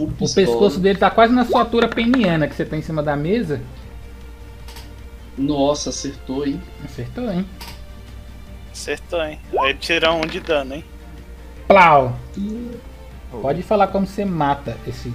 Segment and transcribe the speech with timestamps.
[0.00, 0.46] Full O pistola.
[0.46, 3.60] pescoço dele tá quase na sua altura peniana que você tá em cima da mesa.
[5.36, 6.60] Nossa, acertou, hein?
[6.84, 7.46] Acertou, hein?
[8.72, 9.38] Acertou, hein?
[9.60, 10.84] Aí tira um de dano, hein?
[11.68, 12.16] Plau!
[13.30, 15.12] Pode falar como você mata esse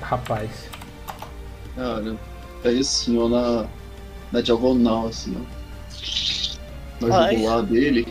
[0.00, 0.68] rapaz.
[1.74, 2.16] Cara,
[2.62, 3.66] cai assim, ó, na,
[4.30, 7.06] na diagonal, assim, ó.
[7.06, 7.36] Na Ai.
[7.36, 8.06] jugular dele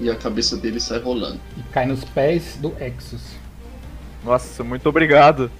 [0.00, 1.40] e a cabeça dele sai rolando.
[1.56, 3.22] E cai nos pés do Exus.
[4.24, 5.50] Nossa, muito obrigado.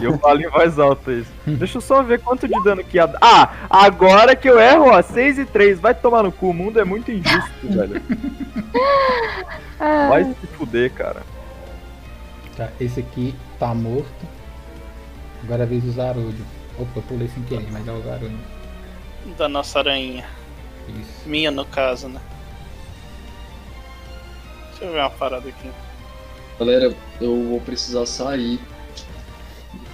[0.00, 1.30] E eu falo em voz alta isso.
[1.44, 3.18] Deixa eu só ver quanto de dano que ia dar.
[3.20, 5.80] Ah, agora que eu erro, ó, 6 e 3.
[5.80, 8.00] Vai tomar no cu, o mundo é muito injusto, velho.
[10.08, 11.22] Vai se fuder, cara.
[12.56, 14.26] Tá, esse aqui tá morto.
[15.42, 16.46] Agora é a vez do Zarudio.
[16.78, 18.38] Opa, eu pulei sem querer, mas é o Zarudio.
[19.36, 20.24] Da nossa aranha.
[20.88, 21.28] Isso.
[21.28, 22.20] Minha, no caso, né?
[24.70, 25.70] Deixa eu ver uma parada aqui.
[26.58, 28.60] Galera, eu vou precisar sair.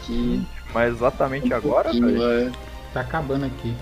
[0.07, 2.49] Que Mas exatamente agora, pouquinho, velho.
[2.49, 2.53] é.
[2.93, 3.77] Tá acabando aqui.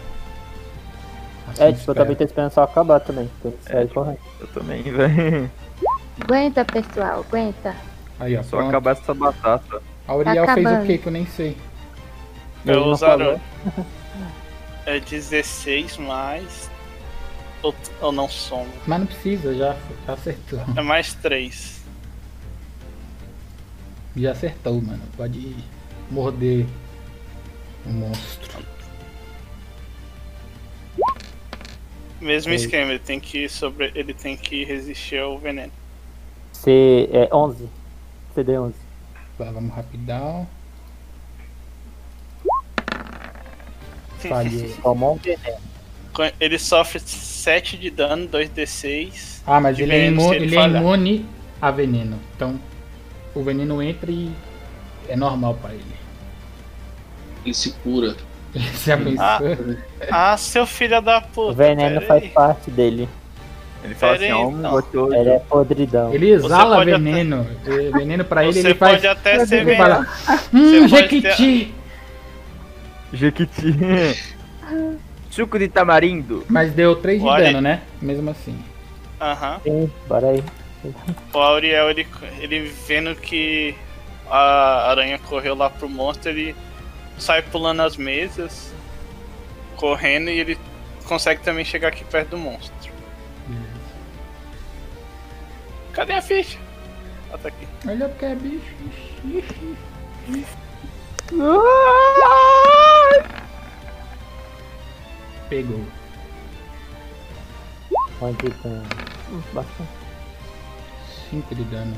[1.46, 3.30] Assim É, tipo, eu também tô esperando só acabar também.
[3.42, 4.18] Tô sair correndo.
[4.40, 5.50] Eu também, velho.
[6.20, 7.76] aguenta, pessoal, aguenta.
[8.18, 8.42] Aí, ó.
[8.42, 8.68] Só pronto.
[8.68, 9.82] acabar essa batata.
[10.08, 11.56] A Uriel Tá fez o que que eu nem sei.
[12.64, 13.40] Eu usaram.
[14.86, 16.70] É 16 mais.
[17.60, 18.68] Ou, ou não somo.
[18.86, 19.74] Mas não precisa, já,
[20.06, 20.60] já acertou.
[20.76, 21.75] É mais 3.
[24.16, 25.02] Já acertou, mano.
[25.16, 25.54] Pode
[26.10, 26.66] morder
[27.84, 28.64] o monstro.
[32.20, 32.56] Mesmo Oi.
[32.56, 33.92] esquema, ele tem que sobre.
[33.94, 35.72] ele tem que resistir ao veneno.
[36.52, 37.68] C é 11.
[38.34, 38.74] CD 11.
[39.36, 40.46] Tá, vamos rapidão.
[44.82, 45.66] Tomou um veneno.
[46.40, 49.42] Ele sofre 7 de dano, 2d6.
[49.46, 51.26] Ah, mas De ele é, veneno, imu- ele ele é imune
[51.60, 52.18] a veneno.
[52.34, 52.58] Então,
[53.36, 54.30] o veneno entra e
[55.08, 55.84] é normal pra ele.
[57.44, 58.16] Ele se cura.
[58.54, 59.76] Você já pensou?
[60.10, 61.52] Ah, seu filho da O puta.
[61.54, 62.28] veneno pera faz aí.
[62.30, 63.08] parte dele.
[63.84, 64.70] Ele fala assim, ó, um então.
[64.72, 65.14] gostoso.
[65.14, 66.12] Ele é podridão.
[66.14, 67.46] Ele exala pode até- veneno.
[67.66, 68.94] É, Veneno pra ele, Você ele faz.
[68.94, 69.84] pode até ser ele veneno.
[69.84, 70.06] fala,
[70.52, 71.74] Você hum, Jequiti!
[73.12, 74.24] Jequiti.
[75.30, 76.44] Suco de tamarindo.
[76.48, 77.44] Mas deu 3 de Olha.
[77.44, 77.82] dano, né?
[78.00, 78.58] Mesmo assim.
[79.20, 79.60] Aham.
[79.62, 80.42] Sim, bora aí.
[81.32, 82.06] O Auriel, ele,
[82.38, 83.74] ele vendo que
[84.28, 86.54] a aranha correu lá pro monstro, ele
[87.18, 88.72] sai pulando as mesas,
[89.76, 90.58] correndo e ele
[91.04, 92.92] consegue também chegar aqui perto do monstro.
[95.92, 96.58] Cadê a ficha?
[97.32, 97.66] Ah, tá aqui.
[97.88, 98.74] Olha porque é bicho.
[105.48, 105.86] Pegou.
[108.20, 108.46] Onde.
[108.64, 108.82] Hum,
[109.52, 109.95] Bastante.
[111.30, 111.94] 5 de dano.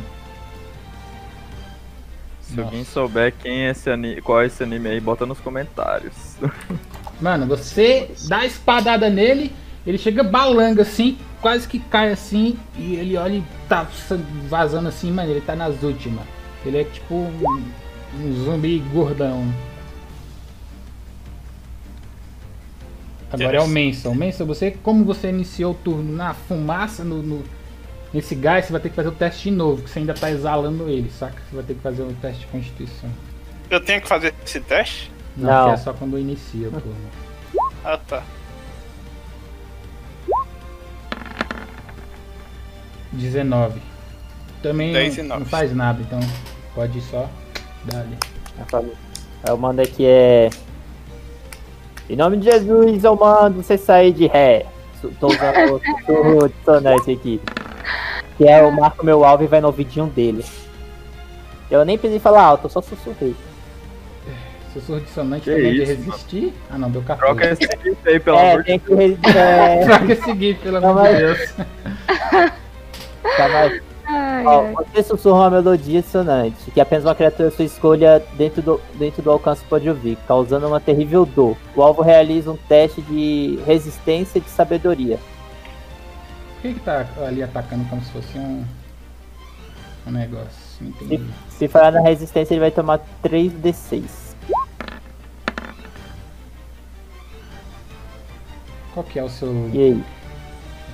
[2.41, 6.15] Se alguém souber quem é esse anime, qual é esse anime aí, bota nos comentários.
[7.21, 9.53] Mano, você dá a espadada nele,
[9.87, 13.87] ele chega balanga assim, quase que cai assim, e ele olha e tá
[14.49, 16.25] vazando assim, mano, ele tá nas últimas.
[16.65, 17.63] Ele é tipo um,
[18.19, 19.53] um zumbi gordão.
[23.31, 24.15] Agora é o Manson.
[24.15, 27.45] Manson, você, como você iniciou o turno na fumaça, no, no-
[28.13, 30.31] nesse gás, você vai ter que fazer o teste de novo, que você ainda tá
[30.31, 31.43] exalando ele, saca?
[31.49, 33.11] Você vai ter que fazer o teste de constituição.
[33.71, 35.11] Eu tenho que fazer esse teste?
[35.37, 35.73] Não, Não.
[35.73, 36.95] é só quando inicia turno.
[37.85, 38.23] Ah, tá.
[43.13, 43.81] 19.
[44.63, 46.19] Também 10 e não, não faz nada, então
[46.75, 47.29] pode só
[47.85, 48.17] dar ali.
[48.73, 48.79] Eu.
[49.45, 50.51] Aí eu mando aqui é.
[52.11, 54.67] Em nome de Jesus, eu mando você sair de ré.
[55.21, 55.81] Tô usando
[56.43, 57.41] o dissonante aqui.
[58.39, 60.45] Que é eu marco meu alvo e vai no ouvidinho dele.
[61.71, 63.37] Eu nem precisei falar alto, eu só sussurrei.
[64.73, 66.55] Sussurro dissonante Que também de resistir.
[66.71, 67.19] Ah não, deu 14.
[67.37, 71.09] Troca esse gif aí, pelo é, amor de re- É, Troca esse gif, pelo amor
[71.09, 71.55] de Deus.
[73.37, 73.83] tá mais.
[74.11, 74.75] Ai, Ó, ai.
[74.87, 79.31] você sussurra uma melodia dissonante, que apenas uma criatura sua escolha dentro do, dentro do
[79.31, 81.57] alcance pode ouvir, causando uma terrível dor.
[81.77, 85.19] O alvo realiza um teste de resistência e de sabedoria.
[86.59, 88.65] Por que, que tá ali atacando como se fosse um.
[90.07, 90.49] Um negócio?
[90.81, 91.23] Não entendi.
[91.51, 94.03] Se falhar na resistência, ele vai tomar 3d6.
[98.95, 99.49] Qual que é o seu.
[99.73, 100.05] E aí?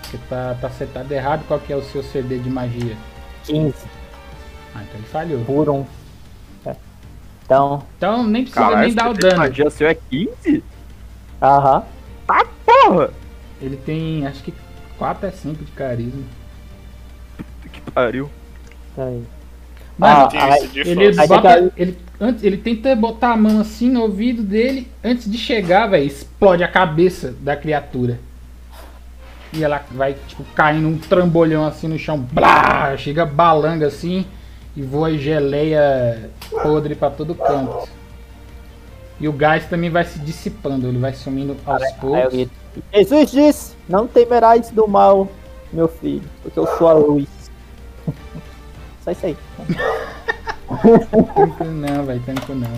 [0.02, 2.96] Porque tá, tá setado errado, qual que é o seu CD de magia?
[3.44, 3.74] 15
[4.74, 5.44] Ah, então ele falhou.
[5.44, 5.86] por 1.
[6.66, 6.76] É.
[7.44, 9.38] Então, Então nem precisa Caralho, nem dar o dano.
[9.38, 10.62] magia seu é 15?
[11.40, 11.82] aham.
[12.66, 13.10] Porra!
[13.62, 14.52] Ele tem acho que
[14.98, 16.22] 4 é 5 de carisma.
[17.72, 18.30] Que pariu.
[18.96, 19.22] Aí.
[19.98, 21.20] Mano, Ah, Ele.
[21.20, 24.88] Aí bota, ele, antes, ele tenta botar a mão assim no ouvido dele.
[25.02, 28.18] Antes de chegar, velho, explode a cabeça da criatura.
[29.52, 32.18] E ela vai, tipo, caindo um trambolhão assim no chão.
[32.18, 32.96] Blá!
[32.96, 34.26] Chega balanga assim.
[34.76, 37.88] E voa geleia podre pra todo canto.
[39.20, 40.88] E o gás também vai se dissipando.
[40.88, 42.48] Ele vai sumindo aos poucos.
[42.92, 45.28] Jesus disse, não temerás do mal,
[45.72, 47.28] meu filho, porque eu sou a luz.
[49.02, 49.36] Só isso aí.
[50.66, 52.74] Tanto não, velho, tanto não.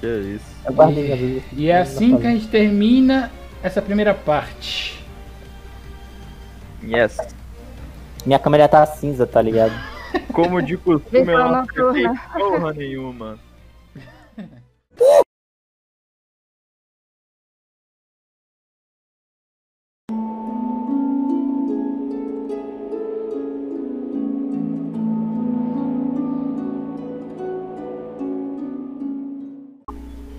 [0.00, 0.56] Que isso.
[0.64, 1.42] Eu guardei minha vida.
[1.52, 3.30] E é assim que a gente termina
[3.62, 5.04] essa primeira parte.
[6.82, 7.18] Yes.
[8.24, 9.72] Minha câmera tá cinza, tá ligado?
[10.32, 13.38] Como de costume, eu não acertei porra nenhuma.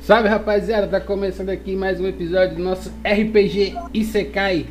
[0.02, 4.66] Salve rapaziada, tá começando aqui mais um episódio do nosso RPG Isekai.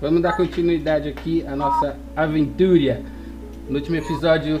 [0.00, 3.02] Vamos dar continuidade aqui à nossa aventura.
[3.68, 4.58] No último episódio,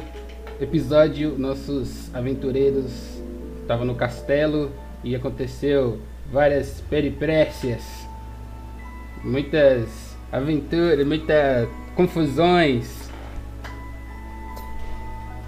[0.60, 3.18] episódio nossos aventureiros
[3.62, 4.70] estavam no castelo
[5.02, 5.98] e aconteceu
[6.30, 7.82] várias peripécias,
[9.24, 13.10] muitas aventuras, muitas confusões.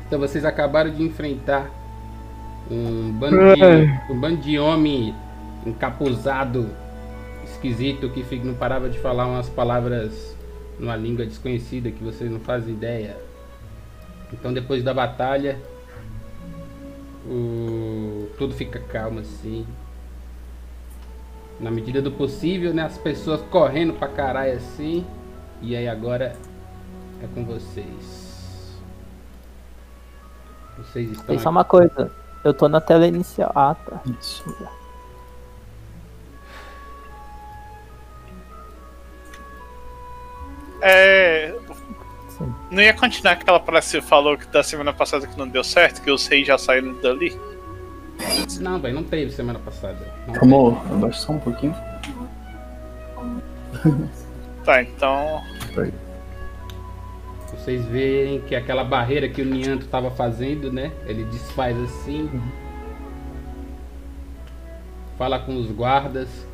[0.07, 1.80] Então vocês acabaram de enfrentar
[2.71, 5.15] um bando de, um bando de homem
[5.67, 6.71] encapuzado,
[7.45, 10.37] esquisito, que fica- não parava de falar umas palavras
[10.79, 13.17] numa língua desconhecida que vocês não fazem ideia.
[14.33, 15.59] Então depois da batalha,
[17.27, 19.67] o- tudo fica calmo assim.
[21.59, 22.85] Na medida do possível, né?
[22.85, 25.05] As pessoas correndo pra caralho assim.
[25.61, 26.35] E aí agora
[27.23, 28.75] é com vocês.
[30.79, 31.57] Vocês estão Tem só aqui.
[31.57, 32.11] uma coisa.
[32.45, 33.53] Eu tô na tela inicial.
[33.55, 34.01] Ah, tá.
[34.19, 34.45] Isso.
[40.81, 41.55] É.
[42.29, 42.55] Sim.
[42.71, 45.63] Não ia continuar aquela parada que você falou que da semana passada que não deu
[45.63, 47.39] certo, que os reis já saíram dali?
[48.61, 49.99] Não, velho, não teve semana passada.
[50.27, 51.75] Não Vamos abaixar só um pouquinho.
[54.65, 55.43] Tá, então.
[55.75, 56.10] teve.
[57.61, 60.91] Vocês verem que aquela barreira que o Nianto tava fazendo, né?
[61.07, 62.29] Ele desfaz assim.
[65.19, 66.47] Fala com os guardas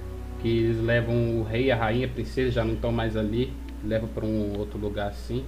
[0.42, 3.52] que eles levam o rei, a rainha, a princesa, já não estão mais ali.
[3.84, 5.44] Leva para um outro lugar assim.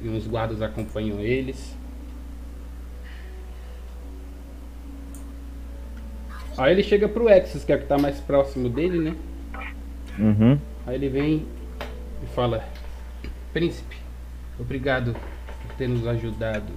[0.00, 1.76] E uns guardas acompanham eles.
[6.56, 9.16] Aí ele chega pro Exus, que é o que tá mais próximo dele, né?
[10.16, 10.60] Uhum.
[10.86, 11.46] Aí ele vem
[12.22, 12.64] e fala:
[13.52, 14.03] Príncipe,
[14.58, 15.14] obrigado
[15.62, 16.72] por ter nos ajudado.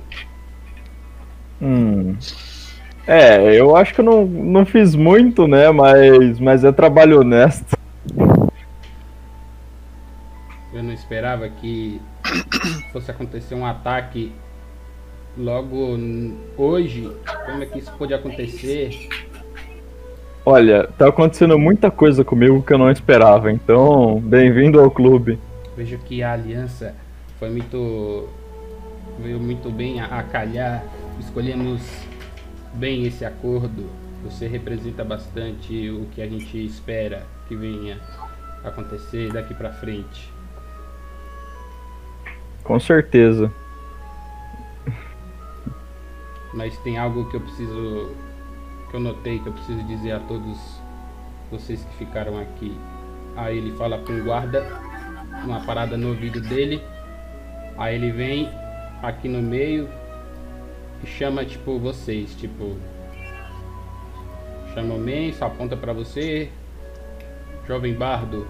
[1.61, 2.15] Hum.
[3.05, 5.71] É, eu acho que eu não, não fiz muito, né?
[5.71, 7.77] Mas, mas é trabalho honesto.
[10.73, 12.01] Eu não esperava que
[12.91, 14.33] fosse acontecer um ataque
[15.37, 15.97] logo
[16.57, 17.09] hoje.
[17.45, 19.07] Como é que isso pode acontecer?
[20.45, 25.39] Olha, tá acontecendo muita coisa comigo que eu não esperava, então bem-vindo ao clube.
[25.75, 26.95] Vejo que a aliança
[27.39, 28.29] foi muito.
[29.19, 30.83] veio muito bem a, a calhar.
[31.19, 31.81] Escolhemos
[32.73, 33.89] bem esse acordo.
[34.23, 37.99] Você representa bastante o que a gente espera que venha
[38.63, 40.31] acontecer daqui pra frente.
[42.63, 43.51] Com certeza.
[46.53, 48.11] Mas tem algo que eu preciso.
[48.89, 50.57] que eu notei que eu preciso dizer a todos
[51.51, 52.77] vocês que ficaram aqui.
[53.35, 54.65] Aí ele fala com o guarda,
[55.45, 56.81] uma parada no ouvido dele.
[57.77, 58.49] Aí ele vem
[59.03, 59.87] aqui no meio
[61.03, 62.75] e chama tipo vocês, tipo.
[64.73, 66.49] Chama o Man, só aponta pra você.
[67.67, 68.47] Jovem Bardo,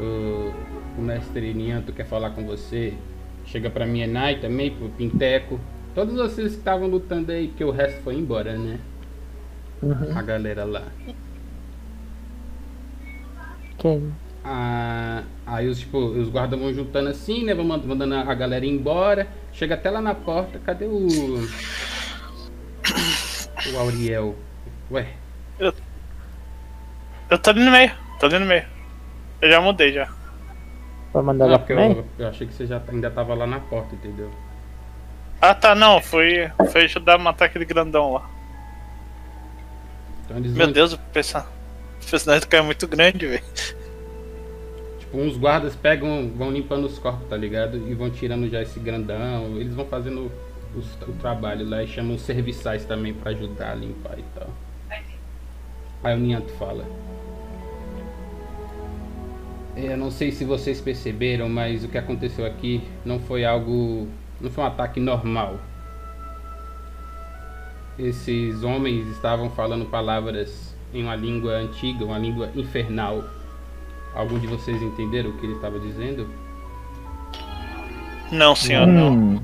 [0.00, 0.52] o,
[0.98, 2.94] o mestre Nianto quer falar com você.
[3.44, 5.58] Chega pra mim Enai também, pro Pinteco.
[5.94, 8.78] Todos vocês que estavam lutando aí, porque o resto foi embora, né?
[10.14, 10.84] A galera lá.
[13.78, 14.12] Quem?
[14.50, 17.54] Ah, aí os, tipo, os guardas vão juntando assim, né?
[17.54, 19.28] Vão mand- mandando a galera embora.
[19.52, 21.06] Chega até lá na porta, cadê o.
[23.72, 24.34] O Auriel?
[24.90, 25.06] Ué,
[27.30, 28.64] Eu tô ali no meio, tô ali no meio.
[29.40, 30.08] Eu já mudei já.
[31.12, 31.98] Vai mandar não, ela porque pro meio?
[31.98, 34.30] eu, eu achei que você já ainda tava lá na porta, entendeu?
[35.40, 38.28] Ah tá, não, foi, foi ajudar a matar aquele grandão lá.
[40.24, 43.44] Então eles Meu vão, Deus, o personagem do cara é muito grande, velho.
[45.10, 47.76] Tipo, uns guardas pegam, vão limpando os corpos, tá ligado?
[47.88, 49.56] E vão tirando já esse grandão.
[49.56, 50.30] Eles vão fazendo
[50.76, 54.48] os- o trabalho lá e chama os serviçais também pra ajudar a limpar e tal.
[56.04, 56.84] Aí o Nianto fala.
[59.76, 64.08] É, Eu não sei se vocês perceberam, mas o que aconteceu aqui não foi algo.
[64.40, 65.58] não foi um ataque normal.
[67.98, 73.24] Esses homens estavam falando palavras em uma língua antiga, uma língua infernal.
[74.18, 76.26] Algum de vocês entenderam o que ele estava dizendo?
[78.32, 79.12] Não, senhor, não.
[79.12, 79.40] Hum.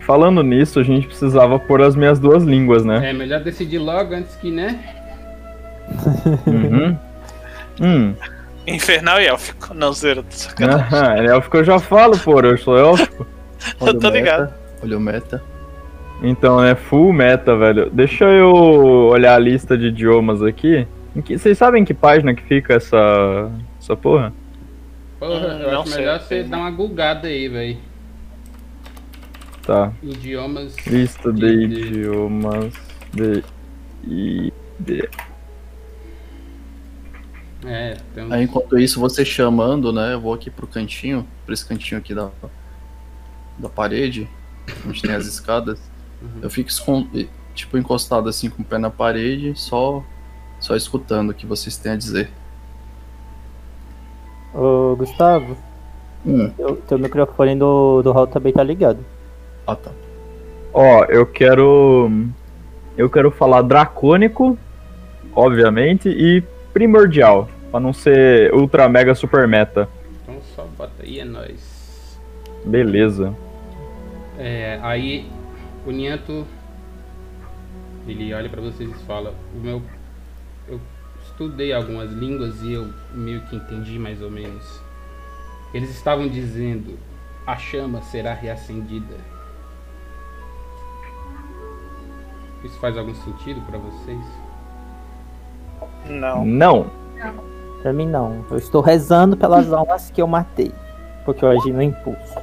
[0.00, 3.10] Falando nisso, a gente precisava pôr as minhas duas línguas, né?
[3.10, 4.80] É melhor decidir logo antes que, né?
[6.46, 6.98] Uhum.
[7.78, 8.14] Hum.
[8.66, 9.74] Infernal e élfico.
[9.74, 11.26] Não, zero, tô sacanagem.
[11.26, 13.26] É élfico eu já falo, pô, eu sou élfico.
[13.80, 14.52] Eu tô ligado.
[14.82, 15.42] Olha o meta.
[16.22, 17.88] Então, é full meta, velho.
[17.90, 20.86] Deixa eu olhar a lista de idiomas aqui.
[21.14, 23.50] Vocês sabem que página que fica essa,
[23.84, 24.32] essa porra?
[25.18, 27.78] Porra, eu não acho sei, melhor você dar uma gulgada aí, velho.
[29.62, 29.92] Tá.
[30.02, 30.76] Idiomas.
[30.86, 32.74] Lista de De- idiomas
[33.12, 33.42] de...
[34.06, 35.08] I- de...
[37.64, 38.30] É, tem.
[38.32, 40.12] Aí enquanto isso, você chamando, né?
[40.12, 42.30] Eu vou aqui pro cantinho, pra esse cantinho aqui da,
[43.58, 44.28] da parede,
[44.86, 45.80] onde tem as escadas.
[46.42, 47.08] Eu fico escon-
[47.54, 50.02] tipo encostado assim com o pé na parede, só
[50.60, 52.30] só escutando o que vocês têm a dizer.
[54.54, 55.56] Ô, Gustavo,
[56.26, 56.50] Hum.
[56.56, 58.98] teu, teu microfone do, do hall também tá ligado.
[59.66, 59.90] Ah tá.
[60.72, 62.10] Ó, eu quero.
[62.96, 64.56] Eu quero falar dracônico,
[65.34, 66.42] obviamente, e
[66.72, 67.48] primordial.
[67.70, 69.88] Pra não ser ultra mega super meta.
[70.22, 72.18] Então só bota aí, é nóis.
[72.64, 73.34] Beleza.
[74.38, 75.28] É, aí
[75.86, 76.46] o Nianto
[78.08, 79.82] ele olha pra vocês e fala: "O meu eu
[81.34, 84.80] estudei algumas línguas e eu meio que entendi mais ou menos.
[85.72, 86.96] Eles estavam dizendo:
[87.46, 89.16] a chama será reacendida.
[92.62, 94.24] Isso faz algum sentido pra vocês?
[96.06, 96.44] Não.
[96.44, 96.90] Não.
[97.82, 98.46] Pra mim não.
[98.50, 100.72] Eu estou rezando pelas almas que eu matei.
[101.24, 102.34] Porque eu agi no impulso.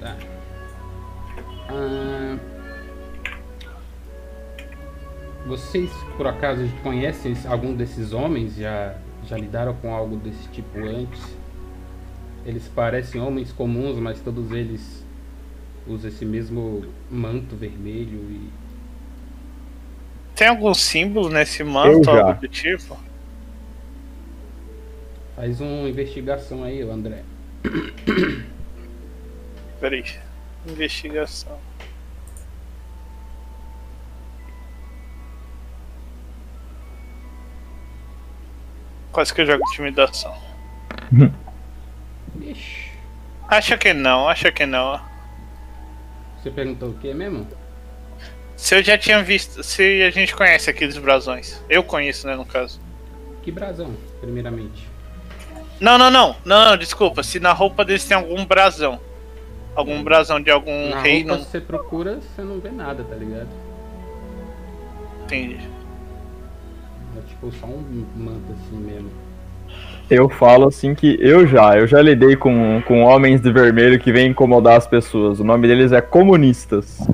[0.00, 0.16] Tá.
[1.68, 2.51] Ah,
[5.46, 8.56] vocês por acaso conhecem algum desses homens?
[8.56, 8.94] Já,
[9.26, 11.20] já lidaram com algo desse tipo antes?
[12.44, 15.04] Eles parecem homens comuns, mas todos eles
[15.86, 18.50] usam esse mesmo manto vermelho e.
[20.34, 22.98] Tem algum símbolo nesse manto, algo do tipo?
[25.36, 27.22] Faz uma investigação aí, André.
[29.80, 30.04] Peraí.
[30.66, 31.58] Investigação.
[39.12, 40.34] Quase que eu jogo intimidação.
[42.40, 42.90] Ixi.
[43.48, 44.98] Acha que não, acha que não.
[46.42, 47.46] Você perguntou o que mesmo?
[48.56, 49.62] Se eu já tinha visto.
[49.62, 51.62] Se a gente conhece aqueles brasões.
[51.68, 52.80] Eu conheço, né, no caso.
[53.42, 54.88] Que brasão, primeiramente.
[55.78, 56.36] Não, não, não.
[56.44, 57.22] Não, não, desculpa.
[57.22, 59.00] Se na roupa deles tem algum brasão.
[59.74, 61.34] Algum brasão de algum Na reino.
[61.34, 63.48] roupa você procura, você não vê nada, tá ligado?
[65.24, 65.60] Entendi.
[67.16, 69.08] É tipo só um manto assim mesmo.
[70.10, 74.12] Eu falo assim que eu já, eu já lidei com, com homens de vermelho que
[74.12, 75.40] vêm incomodar as pessoas.
[75.40, 76.98] O nome deles é comunistas.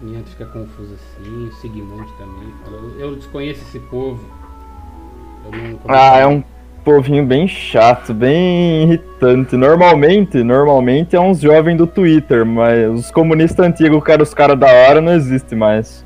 [0.00, 4.20] Nianto fica confuso assim, o Sigmund também fala, "Eu- desconheço esse povo.
[5.88, 6.42] Ah, é um
[6.84, 9.56] povinho bem chato, bem irritante.
[9.56, 14.58] Normalmente, normalmente é uns jovens do Twitter, mas os comunistas antigos, que eram os caras
[14.58, 16.05] da hora, não existe mais.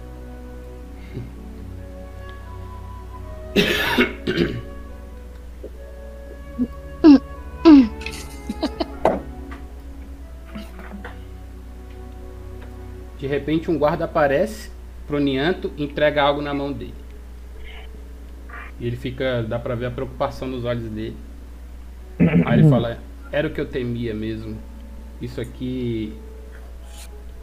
[13.18, 14.70] De repente um guarda aparece
[15.06, 16.94] pro Nianto e entrega algo na mão dele.
[18.78, 19.42] E ele fica.
[19.42, 21.16] dá pra ver a preocupação nos olhos dele.
[22.46, 22.98] Aí ele fala,
[23.30, 24.56] era o que eu temia mesmo.
[25.20, 26.14] Isso aqui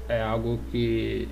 [0.09, 1.27] é algo que,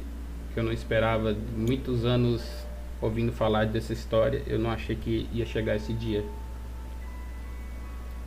[0.54, 1.36] que eu não esperava.
[1.56, 2.55] Muitos anos
[3.02, 6.24] ouvindo falar dessa história, eu não achei que ia chegar esse dia.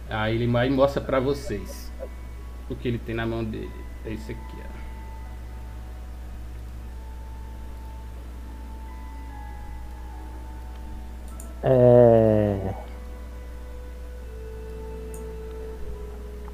[0.09, 1.93] Aí ele vai e mostra pra vocês
[2.71, 3.71] o que ele tem na mão dele.
[4.05, 4.79] É isso aqui, ó.
[11.63, 12.75] É.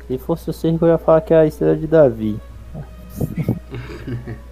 [0.07, 2.41] Se fosse o circo, eu ia falar que é a estrela de Davi.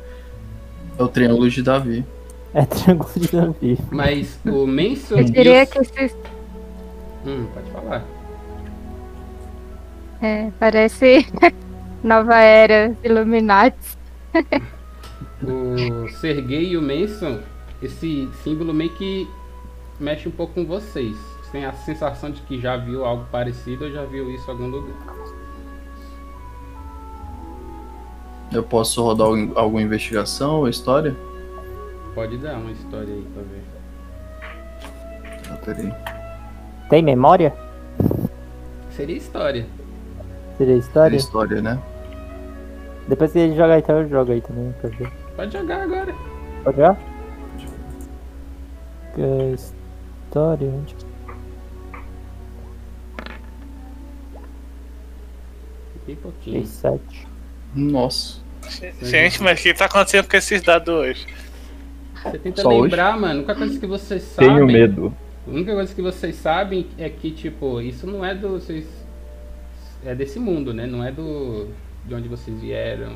[0.98, 2.04] É o Triângulo de Davi.
[2.54, 3.78] É triângulo de Davi.
[3.90, 6.14] Mas o Manson Eu diria que esses
[7.24, 8.04] Hum, pode falar.
[10.20, 11.26] É, parece
[12.02, 13.96] nova era Illuminati.
[15.42, 17.40] O Sergei e o Manson,
[17.82, 19.26] esse símbolo meio que
[19.98, 21.16] mexe um pouco com vocês.
[21.16, 24.52] Vocês têm a sensação de que já viu algo parecido ou já viu isso em
[24.52, 24.94] algum lugar.
[28.52, 31.16] Eu posso rodar algum- alguma investigação ou história?
[32.14, 33.62] Pode dar uma história aí pra ver.
[35.50, 35.92] Ah, peraí.
[36.90, 37.54] Tem memória?
[38.90, 39.66] Seria história.
[40.58, 41.16] Seria história?
[41.16, 41.80] história, né?
[43.08, 45.10] Depois que ele jogar então eu jogo aí também pra ver.
[45.34, 46.14] Pode jogar agora.
[46.62, 46.98] Pode jogar?
[49.14, 50.68] Que História.
[50.68, 50.96] onde-
[56.06, 56.56] Bem pouquinho.
[56.58, 57.26] Fez sete.
[57.74, 58.40] Nossa.
[59.02, 61.26] Gente, mas o que tá acontecendo com esses dados hoje?
[62.24, 63.32] Você tenta Só lembrar, mano.
[63.32, 64.54] A única coisa que vocês sabem.
[64.54, 65.14] Tenho medo.
[65.46, 68.50] A única coisa que vocês sabem é que, tipo, isso não é do.
[68.50, 68.86] Vocês,
[70.04, 70.86] é desse mundo, né?
[70.86, 71.68] Não é do.
[72.04, 73.12] de onde vocês vieram.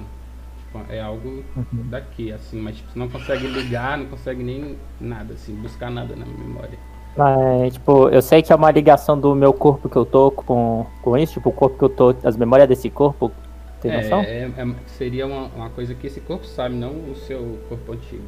[0.59, 1.45] Tipo, é algo
[1.91, 6.15] daqui, assim, mas tipo, você não consegue ligar, não consegue nem nada, assim, buscar nada
[6.17, 6.79] na memória.
[7.17, 10.85] Mas, tipo, eu sei que é uma ligação do meu corpo que eu tô com,
[11.01, 13.33] com isso, tipo, o corpo que eu tô, as memórias desse corpo,
[13.81, 14.21] tem É, noção?
[14.21, 18.25] é- é- seria uma, uma coisa que esse corpo sabe, não o seu corpo antigo.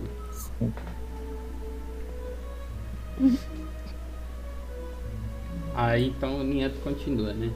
[5.74, 7.50] Aí então o Nieto continua, né?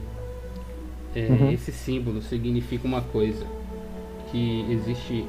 [1.15, 1.51] É, Uhum.
[1.51, 3.45] Esse símbolo significa uma coisa:
[4.31, 5.27] que existe.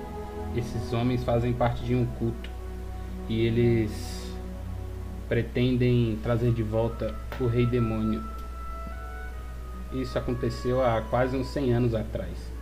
[0.56, 2.48] Esses homens fazem parte de um culto
[3.28, 4.24] e eles
[5.28, 8.22] pretendem trazer de volta o Rei Demônio.
[9.92, 12.52] Isso aconteceu há quase uns 100 anos atrás.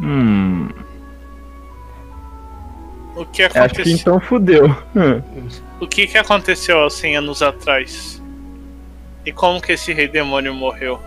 [0.00, 0.68] Hum.
[3.14, 3.92] O que Acho que aconteceu?
[3.92, 4.66] então fudeu.
[4.96, 5.22] Hum.
[5.80, 8.22] O que, que aconteceu há 100 anos atrás?
[9.24, 11.00] E como que esse rei demônio morreu?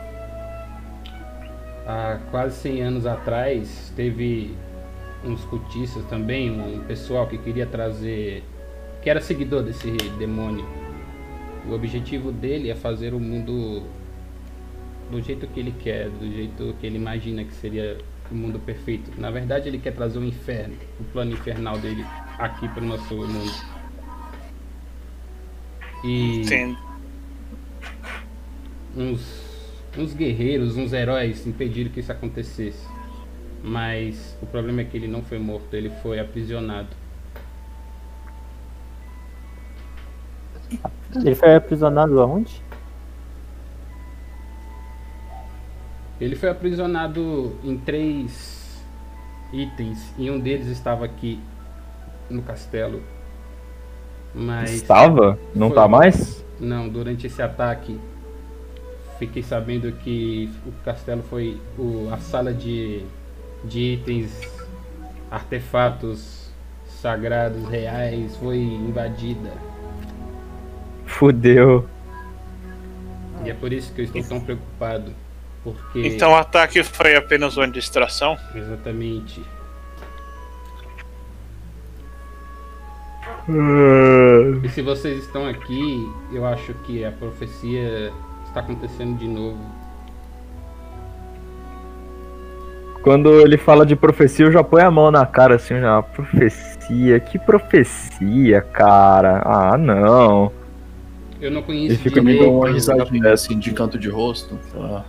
[1.85, 4.57] Há quase 100 anos atrás, teve
[5.23, 8.43] uns cultistas também, um pessoal que queria trazer.
[9.01, 10.65] que era seguidor desse demônio.
[11.67, 13.83] O objetivo dele é fazer o mundo
[15.11, 17.97] do jeito que ele quer, do jeito que ele imagina que seria
[18.31, 19.11] o mundo perfeito.
[19.19, 22.05] Na verdade, ele quer trazer o inferno, o plano infernal dele
[22.37, 23.51] aqui para o nosso mundo.
[26.03, 26.77] E Entendo.
[28.95, 32.87] uns, uns guerreiros, uns heróis impediram que isso acontecesse.
[33.63, 36.89] Mas o problema é que ele não foi morto, ele foi aprisionado.
[41.15, 42.64] Ele foi aprisionado aonde?
[46.19, 48.83] Ele foi aprisionado em três
[49.51, 51.39] itens e um deles estava aqui
[52.29, 53.01] no castelo.
[54.33, 55.37] Mas Estava?
[55.53, 55.75] Não Foi.
[55.75, 56.43] tá mais?
[56.59, 57.99] não, durante esse ataque
[59.17, 63.03] fiquei sabendo que o castelo foi o, a sala de,
[63.63, 64.41] de itens,
[65.31, 66.49] artefatos
[66.87, 69.51] sagrados reais foi invadida.
[71.05, 71.87] Fudeu.
[73.43, 75.11] E é por isso que eu estou tão preocupado.
[75.65, 78.37] Porque Então o ataque foi apenas uma distração?
[78.55, 79.43] exatamente
[84.63, 88.11] E se vocês estão aqui, eu acho que a profecia
[88.47, 89.59] está acontecendo de novo.
[93.03, 96.01] Quando ele fala de profecia, eu já põe a mão na cara assim, já.
[96.01, 97.19] Profecia?
[97.19, 99.41] Que profecia, cara?
[99.45, 100.51] Ah, não.
[101.39, 102.49] Eu não Ele conheço fica Me direito.
[102.49, 104.57] dou uma risadinha assim de canto de rosto.
[104.75, 105.03] Ah,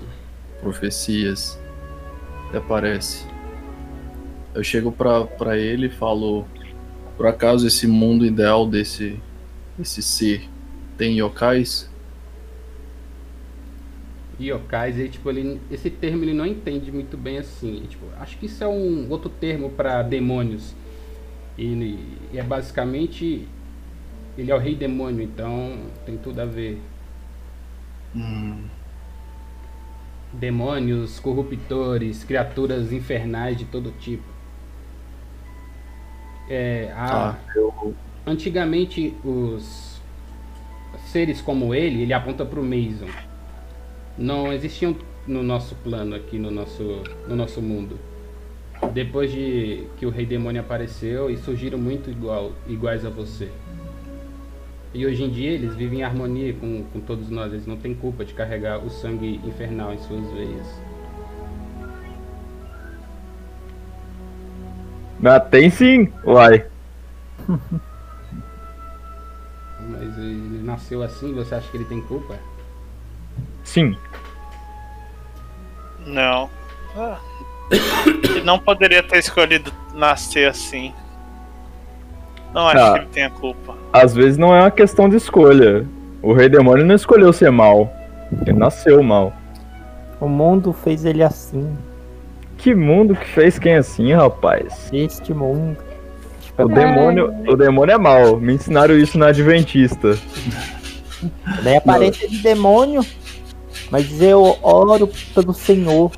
[0.60, 1.58] profecias.
[2.48, 3.26] Até parece.
[4.54, 6.46] Eu chego pra, pra ele e falo:
[7.16, 9.20] Por acaso esse mundo ideal desse,
[9.76, 10.48] desse ser
[10.96, 11.90] tem yokais?
[14.40, 17.82] Yokais, aí, tipo, ele, esse termo ele não entende muito bem assim.
[17.84, 20.74] E, tipo, acho que isso é um outro termo para demônios.
[21.56, 21.64] E,
[22.32, 23.46] e é basicamente.
[24.36, 26.78] Ele é o rei demônio, então tem tudo a ver.
[28.14, 28.64] Hum,
[30.32, 34.24] Demônios, corruptores, criaturas infernais de todo tipo.
[36.48, 37.38] É, a, tá.
[37.54, 37.94] Eu,
[38.26, 40.00] Antigamente, os
[41.06, 43.08] seres como ele, ele aponta para o Mason.
[44.18, 47.98] Não existiam no nosso plano aqui, no nosso, no nosso mundo.
[48.92, 53.48] Depois de que o Rei Demônio apareceu, e surgiram muito igual, iguais a você.
[54.94, 57.52] E hoje em dia eles vivem em harmonia com, com todos nós.
[57.52, 60.66] Eles não têm culpa de carregar o sangue infernal em suas veias.
[65.24, 66.66] Ah, tem sim, uai.
[69.88, 72.36] Mas ele nasceu assim, você acha que ele tem culpa?
[73.64, 73.96] Sim.
[76.06, 76.50] Não.
[76.96, 77.18] Ah.
[78.22, 80.94] Ele não poderia ter escolhido nascer assim.
[82.56, 82.92] Não acho Ah.
[82.94, 83.74] que ele tenha culpa.
[83.92, 85.86] Às vezes não é uma questão de escolha.
[86.22, 87.92] O Rei Demônio não escolheu ser mal.
[88.46, 89.32] Ele nasceu mal.
[90.20, 91.76] O mundo fez ele assim.
[92.56, 94.88] Que mundo que fez quem assim, rapaz?
[94.92, 95.76] Este mundo.
[96.40, 98.38] Tipo, O demônio, o demônio é mal.
[98.38, 100.16] Me ensinaram isso na Adventista.
[101.62, 103.04] Nem aparência de demônio.
[103.90, 106.10] Mas eu oro pelo Senhor.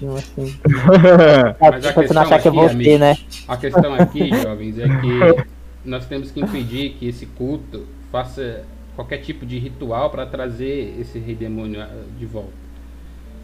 [0.00, 0.58] Assim, assim.
[0.66, 3.18] Mas Pra não questão achar que é aqui, você, né?
[3.46, 5.44] A questão aqui, jovens, é que
[5.84, 8.64] nós temos que impedir que esse culto faça
[8.96, 12.52] qualquer tipo de ritual para trazer esse rei demônio ah, de volta.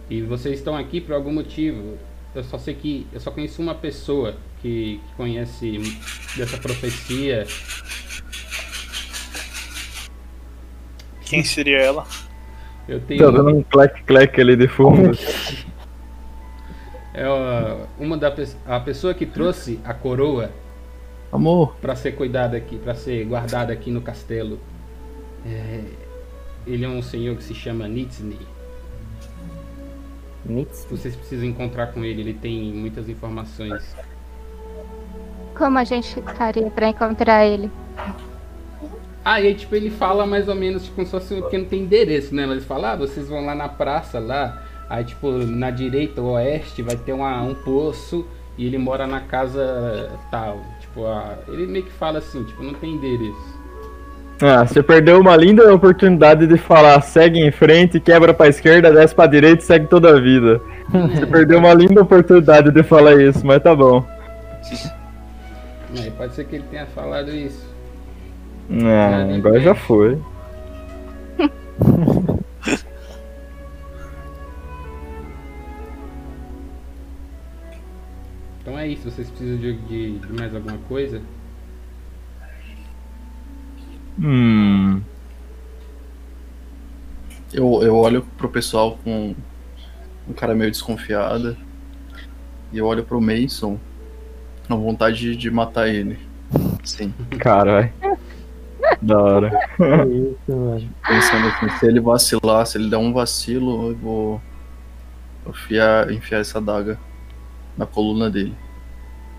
[0.09, 1.97] E vocês estão aqui por algum motivo.
[2.35, 5.79] Eu só sei que eu só conheço uma pessoa que, que conhece
[6.37, 7.47] dessa profecia.
[11.25, 12.07] Quem seria ela?
[12.89, 15.17] Eu Tá tenho dando um clec-clec ali de fundo.
[17.17, 18.33] é, uma da
[18.67, 20.51] a pessoa que trouxe a coroa
[21.33, 24.61] Amor, para ser cuidada aqui, para ser guardada aqui no castelo.
[25.45, 25.83] É,
[26.67, 28.39] ele é um senhor que se chama Nitsni.
[30.45, 30.87] Nits.
[30.91, 33.97] Vocês precisam encontrar com ele, ele tem muitas informações.
[35.57, 37.71] Como a gente faria pra encontrar ele?
[39.25, 41.65] Ah, e aí, tipo, ele fala mais ou menos tipo, como se fosse porque não
[41.65, 42.47] tem endereço, né?
[42.47, 46.83] Mas ele fala, ah, vocês vão lá na praça lá, aí tipo, na direita oeste
[46.83, 48.27] vai ter uma, um poço
[48.59, 50.61] e ele mora na casa tal.
[50.81, 53.57] Tipo, ah, ele meio que fala assim, tipo, não tem endereço.
[54.43, 59.15] Ah, você perdeu uma linda oportunidade de falar segue em frente, quebra pra esquerda, desce
[59.15, 60.61] pra direita e segue toda a vida.
[60.93, 64.07] Você perdeu uma linda oportunidade de falar isso, mas tá bom.
[65.99, 67.67] Aí, pode ser que ele tenha falado isso.
[68.71, 70.19] Ah, agora já foi.
[78.77, 81.23] Então é isso, vocês precisam de, de- de mais alguma coisa?
[84.21, 85.01] Hum.
[87.55, 89.35] eu, eu olho pro pessoal com
[90.29, 91.57] um cara meio desconfiada.
[92.71, 93.81] E eu olho pro Mason
[94.69, 96.19] com vontade de, matar ele.
[96.85, 97.15] Sim.
[97.39, 97.91] Caralho.
[99.01, 99.59] Da hora.
[99.81, 100.91] É isso, mano.
[101.09, 104.43] Pensando assim, se ele vacilar, se ele der um vacilo, eu vou
[105.49, 106.99] enfiar, enfiar essa daga
[107.75, 108.55] na coluna dele.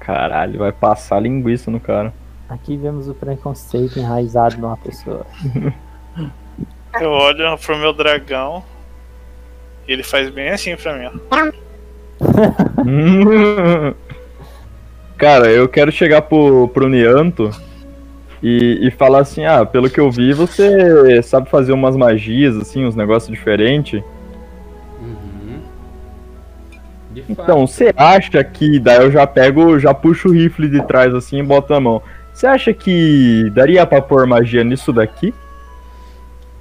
[0.08, 2.14] Caralho, vai passar linguiça no cara.
[2.48, 5.26] Aqui vemos o preconceito enraizado numa pessoa.
[6.98, 8.64] Eu olho pro meu dragão.
[9.86, 11.12] E ele faz bem assim pra mim, ó.
[15.18, 17.52] Cara, eu quero chegar pro, pro Nianto
[18.42, 22.86] e, e falar assim, ah, pelo que eu vi, você sabe fazer umas magias, assim,
[22.86, 24.02] uns negócios diferentes.
[27.30, 28.80] Então, você acha que.
[28.80, 32.02] Daí eu já pego, já puxo o rifle de trás assim e boto na mão.
[32.34, 35.34] Você acha que daria pra pôr magia nisso daqui?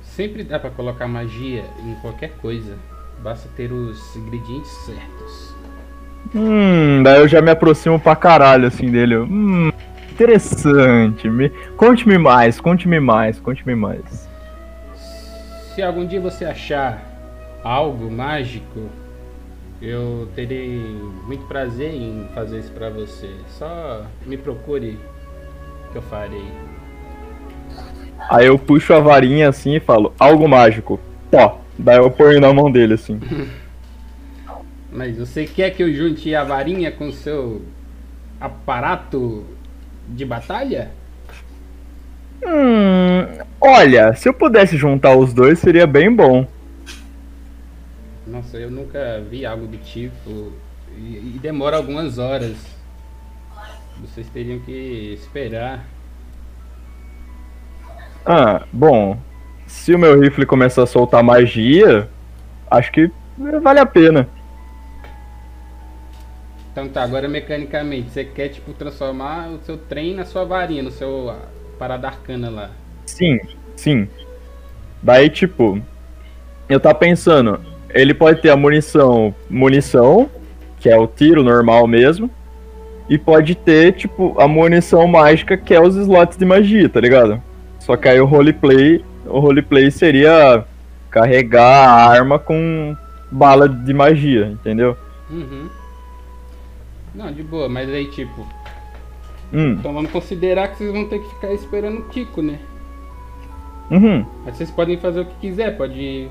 [0.03, 2.79] Sempre dá pra colocar magia em qualquer coisa.
[3.23, 5.55] Basta ter os ingredientes certos.
[6.35, 9.17] Hum, daí eu já me aproximo pra caralho assim dele.
[9.17, 9.71] Hum,
[10.11, 11.29] interessante.
[11.29, 11.51] Me...
[11.77, 14.29] Conte-me mais, conte-me mais, conte-me mais.
[15.75, 17.03] Se algum dia você achar
[17.63, 18.89] algo mágico,
[19.81, 20.79] eu terei
[21.27, 23.31] muito prazer em fazer isso pra você.
[23.49, 24.99] Só me procure
[25.93, 26.47] que eu farei.
[28.31, 30.99] Aí eu puxo a varinha assim e falo, algo mágico.
[31.31, 31.61] Pó.
[31.79, 33.21] Daí eu ponho na mão dele assim.
[34.91, 37.61] Mas você quer que eu junte a varinha com o seu
[38.41, 39.45] aparato
[40.09, 40.91] de batalha?
[42.43, 43.27] Hum,
[43.61, 46.47] olha, se eu pudesse juntar os dois seria bem bom.
[48.27, 50.53] Nossa, eu nunca vi algo do tipo.
[50.97, 52.57] E, e demora algumas horas.
[54.01, 55.85] Vocês teriam que esperar.
[58.25, 59.19] Ah, bom.
[59.67, 62.09] Se o meu rifle começar a soltar magia,
[62.71, 63.11] acho que
[63.63, 64.29] vale a pena.
[66.73, 70.91] Então tá, agora mecanicamente, você quer tipo transformar o seu trem na sua varinha, no
[70.91, 71.35] seu
[71.79, 72.71] parada arcana lá.
[73.07, 73.41] Sim,
[73.77, 74.09] sim.
[75.03, 75.81] Daí, tipo,
[76.69, 77.61] eu tava pensando,
[78.01, 80.31] ele pode ter a munição, munição,
[80.79, 82.31] que é o tiro normal mesmo,
[83.09, 87.41] e pode ter, tipo, a munição mágica, que é os slots de magia, tá ligado?
[87.79, 90.65] Só que aí o roleplay, o roleplay seria
[91.11, 92.97] carregar a arma com
[93.31, 94.97] bala de magia, entendeu?
[95.31, 95.69] Uhum.
[97.15, 98.47] Não, de boa, mas aí tipo,
[99.53, 102.59] Hum, então vamos considerar que vocês vão ter que ficar esperando o Kiko, né?
[103.91, 104.27] uhum.
[104.45, 106.29] Mas vocês podem fazer o que quiser, pode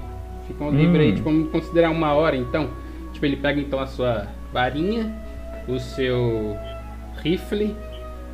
[0.48, 1.16] Ficam livres aí, Hum.
[1.16, 2.70] tipo, vamos considerar uma hora então.
[3.14, 5.12] Tipo, ele pega então a sua varinha,
[5.68, 6.56] o seu
[7.24, 7.76] rifle,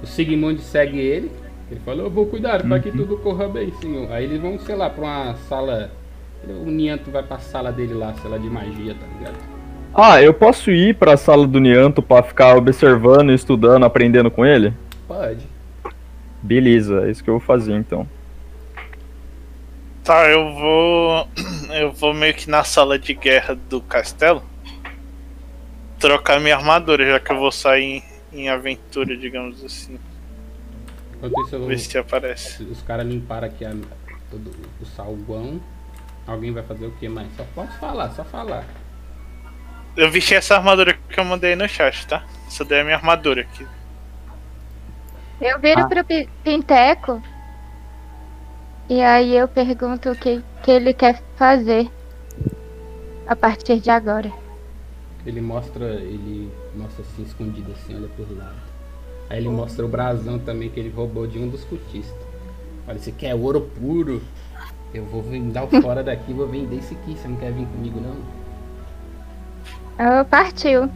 [0.04, 1.32] o Sigmund segue ele.
[1.70, 4.12] Ele fala, eu vou cuidar para que tudo corra bem, senhor.
[4.12, 5.90] Aí eles vão, sei lá, pra uma sala.
[6.48, 9.36] O Nianto vai pra sala dele lá, sei lá, de magia, tá ligado?
[9.94, 14.74] Ah, eu posso ir pra sala do Nianto pra ficar observando, estudando, aprendendo com ele?
[15.08, 15.46] Pode.
[16.42, 18.08] Beleza, é isso que eu vou fazer então.
[20.04, 21.28] Tá, eu vou.
[21.72, 24.44] Eu vou meio que na sala de guerra do castelo.
[26.00, 29.98] Trocar minha armadura, já que eu vou sair em, em aventura, digamos assim.
[31.24, 31.68] Enquanto eu vou...
[31.70, 32.62] Ver se aparece.
[32.64, 33.74] os caras limparam aqui a,
[34.30, 35.62] todo o salgão.
[36.28, 37.28] Alguém vai fazer o que mais?
[37.38, 38.66] Só posso falar, só falar.
[39.96, 42.24] Eu vesti essa armadura que eu mandei no chat, tá?
[42.48, 43.66] Essa daí é a minha armadura aqui.
[45.40, 45.88] Eu viro Ah.
[45.88, 47.24] pro Pi- Pinteco.
[48.92, 51.90] E aí eu pergunto o que, que ele quer fazer.
[53.26, 54.30] A partir de agora.
[55.26, 58.58] Ele mostra, ele mostra assim, escondido assim, olha por lado.
[59.30, 62.28] Aí ele mostra o brasão também que ele roubou de um dos cultistas.
[62.86, 64.22] Olha, esse aqui é ouro puro.
[64.94, 65.24] Eu vou
[65.54, 67.16] dar o fora daqui, vou vender esse aqui.
[67.18, 68.18] Você não quer vir comigo não?
[69.98, 70.90] Ah, partiu.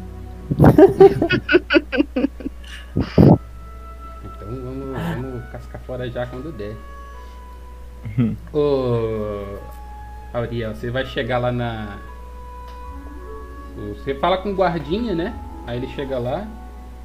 [4.38, 6.76] Então vamos, vamos cascar fora já quando der.
[8.54, 9.60] Ô
[10.34, 11.98] Auriel, você vai chegar lá na.
[13.98, 15.38] Você fala com o guardinha, né?
[15.68, 16.48] Aí ele chega lá.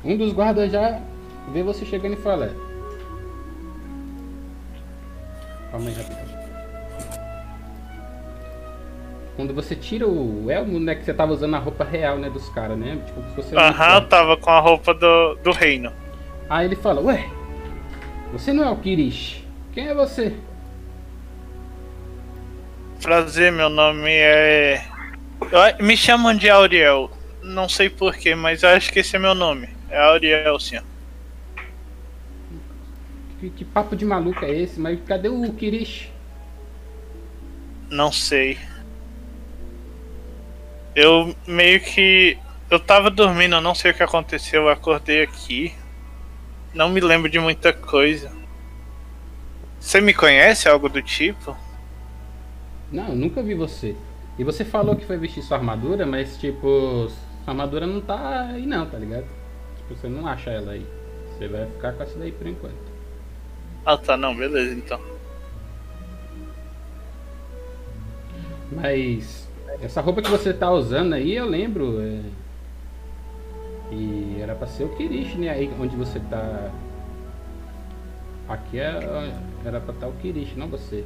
[0.04, 1.00] Um dos guardas já
[1.52, 2.54] vê você chegando e fala.
[5.70, 6.40] Calma aí rapidinho.
[9.36, 10.94] Quando você tira o elmo, né?
[10.94, 12.28] Que você tava usando a roupa real, né?
[12.28, 13.00] Dos caras, né?
[13.06, 15.92] Tipo, você Aham, eu tava com a roupa do, do reino.
[16.48, 17.28] Aí ele fala, ué,
[18.32, 19.46] você não é o Kirish.
[19.72, 20.34] Quem é você?
[23.02, 24.84] Prazer, meu nome é.
[25.40, 27.10] Eu- Me chamam de Auriel.
[27.42, 29.68] Não sei porquê, mas acho que esse é meu nome.
[29.88, 30.78] É Auriel, sim.
[33.40, 34.78] Que, que papo de maluco é esse?
[34.78, 36.10] Mas cadê o Kirish?
[37.88, 38.58] Não sei.
[40.94, 42.36] Eu meio que.
[42.70, 44.62] Eu tava dormindo, eu não sei o que aconteceu.
[44.64, 45.74] Eu acordei aqui.
[46.74, 48.30] Não me lembro de muita coisa.
[49.80, 50.68] Você me conhece?
[50.68, 51.56] Algo do tipo?
[52.90, 53.96] Não, eu nunca vi você.
[54.38, 57.08] E você falou que foi vestir sua armadura, mas tipo,
[57.44, 59.26] sua armadura não tá aí não, tá ligado?
[59.76, 60.86] Tipo, você não acha ela aí.
[61.28, 62.90] Você vai ficar com essa daí por enquanto.
[63.84, 65.00] Ah tá, não, beleza então.
[68.72, 69.48] Mas
[69.82, 72.00] essa roupa que você tá usando aí, eu lembro.
[72.00, 72.20] É...
[73.92, 75.50] E era pra ser o Kirish, né?
[75.50, 76.70] Aí onde você tá.
[78.48, 79.32] Aqui é...
[79.64, 81.04] era pra estar o Kirish, não você.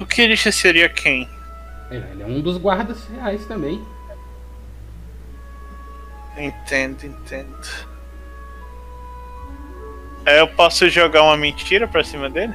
[0.00, 1.28] O Kirish seria quem?
[1.90, 3.84] Ele ele é um dos guardas reais também.
[6.36, 7.68] Entendo, entendo.
[10.24, 12.54] É, eu posso jogar uma mentira pra cima dele?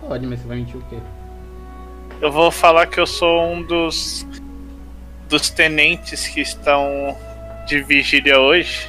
[0.00, 0.98] Pode, mas você vai mentir o quê?
[2.20, 4.26] Eu vou falar que eu sou um dos
[5.28, 7.16] dos tenentes que estão
[7.66, 8.88] de vigília hoje.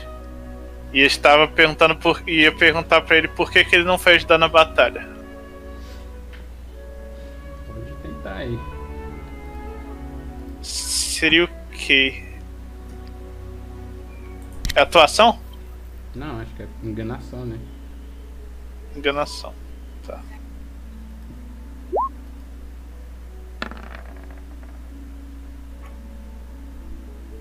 [0.94, 4.16] E eu estava perguntando por ia perguntar pra ele por que, que ele não foi
[4.16, 5.13] ajudar na batalha.
[11.14, 12.24] Seria o quê?
[14.76, 15.40] É atuação?
[16.16, 17.60] Não, acho que é enganação, né?
[18.96, 19.54] Enganação.
[20.08, 20.20] Tá.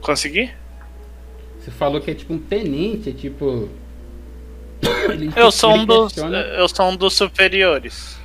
[0.01, 0.51] Consegui?
[1.61, 3.69] Você falou que é tipo um tenente, é tipo.
[5.37, 6.13] Eu sou um dos.
[6.13, 8.19] questiona- Eu sou um dos superiores.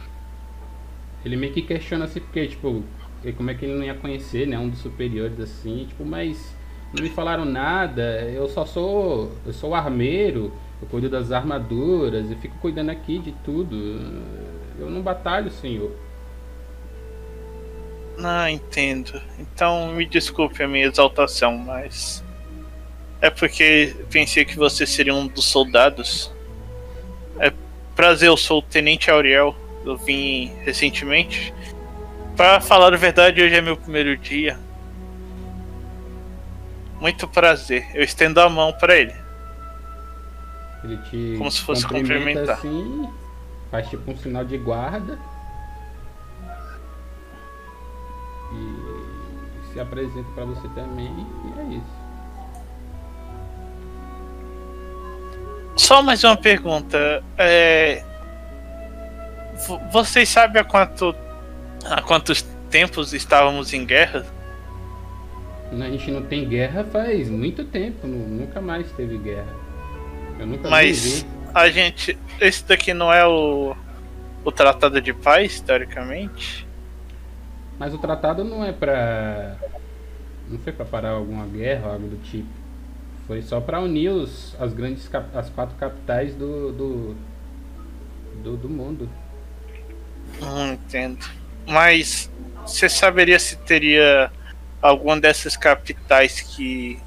[1.24, 2.84] Ele meio que questiona assim, porque, tipo,
[3.34, 4.58] como é que ele não ia conhecer, né?
[4.58, 6.56] Um dos superiores assim, tipo, mas
[6.94, 9.32] não me falaram nada, eu só sou.
[9.46, 13.76] Eu sou armeiro, eu cuido das armaduras, eu fico cuidando aqui de tudo.
[14.80, 15.92] Eu não batalho, senhor.
[18.24, 19.22] Ah, entendo.
[19.38, 22.24] Então me desculpe a minha exaltação, mas.
[23.20, 26.32] É porque pensei que você seria um dos soldados.
[27.40, 27.52] É
[27.96, 29.56] prazer, eu sou o Tenente Auriel.
[29.86, 31.54] Eu vim recentemente.
[32.38, 34.58] Pra falar a verdade, hoje é meu primeiro dia.
[37.02, 37.88] Muito prazer.
[37.96, 39.14] Eu estendo a mão pra ele.
[40.84, 42.56] Ele te Como se fosse cumprimenta cumprimentar.
[42.58, 43.10] assim,
[43.72, 45.18] faz tipo um sinal de guarda.
[48.54, 51.98] E se apresenta pra você também, e é isso.
[55.76, 57.24] Só mais uma pergunta.
[57.38, 58.04] É...
[59.68, 61.16] vo- Vocês sabem há quanto.
[61.90, 64.26] Há quantos tempos estávamos em guerra?
[65.72, 69.54] A gente não tem guerra faz muito tempo, nu- nunca mais teve guerra.
[70.40, 72.18] Eu nunca Mas a gente.
[72.40, 73.76] Esse daqui não é o.
[74.46, 76.66] O Tratado de Paz, teoricamente?
[77.78, 79.56] Mas o tratado não é pra.
[80.50, 82.48] Não foi pra parar alguma guerra ou algo do tipo.
[83.28, 87.16] Foi só pra unir os, as grandes cap- as quatro capitais do do,
[88.42, 89.10] do, do mundo.
[90.40, 91.26] Não entendo.
[91.68, 92.32] Mas
[92.66, 94.32] você saberia se teria
[94.82, 96.98] alguma dessas capitais que,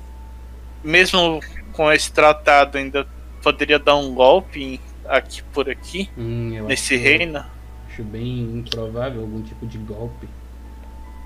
[0.85, 1.41] mesmo
[1.73, 3.07] com esse tratado, ainda
[3.43, 7.45] poderia dar um golpe aqui por aqui, Hum, nesse reino?
[7.89, 10.29] Acho bem improvável algum tipo de golpe.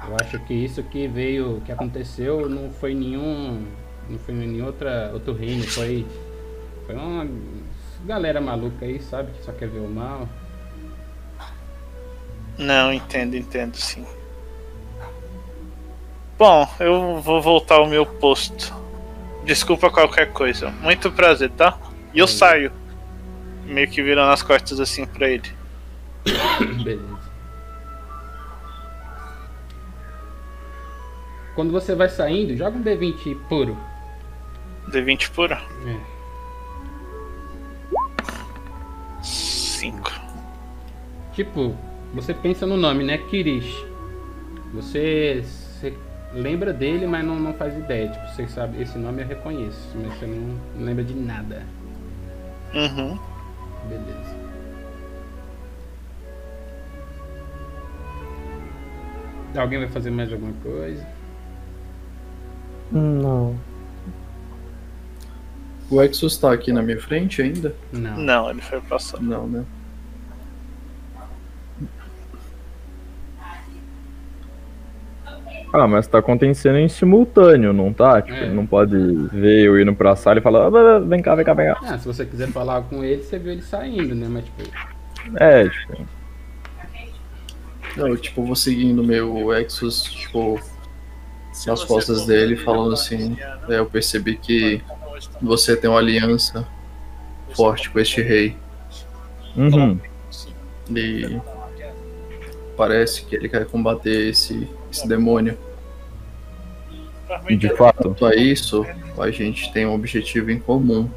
[0.06, 3.66] Eu acho que isso que veio, que aconteceu, não foi nenhum,
[4.08, 6.06] não foi nenhum outra, outro reino, foi,
[6.86, 7.26] foi uma
[8.04, 10.28] galera maluca aí, sabe, que só quer ver o mal.
[12.58, 14.06] Não, entendo, entendo sim.
[16.38, 18.74] Bom, eu vou voltar ao meu posto.
[19.44, 20.70] Desculpa qualquer coisa.
[20.70, 21.78] Muito prazer, tá?
[22.12, 22.72] E eu saio.
[23.64, 25.50] Meio que virando as costas assim pra ele.
[26.82, 27.14] Beleza.
[31.54, 33.76] Quando você vai saindo, joga um D20 puro.
[34.90, 35.62] D20 pura?
[35.86, 36.14] É.
[39.22, 40.12] 5.
[41.32, 41.76] Tipo,
[42.14, 43.18] você pensa no nome, né?
[43.18, 43.84] Kirish.
[44.72, 45.92] Você, você
[46.32, 48.08] lembra dele, mas não, não faz ideia.
[48.08, 51.62] Tipo, você sabe, esse nome eu reconheço, mas você não, lembra de nada.
[52.74, 53.18] Uhum.
[53.88, 54.44] Beleza.
[59.56, 61.06] Alguém vai fazer mais alguma coisa?
[62.90, 63.56] Não.
[65.90, 67.74] O Exos tá aqui na minha frente ainda?
[67.92, 68.16] Não.
[68.16, 69.20] Não, ele foi passar.
[69.20, 69.64] Não, né?
[75.76, 78.22] Ah, mas tá acontecendo em simultâneo, não tá?
[78.22, 78.42] Tipo, É.
[78.44, 78.96] ele não pode
[79.32, 81.80] ver eu indo pra sala e falar, "Ah, vem cá, vem cá, vem cá.
[81.82, 84.28] Ah, se você quiser falar com ele, você viu ele saindo, né?
[84.30, 84.62] Mas tipo,
[85.36, 86.06] É, tipo,
[87.96, 90.60] Não, eu, tipo, vou seguindo meu Exos, tipo,
[91.66, 93.36] nas costas dele, falando assim.
[93.68, 94.80] É, eu percebi que
[95.42, 96.66] você tem uma aliança
[97.56, 98.56] forte com este rei.
[99.56, 99.98] uhum.
[100.94, 101.40] E
[102.76, 105.58] parece que ele quer combater esse, esse demônio.
[107.50, 108.04] de fato.
[108.04, 108.86] Quanto a isso,
[109.18, 111.10] a gente tem um objetivo em comum.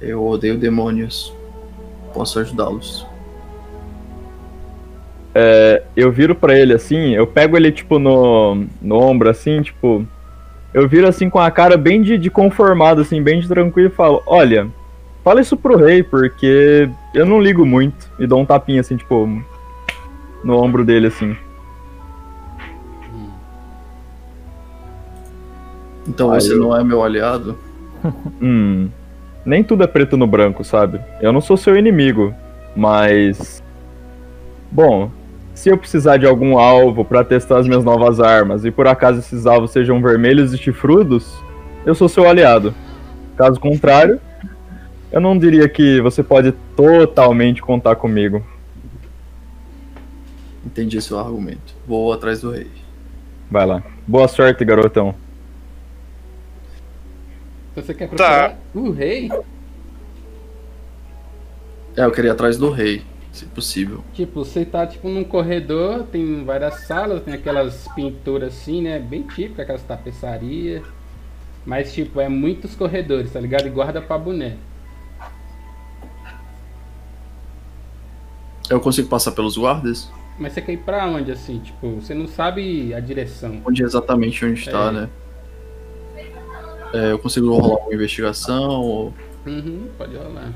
[0.00, 1.34] Eu odeio demônios.
[2.14, 3.06] Posso ajudá-los.
[5.94, 10.06] eu viro pra ele assim, eu pego ele, tipo, no, no ombro, assim, tipo.
[10.72, 13.92] Eu viro assim com a cara bem de, de conformado, assim, bem de tranquilo e
[13.92, 14.68] falo: Olha,
[15.24, 18.10] fala isso pro rei, porque eu não ligo muito.
[18.18, 19.26] E dou um tapinha, assim, tipo,
[20.44, 21.36] no ombro dele, assim.
[26.08, 27.58] Então Aí você eu- não é meu aliado?
[28.40, 28.88] Hum.
[29.44, 31.00] Nem tudo é preto no branco, sabe?
[31.20, 32.34] Eu não sou seu inimigo,
[32.74, 33.62] mas.
[34.70, 35.10] Bom,
[35.54, 39.20] se eu precisar de algum alvo pra testar as minhas novas armas e por acaso
[39.20, 41.32] esses alvos sejam vermelhos e chifrudos,
[41.84, 42.74] eu sou seu aliado.
[43.36, 44.20] Caso contrário,
[45.12, 48.42] eu não diria que você pode totalmente contar comigo.
[50.64, 51.74] Entendi seu argumento.
[51.86, 52.66] Vou atrás do rei.
[53.50, 53.82] Vai lá.
[54.06, 55.14] Boa sorte, garotão.
[57.76, 58.14] Então você quer Tá.
[58.14, 59.28] procurar o rei?
[61.96, 64.02] É, eu queria ir atrás do rei, se possível.
[64.14, 68.98] Tipo, você tá tipo num corredor, tem várias salas, tem aquelas pinturas assim, né?
[68.98, 70.82] Bem típicas, aquelas tapeçarias.
[71.64, 73.66] Mas tipo, é muitos corredores, tá ligado?
[73.66, 74.56] E guarda pra boné.
[78.70, 80.10] Eu consigo passar pelos guardas?
[80.38, 81.58] Mas você quer ir pra onde assim?
[81.60, 83.60] Tipo, você não sabe a direção.
[83.66, 84.92] Onde exatamente onde está, É.
[84.92, 85.08] né?
[86.96, 89.14] É, eu consigo rolar uma investigação ou.
[89.44, 90.50] Uhum, pode rolar.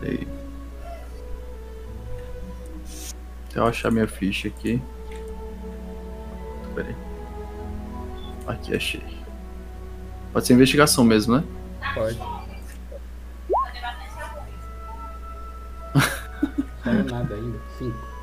[0.00, 0.26] Peraí.
[3.44, 4.80] Deixa eu achar minha ficha aqui.
[6.74, 6.96] Peraí.
[8.46, 9.04] Aqui, achei.
[10.32, 11.44] Pode ser investigação mesmo, né?
[11.92, 12.16] Pode.
[16.82, 17.58] Saiu nada ainda.
[17.76, 18.15] Cinco.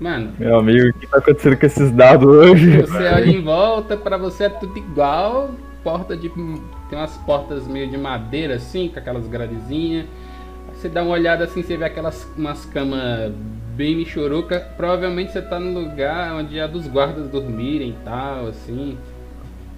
[0.00, 2.80] Mano, Meu amigo, o que tá acontecendo com esses dados hoje?
[2.82, 5.50] você olha em volta, pra você é tudo igual.
[5.82, 6.28] Porta de.
[6.30, 10.06] Tem umas portas meio de madeira assim, com aquelas gradezinhas.
[10.74, 13.32] Você dá uma olhada assim, você vê aquelas umas camas
[13.76, 14.60] bem michuruca.
[14.76, 18.98] Provavelmente você tá no lugar onde é dos guardas dormirem e tal, assim.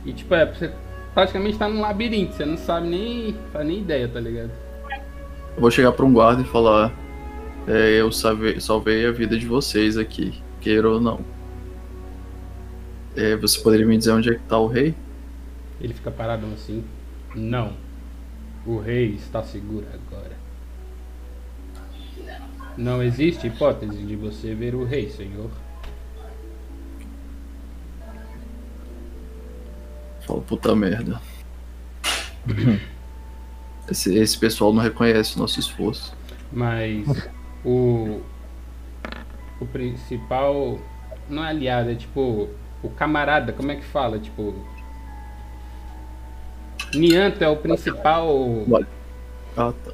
[0.05, 0.71] E tipo, é, você
[1.13, 3.37] praticamente tá num labirinto, você não sabe nem.
[3.53, 4.51] faz nem ideia, tá ligado?
[5.57, 6.93] Eu vou chegar pra um guarda e falar.
[7.67, 11.21] É, eu salvei, salvei a vida de vocês aqui, queira ou não.
[13.17, 14.95] É, você poderia me dizer onde é que tá o rei?
[15.81, 16.85] Ele fica parado assim.
[17.35, 17.73] Não.
[18.65, 20.37] O rei está seguro agora.
[22.77, 25.51] Não existe hipótese de você ver o rei, senhor.
[30.27, 31.21] Fala, puta merda.
[33.89, 36.13] Esse, esse pessoal não reconhece o nosso esforço.
[36.53, 37.07] Mas
[37.67, 38.23] o.
[39.61, 40.79] O principal.
[41.29, 42.49] Não é aliado, é tipo.
[42.83, 44.19] O camarada, como é que fala?
[44.19, 44.55] Tipo.
[46.95, 48.29] Nianto é o principal.
[49.57, 49.93] Ah, tá.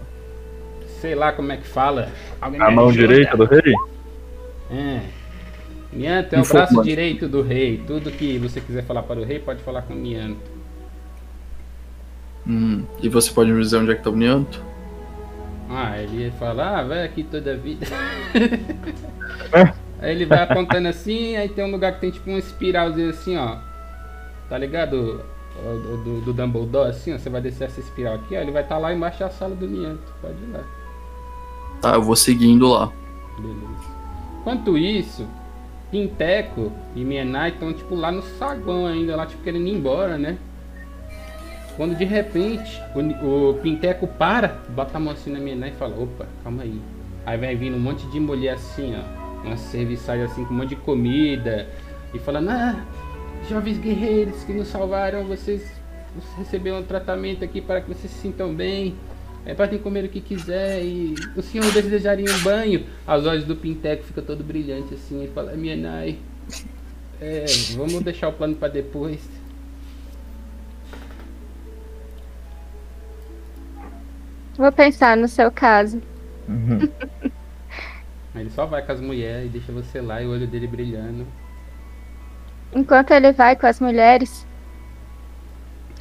[1.00, 2.10] Sei lá como é que fala.
[2.40, 3.08] Alguém A mão ajuda?
[3.08, 3.74] direita do rei?
[4.70, 5.00] É.
[5.92, 7.82] Nianto é o Informa- braço direito do rei.
[7.86, 10.50] Tudo que você quiser falar para o rei, pode falar com Nianto.
[12.46, 14.62] Hum, e você pode me dizer onde é que tá o Nianto?
[15.74, 17.86] Ah, ele fala, ah, vai aqui toda a vida.
[19.52, 19.74] É.
[20.00, 23.38] aí ele vai apontando assim, aí tem um lugar que tem tipo uma espiralzinha assim,
[23.38, 23.56] ó.
[24.50, 25.24] Tá ligado?
[25.62, 27.18] Do, do, do Dumbledore, assim, ó.
[27.18, 28.40] Você vai descer essa espiral aqui, ó.
[28.40, 30.12] Ele vai estar lá embaixo da sala do Nianto.
[30.20, 30.64] Pode ir lá.
[31.80, 32.92] Tá, eu vou seguindo lá.
[33.38, 33.92] Beleza.
[34.40, 35.26] Enquanto isso,
[35.90, 40.36] Pinteco e Mienai estão, tipo, lá no saguão ainda, lá, tipo, querendo ir embora, né?
[41.76, 45.98] Quando de repente o, o Pinteco para, bota a mão assim na Mienai e fala,
[46.00, 46.80] opa, calma aí.
[47.24, 49.46] Aí vai vindo um monte de mulher assim, ó.
[49.46, 51.68] Umas serviçais assim com um monte de comida.
[52.12, 52.84] E falando, ah,
[53.48, 55.62] jovens guerreiros que nos salvaram, vocês,
[56.14, 58.94] vocês receberam um tratamento aqui para que vocês se sintam bem.
[59.44, 62.86] É, podem comer o que quiser e o senhor desejaria um banho.
[63.06, 65.22] As olhos do Pinteco ficam todo brilhante assim.
[65.22, 66.18] Ele fala, Mienai,
[67.20, 67.44] é,
[67.76, 69.20] vamos deixar o plano para depois.
[74.56, 76.02] Vou pensar no seu caso.
[78.34, 80.66] Aí ele só vai com as mulheres e deixa você lá e o olho dele
[80.66, 81.26] brilhando.
[82.74, 84.46] Enquanto ele vai com as mulheres,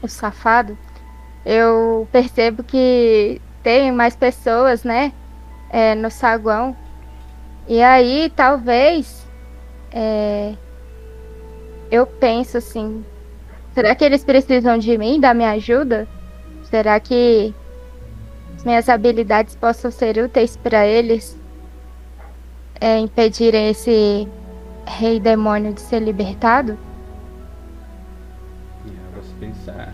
[0.02, 0.78] o safado,
[1.46, 5.14] eu percebo que tem mais pessoas, né?
[5.72, 6.76] é, no saguão.
[7.68, 9.26] E aí, talvez,
[9.92, 10.54] é,
[11.90, 13.04] eu penso assim:
[13.74, 16.08] será que eles precisam de mim, da minha ajuda?
[16.64, 17.54] Será que
[18.64, 21.38] minhas habilidades possam ser úteis para eles
[22.80, 24.28] é, impedirem esse
[24.86, 26.78] rei demônio de ser libertado?
[28.86, 29.94] E você pensar.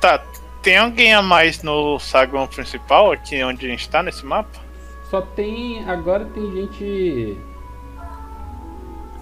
[0.00, 0.22] Tá,
[0.62, 4.64] tem alguém a mais no saguão principal, aqui onde a gente tá nesse mapa?
[5.10, 5.88] Só tem.
[5.88, 7.38] Agora tem gente.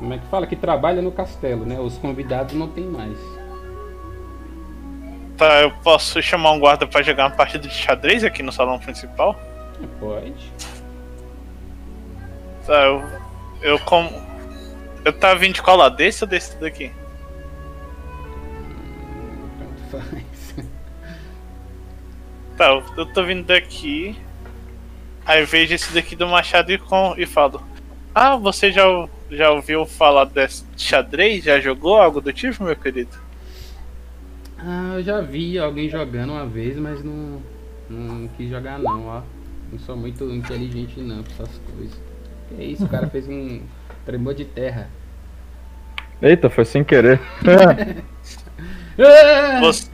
[0.02, 0.48] Como é que fala?
[0.48, 1.78] Que trabalha no castelo, né?
[1.78, 3.16] Os convidados não tem mais.
[5.36, 8.80] Tá, eu posso chamar um guarda pra jogar uma partida de xadrez aqui no salão
[8.80, 9.40] principal?
[10.00, 10.52] Pode.
[12.66, 13.04] Tá, eu.
[13.60, 14.10] Eu como.
[15.04, 15.94] Eu tava vindo de qual lado?
[15.94, 16.90] Desse ou desse daqui?
[19.56, 20.54] Tanto faz.
[22.56, 24.20] Tá, eu, eu tô vindo daqui.
[25.24, 27.62] Aí vejo esse daqui do machado e, com, e falo.
[28.12, 28.82] Ah, você já,
[29.36, 31.44] já ouviu falar desse xadrez?
[31.44, 33.16] Já jogou algo do tipo, meu querido?
[34.58, 37.42] Ah, eu já vi alguém jogando uma vez, mas não,
[37.90, 39.22] não quis jogar não, ó.
[39.72, 41.98] Não sou muito inteligente não pra essas coisas.
[42.48, 43.62] Que isso, o cara fez um
[44.04, 44.88] tremor de terra.
[46.20, 47.20] Eita, foi sem querer.
[48.98, 49.58] Ah!
[49.60, 49.88] Você...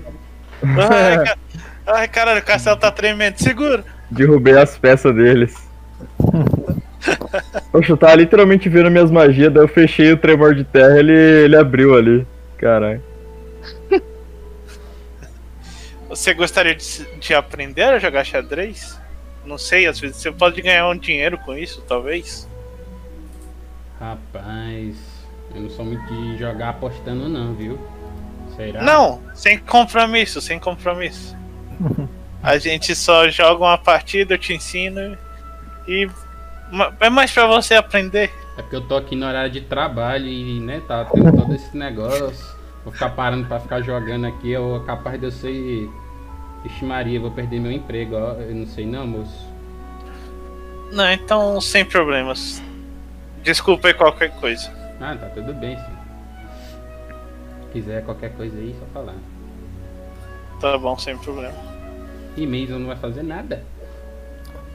[0.65, 1.39] Ai, ca-
[1.87, 3.37] Ai, caralho, o castelo tá tremendo.
[3.39, 3.85] Segura!
[4.11, 5.55] Derrubei as peças deles.
[7.71, 11.13] Poxa, eu tava literalmente vendo minhas magias, daí eu fechei o tremor de terra ele,
[11.13, 12.27] ele abriu ali.
[12.57, 13.03] Caralho.
[16.09, 18.99] Você gostaria de, de aprender a jogar xadrez?
[19.45, 22.49] Não sei, às vezes você pode ganhar um dinheiro com isso, talvez.
[23.99, 24.97] Rapaz,
[25.55, 27.79] eu não sou muito de jogar apostando não, viu?
[28.57, 28.83] Será?
[28.83, 31.37] Não, sem compromisso, sem compromisso.
[32.43, 35.17] A gente só joga uma partida, eu te ensino
[35.87, 36.09] e
[37.01, 38.33] é mais pra você aprender.
[38.57, 41.77] É porque eu tô aqui no horário de trabalho e, né, tá tendo todo esse
[41.77, 42.59] negócio.
[42.85, 45.89] Vou ficar parando pra ficar jogando aqui, eu é capaz de eu ser.
[46.65, 48.33] Ixi Maria, vou perder meu emprego, ó.
[48.33, 49.47] Eu não sei não, moço.
[50.93, 52.63] Não, então sem problemas.
[53.43, 54.71] Desculpa aí qualquer coisa.
[55.01, 55.99] Ah, tá tudo bem, sim.
[57.63, 59.15] Se quiser qualquer coisa aí, só falar.
[60.61, 61.55] Tá bom, sem problema.
[62.37, 63.65] E Mason não vai fazer nada.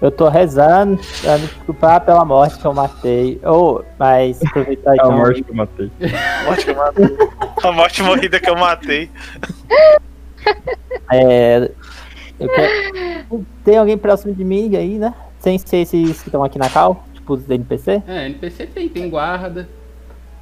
[0.03, 3.39] Eu tô rezando pra me desculpar pela morte que eu matei.
[3.41, 5.91] Ou, mas aproveitar É a morte que eu matei.
[6.01, 7.17] A morte que eu matei.
[7.63, 9.09] A morte morrida que eu matei.
[11.09, 11.71] É,
[12.37, 13.45] eu quero...
[13.63, 15.13] Tem alguém próximo de mim aí, né?
[15.39, 18.03] Sem ser esses que estão aqui na cal, tipo os NPC?
[18.05, 19.69] É, NPC tem, tem guarda.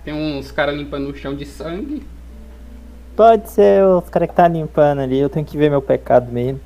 [0.03, 2.01] Tem uns caras limpando o chão de sangue.
[3.15, 6.59] Pode ser os caras que tá limpando ali, eu tenho que ver meu pecado mesmo.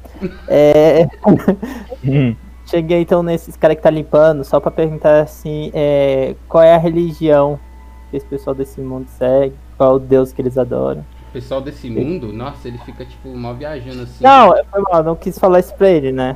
[0.48, 1.06] É...
[2.76, 6.78] Cheguei então nesses caras que tá limpando, só pra perguntar assim, é, qual é a
[6.78, 7.57] religião
[8.11, 11.05] que esse pessoal desse mundo segue, qual é o Deus que eles adoram.
[11.30, 14.21] O pessoal desse mundo, nossa, ele fica tipo mal viajando assim.
[14.21, 16.36] Não, foi mal, não quis falar isso pra ele, né?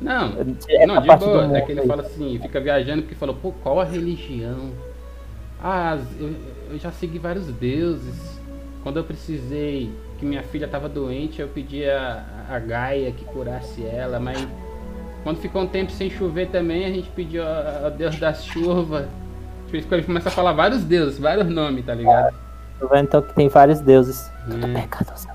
[0.00, 0.32] Não,
[0.68, 1.44] É não, a de boa.
[1.44, 1.86] É mundo que ele aí.
[1.86, 4.70] fala assim, fica viajando porque falou, pô, qual a religião?
[5.62, 6.34] Ah, eu,
[6.72, 8.40] eu já segui vários deuses.
[8.82, 13.86] Quando eu precisei que minha filha tava doente, eu pedi a, a Gaia que curasse
[13.86, 14.44] ela, mas
[15.22, 19.08] quando ficou um tempo sem chover também, a gente pediu a, a Deus da chuva.
[19.70, 22.34] Tipo, Ele começa a falar vários deuses, vários nomes, tá ligado?
[22.78, 24.30] Tô vendo então que tem vários deuses.
[24.50, 24.80] É.
[24.80, 25.12] Pecado.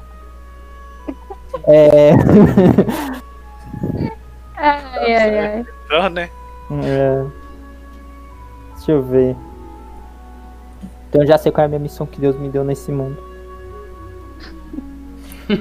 [1.66, 2.12] É...
[4.56, 5.66] Ai, ai, ai.
[5.86, 6.30] Então, né?
[6.84, 7.26] é,
[8.76, 9.36] Deixa eu ver.
[11.10, 13.18] Então eu já sei qual é a minha missão que Deus me deu nesse mundo.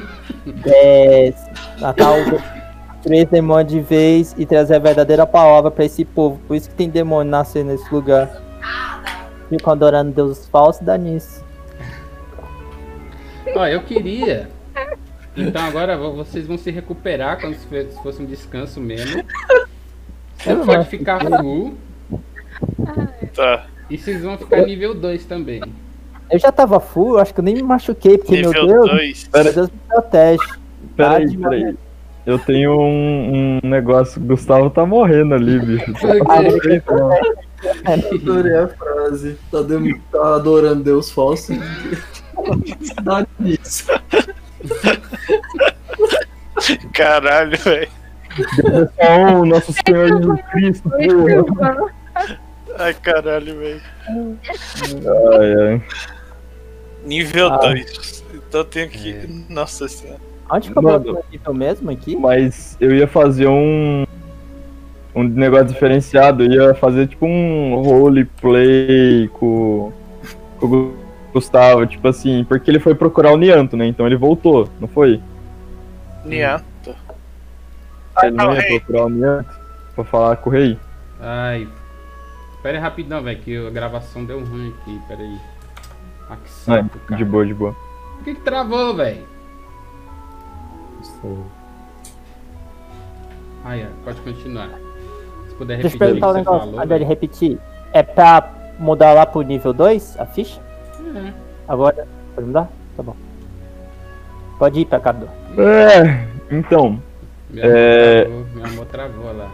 [0.66, 1.32] é.
[1.80, 2.65] Matar o
[3.06, 6.40] três demônios de vez e trazer a verdadeira palavra pra esse povo.
[6.48, 8.42] Por isso que tem demônio nascendo nesse lugar.
[9.48, 11.44] Ficam adorando deuses falsos e dá nisso.
[13.54, 14.48] Ó, eu queria.
[15.36, 17.66] Então agora vo- vocês vão se recuperar quando se
[18.02, 19.22] fosse um descanso mesmo.
[20.36, 21.74] Você Eu pode ficar full
[23.34, 23.66] Tá.
[23.88, 25.62] e vocês vão ficar nível 2 também.
[26.30, 29.30] Eu já tava full, acho que eu nem me machuquei, porque meu Nível Deus, 2.
[29.32, 30.42] meu Deus me protege.
[30.96, 31.76] Peraí, de peraí.
[32.26, 34.20] Eu tenho um, um negócio.
[34.20, 35.92] Gustavo tá morrendo ali, bicho.
[36.28, 36.42] Ah,
[36.92, 37.12] não.
[38.14, 39.38] Adorei a frase.
[39.50, 41.52] Tá, dem- tá adorando Deus falso.
[43.02, 43.86] Dá nisso.
[46.92, 47.88] Caralho, velho.
[49.00, 50.90] Só um Nosso Senhor Jesus Cristo.
[50.90, 51.94] porra.
[52.78, 53.80] Ai, caralho, velho.
[55.38, 55.82] Ai, ai.
[57.04, 57.56] Nível Ah.
[57.58, 58.24] 2.
[58.34, 59.12] Então eu tenho que.
[59.12, 59.26] É.
[59.48, 60.25] Nossa senhora.
[60.50, 60.98] Onde que eu Mano.
[61.00, 62.16] boto o nível mesmo aqui?
[62.16, 64.04] Mas eu ia fazer um.
[65.14, 66.44] Um negócio diferenciado.
[66.44, 69.92] Eu ia fazer tipo um roleplay com,
[70.60, 70.94] com o
[71.32, 71.86] Gustavo.
[71.86, 73.86] Tipo assim, porque ele foi procurar o Nianto, né?
[73.86, 75.20] Então ele voltou, não foi?
[76.24, 76.94] Nianto.
[78.22, 78.78] Ele não não, ia rei.
[78.80, 79.54] procurar o Nianto
[79.94, 80.78] pra falar com o rei.
[81.20, 81.66] Ai.
[82.62, 85.38] Pera aí rapidão, velho, que a gravação deu ruim aqui, pera aí.
[86.28, 87.74] Ah, que saco, de boa, de boa.
[88.16, 89.22] Por que, que travou, velho?
[91.20, 91.36] Sei.
[93.64, 94.68] Ah, é, pode continuar.
[95.48, 96.80] Se puder Deixa eu repetir o que perguntar um você negócio, falou.
[96.80, 97.06] de velho.
[97.06, 97.58] repetir.
[97.92, 100.60] É pra mudar lá pro nível 2, a ficha?
[101.14, 101.32] É.
[101.66, 102.70] Agora, pode mudar?
[102.96, 103.16] Tá bom.
[104.58, 105.28] Pode ir pra Cadu.
[105.58, 107.00] É, então,
[107.50, 108.22] Meu É.
[108.24, 109.50] amor travou, meu amor travou lá.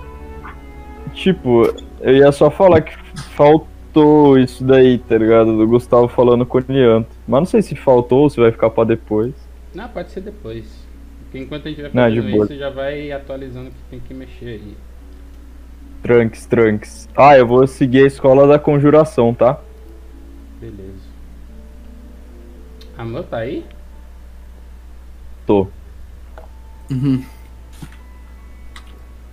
[1.14, 2.96] tipo, eu ia só falar que
[3.34, 5.56] faltou isso daí, tá ligado?
[5.56, 7.08] Do Gustavo falando com o Nianto.
[7.26, 9.32] Mas não sei se faltou ou se vai ficar pra depois.
[9.74, 10.81] Não, pode ser depois.
[11.32, 12.44] Porque enquanto a gente vai Não, de fazendo boa.
[12.44, 14.76] isso, já vai atualizando o que tem que mexer aí.
[16.02, 17.08] Trunks, trunks.
[17.16, 19.58] Ah, eu vou seguir a escola da conjuração, tá?
[20.60, 21.08] Beleza.
[22.98, 23.64] Amor, tá aí?
[25.46, 25.68] Tô.
[26.90, 27.24] Uhum.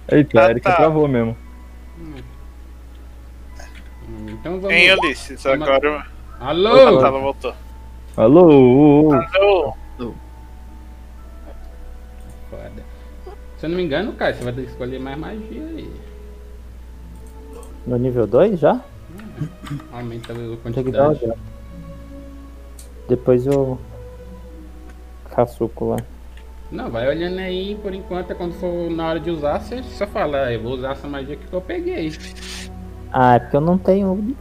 [0.09, 0.75] Eita, Ah, a Erika tá.
[0.77, 1.35] travou mesmo.
[1.99, 2.15] Hum,
[4.29, 4.75] Então vamos.
[4.77, 6.05] Em Vamos- agora.
[6.39, 6.77] Alô!
[6.77, 7.53] Ela voltou.
[8.15, 9.11] Alô?
[9.13, 9.73] Alô?
[9.97, 10.28] Foda.
[13.59, 15.91] Se eu não me engano, cara, você vai ter que escolher mais magia aí.
[17.85, 18.79] No nível 2 já?
[19.91, 21.19] Aumenta a Tem quantidade.
[21.19, 21.35] dano.
[23.07, 23.77] Depois eu.
[25.29, 25.97] Caçuco lá.
[26.71, 30.05] Não, vai olhando aí por enquanto, é quando for na hora de usar, você só
[30.07, 32.11] fala, "Ah, eu vou usar essa magia que eu peguei.
[33.11, 34.35] Ah, é porque eu não tenho.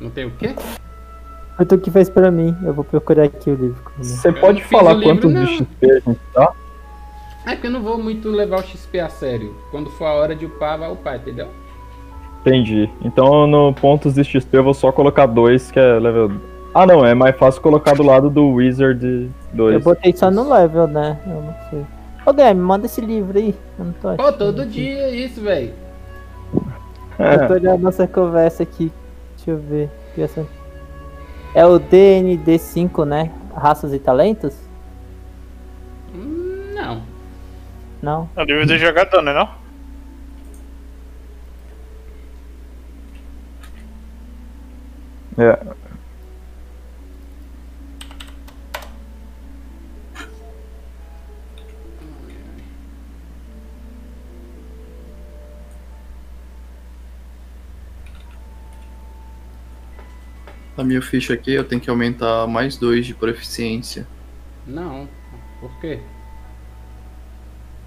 [0.00, 0.54] Não tem o quê?
[1.56, 2.56] Foi tu que fez pra mim.
[2.64, 3.92] Eu vou procurar aqui o livro.
[3.98, 5.66] Você Eu pode falar o livro, a gente
[6.32, 6.52] tá?
[7.44, 9.54] É que eu não vou muito levar o XP a sério.
[9.70, 11.48] Quando for a hora de upar, vai upar, entendeu?
[12.40, 12.90] Entendi.
[13.04, 16.32] Então no pontos de XP eu vou só colocar dois, que é level.
[16.74, 19.74] Ah não, é mais fácil colocar do lado do Wizard 2.
[19.74, 21.20] Eu botei só no level, né?
[21.26, 21.86] Eu não sei.
[22.24, 23.54] Ô, Guilherme, manda esse livro aí.
[23.78, 24.24] Eu não tô achando.
[24.24, 25.74] Pô, todo dia é isso, velho.
[27.18, 28.92] Eu tô olhando nossa conversa aqui.
[29.36, 29.90] Deixa eu ver.
[31.54, 33.30] É o DND5, né?
[33.54, 34.54] Raças e talentos?
[36.14, 36.74] Hum,
[38.02, 38.28] não.
[38.36, 39.62] Não devia ter jogado dano, né, não?
[45.38, 45.82] É.
[60.76, 64.08] A minha ficha aqui eu tenho que aumentar mais dois de proficiência.
[64.66, 65.08] Não,
[65.60, 66.00] por quê?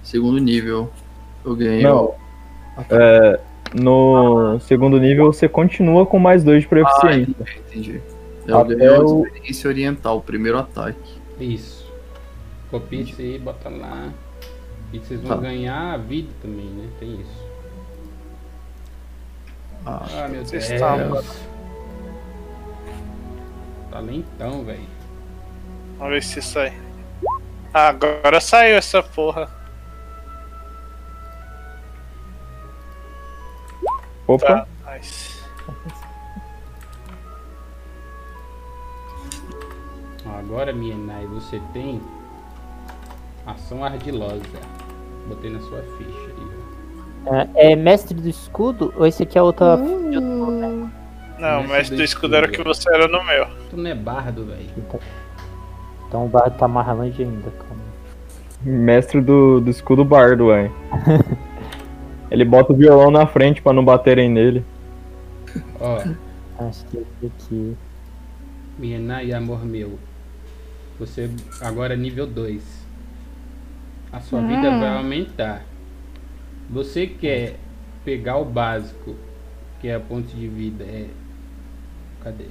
[0.05, 0.89] Segundo nível.
[1.43, 1.81] Eu ganhei.
[1.83, 2.13] Não.
[2.89, 3.39] É,
[3.73, 7.31] no segundo nível você continua com mais dois de Ah, proficiência.
[7.31, 8.01] entendi, entendi.
[8.47, 11.19] Eu Até ganhei o- a experiência oriental, o primeiro ataque.
[11.39, 11.91] Isso.
[12.69, 14.09] Copia isso aí, bota lá.
[14.93, 15.41] E vocês vão Tá.
[15.41, 16.87] ganhar a vida também, né?
[16.99, 17.45] Tem isso.
[19.85, 20.53] Ah, Ah, meu Deus.
[20.69, 21.23] Estão-
[23.91, 24.79] Tá lentão, velho.
[25.97, 26.73] Vamos ver se sai.
[27.73, 29.49] Ah, agora saiu essa porra.
[34.27, 34.67] Opa, Tá.
[34.93, 35.35] Nice.
[40.39, 42.01] Agora, Mienai, você tem
[43.45, 44.41] ação ardilosa.
[45.27, 46.31] Botei na sua ficha
[47.27, 47.49] aí.
[47.57, 49.75] É, é mestre do escudo ou esse aqui é outra.
[49.77, 50.89] Hum,
[51.39, 52.73] Não, Mestre mestre do do escudo era o que escudo.
[52.75, 53.47] você era no meu.
[53.69, 54.69] Tu não é bardo, velho.
[56.07, 57.83] Então o bardo tá mais longe ainda, calma.
[58.63, 60.71] mestre do, do escudo bardo, ué.
[62.35, 64.61] Ele bota o violão na frente pra não baterem nele.
[65.79, 66.03] Ó,
[66.59, 67.77] Acho que esse aqui.
[68.77, 69.97] Mienai, amor meu.
[70.99, 71.29] Você
[71.61, 72.85] agora é nível 2.
[74.11, 74.47] A sua Hum.
[74.47, 75.63] vida vai aumentar.
[76.69, 77.55] Você quer
[78.03, 79.15] pegar o básico,
[79.79, 81.07] que é a ponte de vida, é.
[82.21, 82.47] Cadê?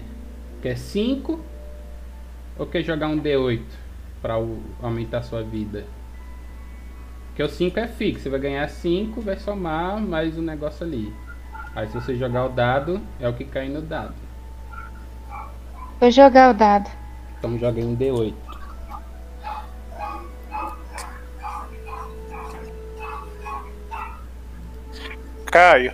[0.62, 1.39] Quer 5
[2.59, 3.61] ou quer jogar um D8
[4.22, 4.35] para
[4.80, 5.85] aumentar a sua vida?
[7.35, 11.12] Porque o 5 é fixo, você vai ganhar 5, vai somar mais um negócio ali.
[11.74, 14.14] Aí se você jogar o dado, é o que cai no dado.
[15.99, 16.89] Vou jogar o dado.
[17.37, 18.35] Então joga aí um D8.
[25.47, 25.93] Caio.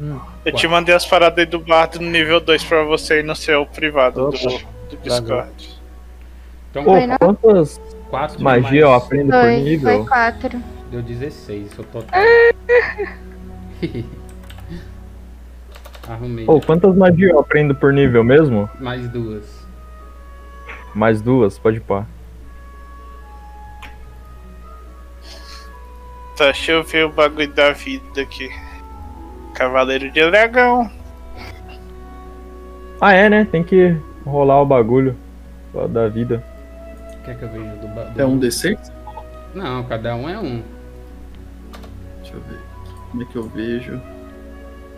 [0.00, 3.22] Hum, eu te mandei as paradas aí do bardo no nível 2 pra você ir
[3.22, 4.66] no seu privado do, Opa.
[4.88, 5.78] do Discord.
[6.70, 7.18] Então, Ô, Foi, não?
[7.18, 7.78] quantas
[8.14, 9.96] 4 magia eu aprendo por nível?
[9.96, 10.62] foi quatro.
[10.88, 12.14] Deu 16, isso total.
[16.08, 16.44] Arrumei.
[16.46, 18.70] Ô, quantas magias eu aprendo por nível mesmo?
[18.78, 19.66] Mais duas.
[20.94, 22.06] Mais duas, pode pá.
[26.36, 28.48] Tá, deixa eu ver o bagulho da vida aqui.
[29.54, 30.88] Cavaleiro de Dragão.
[33.00, 33.44] Ah, é, né?
[33.50, 35.16] Tem que rolar o bagulho
[35.74, 36.53] ó, da vida.
[37.24, 38.78] Quer que eu veja do, do é um D6?
[39.54, 40.62] Não, cada um é um.
[42.20, 42.58] Deixa eu ver.
[43.10, 44.00] Como é que eu vejo?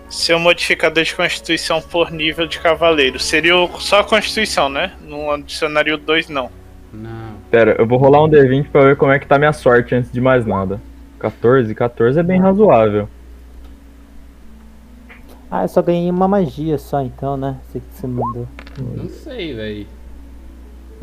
[0.09, 3.19] Seu modificador de constituição por nível de cavaleiro.
[3.19, 4.93] Seria o- só a constituição, né?
[5.03, 6.51] Não adicionaria o 2, não.
[6.93, 7.35] Não.
[7.51, 10.11] Pera, eu vou rolar um D20 pra ver como é que tá minha sorte antes
[10.11, 10.81] de mais nada.
[11.19, 13.09] 14, 14 é bem razoável.
[15.51, 17.57] Ah, eu só ganhei uma magia só então, né?
[17.71, 18.49] Sei que você mandou.
[18.97, 19.87] Não sei, velho.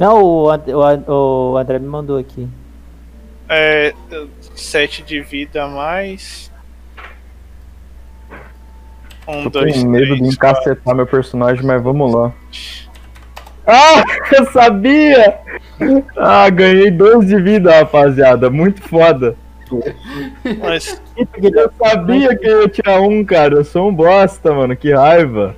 [0.04, 2.46] Não, o, o, o André me mandou aqui.
[3.48, 3.94] É.
[4.54, 6.52] 7 de vida a mais.
[9.26, 12.34] Um, Tô dois, com medo de três, encacetar meu personagem, mas vamos lá.
[13.66, 14.04] Ah,
[14.36, 15.40] eu sabia!
[16.18, 18.50] Ah, ganhei 12 de vida, rapaziada.
[18.50, 19.38] Muito foda.
[19.70, 19.96] quatro.
[20.60, 21.02] Mas
[21.42, 23.56] Eu sabia que eu ia tirar um, cara.
[23.56, 24.76] Eu sou um bosta, mano.
[24.76, 25.56] Que raiva.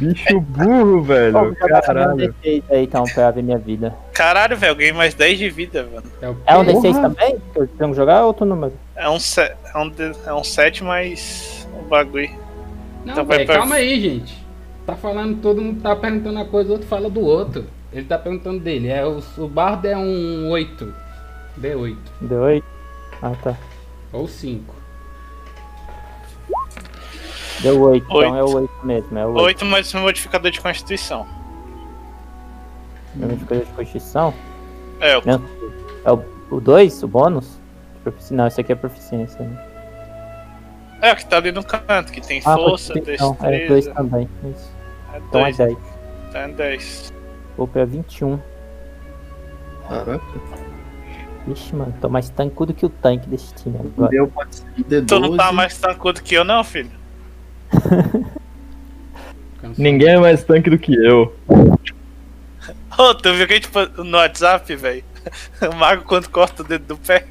[0.00, 1.50] Bicho burro, velho.
[1.50, 2.16] Um Caralho.
[2.42, 3.94] D6 aí então pra ver minha vida.
[4.12, 6.06] Caralho, velho, eu ganhei mais 10 de vida, mano.
[6.46, 6.54] É?
[6.54, 7.02] É um D6 Porra.
[7.02, 7.38] também?
[7.52, 8.72] Que eu tenho que jogar ou outro número?
[8.96, 12.30] É um 7, é um, de- é um 7 mais o bagulho.
[13.04, 14.40] Não, Então velho, pra- calma aí, gente.
[14.86, 17.66] Tá falando, todo mundo tá perguntando uma coisa, o outro fala do outro.
[17.92, 18.88] Ele tá perguntando dele.
[18.88, 20.92] É, o, o bardo é um 8.
[21.60, 21.96] D8.
[22.22, 22.64] Deu 8?
[23.22, 23.56] Ah, tá.
[24.12, 24.74] Ou 5.
[27.62, 28.34] Deu 8, então Oito.
[28.36, 29.18] é o 8 mesmo.
[29.18, 29.42] É o 8.
[29.44, 31.26] 8 mais um modificador de constituição.
[33.14, 34.32] De coisa de constituição.
[35.00, 35.22] É, o-.
[36.04, 36.24] É o,
[36.56, 37.58] o 2, o bônus?
[38.02, 39.40] Profici- Não, esse aqui é proficiência.
[39.44, 39.66] Né?
[41.02, 43.36] é o que tá ali no canto, que tem Ah, força, constituição.
[43.42, 43.94] É 2 destreza.
[43.94, 44.28] também.
[44.54, 44.70] Isso.
[45.12, 45.78] É Então é 2, 10.
[46.32, 47.12] tá é 10.
[47.56, 48.38] Vou pra 21.
[49.88, 50.20] Caraca.
[51.48, 54.10] Ixi, mano, tô mais tancudo que o tanque desse time agora.
[54.10, 55.06] Deu pode ser um D12.
[55.06, 56.90] Tu não tá mais tancudo que eu, não, filho?
[59.76, 61.34] Ninguém é mais tanque do que eu.
[62.98, 65.04] Ô, tu viu que a gente no WhatsApp, velho?
[65.60, 67.26] O mago quando corta o dedo do pé.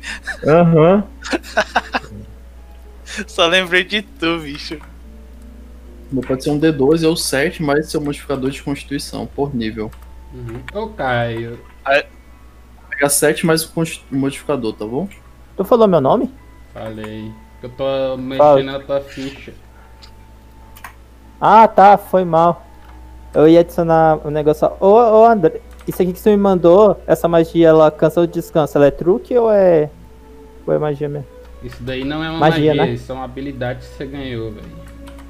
[0.46, 1.04] Aham.
[3.26, 4.80] Só lembrei de tu, bicho.
[6.12, 9.92] Não Pode ser um D12 ou 7 mais seu modificador de constituição por nível.
[10.34, 10.62] Uhum.
[10.74, 11.60] Ô, Caio.
[12.90, 13.72] Pegar 7 mais o
[14.12, 15.10] modificador, tá bom?
[15.58, 16.32] Tu falou meu nome?
[16.74, 17.32] Falei.
[17.62, 19.54] Eu tô mexendo na tua ficha.
[21.40, 22.64] Ah, tá, foi mal.
[23.34, 24.70] Eu ia adicionar um negócio.
[24.80, 24.88] Ô,
[25.22, 28.88] ô André, isso aqui que você me mandou, essa magia, ela cansa o descanso, ela
[28.88, 29.90] é truque ou é.
[30.66, 31.28] Ou é magia mesmo?
[31.64, 32.92] Isso daí não é uma Magia, magia, né?
[32.94, 34.68] isso são habilidades que você ganhou, velho.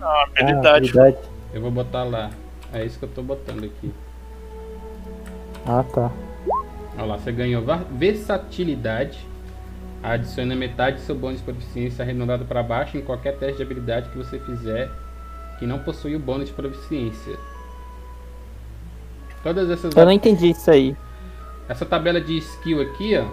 [0.02, 0.70] É uma Ah, habilidade.
[0.78, 1.18] habilidade.
[1.54, 2.30] Eu vou botar lá.
[2.72, 3.92] É isso que eu tô botando aqui.
[5.66, 6.12] Ah, tá.
[6.98, 9.28] Olha lá, você ganhou versatilidade.
[10.04, 14.10] Adiciona metade do seu bônus de proficiência arredondado para baixo em qualquer teste de habilidade
[14.10, 14.90] que você fizer
[15.60, 17.38] que não possui o bônus de proficiência.
[19.44, 20.96] Todas essas Eu não entendi isso aí.
[21.68, 23.26] essa tabela de skill aqui, ó,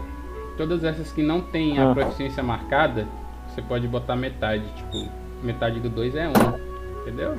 [0.57, 1.95] todas essas que não tem a Ah.
[1.95, 3.07] proficiência marcada,
[3.49, 5.09] você pode botar metade, tipo,
[5.43, 7.35] metade do 2 é 1, um, entendeu?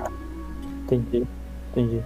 [0.83, 1.25] Entendi.
[1.71, 2.01] Entendi.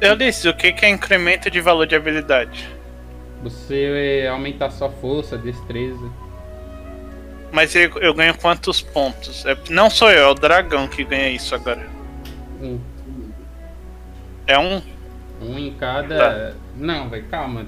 [0.00, 2.68] Eu disse, o que que é incremento de valor de habilidade?
[3.42, 6.08] Você é, aumenta a sua força, destreza.
[7.54, 9.46] Mas eu, eu ganho quantos pontos?
[9.46, 11.88] É- não sou eu, é o dragão que ganha isso agora.
[12.60, 12.80] Um,
[14.44, 14.82] É um?
[15.40, 16.18] um em cada.
[16.18, 16.56] Tá.
[16.76, 17.64] Não, velho, calma.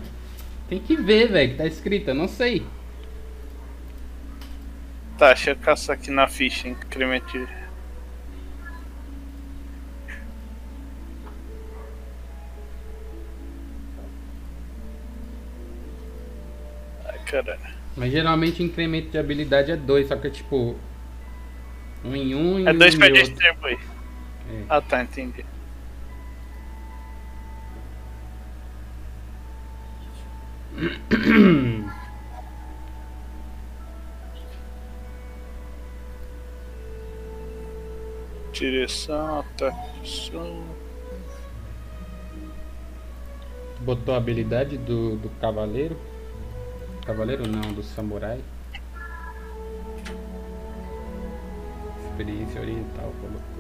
[0.68, 2.66] Tem que ver, velho, que tá escrito, eu não sei.
[5.16, 7.49] Tá, deixa eu caçar aqui na ficha, incremento.
[17.05, 17.76] Ai, caralho.
[17.97, 20.76] Mas geralmente o incremento de habilidade é 2, só que é tipo.
[22.05, 23.78] Um em um e É um dois em pra distribuir.
[24.51, 24.62] É.
[24.68, 25.44] Ah tá, entendi.
[38.53, 40.62] Direção, ataque, som.
[43.80, 45.97] Botou a habilidade do, do cavaleiro.
[47.07, 48.40] Cavaleiro não, do samurai.
[52.04, 53.57] Experiência oriental colocou.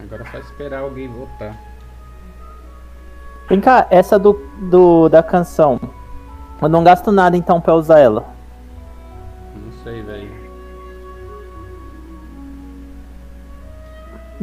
[0.00, 1.54] Agora é só esperar alguém voltar.
[3.50, 4.32] Vem cá, essa do,
[4.70, 5.78] do da canção.
[6.62, 8.33] Eu não gasto nada então pra usar ela.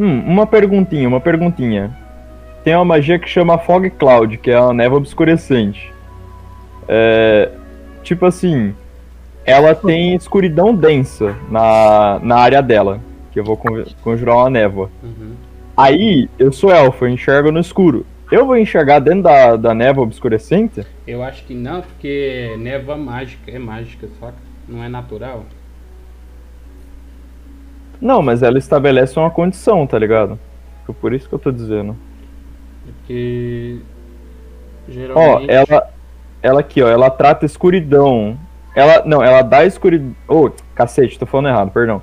[0.02, 1.96] Hum, uma perguntinha, uma perguntinha.
[2.64, 5.94] Tem uma magia que chama Fog Cloud, que é uma névoa obscurecente.
[6.88, 7.52] É,
[8.02, 8.74] tipo assim,
[9.46, 13.00] ela tem escuridão densa na, na área dela,
[13.32, 14.90] que eu vou con- conjurar uma névoa.
[15.04, 15.34] Uhum.
[15.78, 18.04] Aí, eu sou elfo, eu enxergo no escuro.
[18.32, 20.84] Eu vou enxergar dentro da, da névoa obscurecente?
[21.06, 24.34] Eu acho que não, porque névoa mágica é mágica, saca?
[24.68, 25.46] Não é natural.
[28.02, 30.40] Não, mas ela estabelece uma condição, tá ligado?
[30.86, 31.96] Foi Por isso que eu tô dizendo.
[32.84, 33.80] Porque.
[34.88, 35.52] Ó, Geralmente.
[35.52, 35.90] ela,
[36.42, 38.38] ela aqui, ó, ela trata escuridão.
[38.76, 40.16] Ela, não, ela dá escuridão.
[40.28, 42.02] Ô, cacete, tô falando errado, perdão.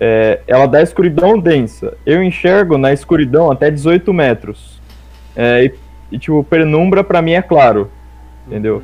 [0.00, 1.96] É, ela dá escuridão densa.
[2.04, 4.80] Eu enxergo na escuridão até 18 metros.
[5.36, 5.74] É, e,
[6.10, 7.88] e, tipo, penumbra pra mim é claro.
[8.46, 8.82] Entendeu?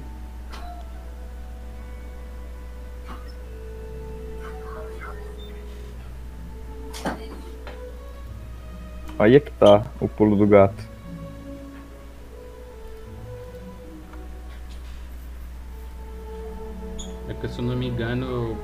[9.18, 10.80] Aí é que tá o pulo do gato.
[17.28, 18.56] É que se eu não me engano,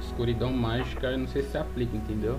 [0.00, 2.38] escuridão mágica, eu não sei se aplica, entendeu?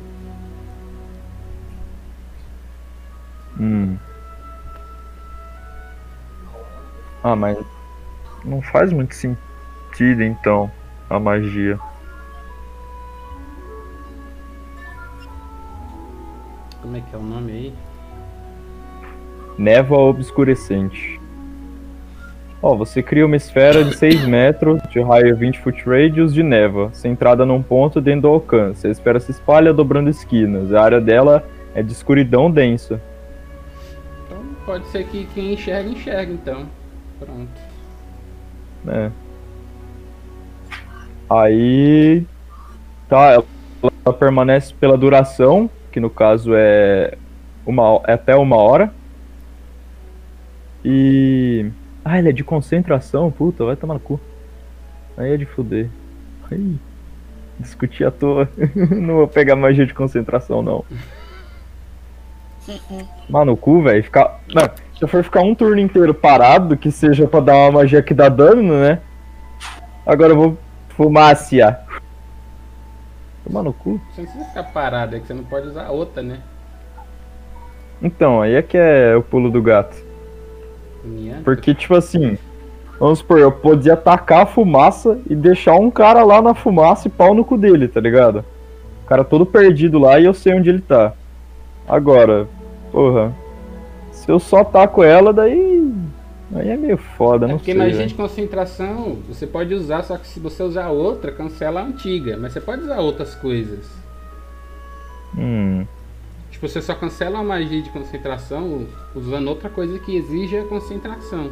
[3.59, 3.97] Hum.
[7.21, 7.57] Ah, mas
[8.45, 10.71] não faz muito sentido então
[11.09, 11.77] a magia.
[16.83, 17.73] Como é que é o nome aí?
[19.57, 21.17] Névoa obscurecente.
[22.61, 26.93] Ó, você cria uma esfera de 6 metros, de raio 20 foot radius de névoa,
[26.93, 28.85] centrada num ponto dentro do alcance.
[28.85, 30.73] A esfera se espalha dobrando esquinas.
[30.73, 32.99] A área dela é de escuridão densa.
[34.25, 36.65] Então pode ser que quem enxerga, enxerga então.
[37.17, 37.61] Pronto.
[38.83, 39.09] né?
[41.29, 42.25] Aí
[43.07, 43.45] tá, ela,
[44.05, 47.15] ela permanece pela duração, que no caso é
[47.65, 48.91] uma é até uma hora.
[50.83, 51.71] E
[52.03, 54.19] ah, ele é de concentração, puta, vai tomar no cu.
[55.15, 55.87] Aí é de fuder.
[56.51, 56.75] Aí,
[57.59, 58.49] discutir à toa.
[58.75, 60.83] não vou pegar magia de concentração não.
[63.29, 64.41] Mano, no cu, velho, ficar.
[64.53, 64.63] Não,
[64.97, 68.13] se eu for ficar um turno inteiro parado, que seja pra dar uma magia que
[68.13, 68.99] dá dano, né?
[70.05, 70.57] Agora eu vou
[70.89, 71.85] fumaciar.
[73.43, 73.99] Tomar no cu.
[74.11, 76.39] Você não precisa ficar parado, é que você não pode usar outra, né?
[78.01, 79.95] Então, aí é que é o pulo do gato.
[81.03, 81.41] Nianta.
[81.43, 82.37] Porque, tipo assim,
[83.03, 87.11] Vamos supor, eu podia tacar a fumaça e deixar um cara lá na fumaça e
[87.11, 88.45] pau no cu dele, tá ligado?
[89.03, 91.11] O cara todo perdido lá e eu sei onde ele tá.
[91.87, 92.47] Agora,
[92.91, 93.33] porra.
[94.11, 95.91] Se eu só taco ela, daí.
[96.55, 97.79] Aí é meio foda, É não porque sei.
[97.79, 98.09] magia velho.
[98.09, 102.37] de concentração você pode usar, só que se você usar outra, cancela a antiga.
[102.37, 103.89] Mas você pode usar outras coisas.
[105.37, 105.85] Hum.
[106.51, 108.85] Tipo, você só cancela a magia de concentração
[109.15, 111.49] usando outra coisa que exija concentração.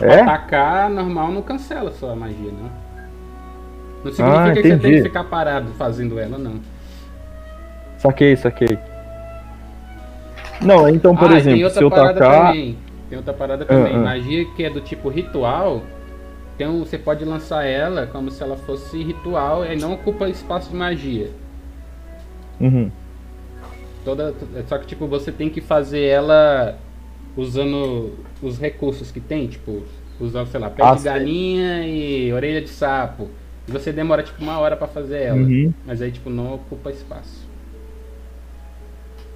[0.00, 0.20] É?
[0.20, 2.70] Atacar normal não cancela só a magia, não.
[4.04, 6.54] Não significa Ah, que você tem que ficar parado fazendo ela, não.
[7.98, 8.78] Saquei, saquei.
[10.62, 12.46] Não, então, por ah, tem exemplo, outra se eu tacar.
[12.48, 12.78] também.
[13.12, 13.94] Tem outra parada também.
[13.94, 13.98] Ah.
[13.98, 15.82] Magia que é do tipo ritual.
[16.58, 20.76] Um, você pode lançar ela como se ela fosse ritual e não ocupa espaço de
[20.76, 21.28] magia.
[22.58, 22.90] Uhum.
[24.02, 24.34] Toda,
[24.66, 26.78] só que tipo, você tem que fazer ela
[27.36, 29.82] usando os recursos que tem, tipo,
[30.18, 33.28] usar, sei lá, pé Ah, de galinha e orelha de sapo.
[33.68, 35.38] E você demora tipo uma hora pra fazer ela.
[35.38, 35.74] Uhum.
[35.84, 37.46] Mas aí tipo não ocupa espaço.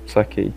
[0.07, 0.51] Saquei.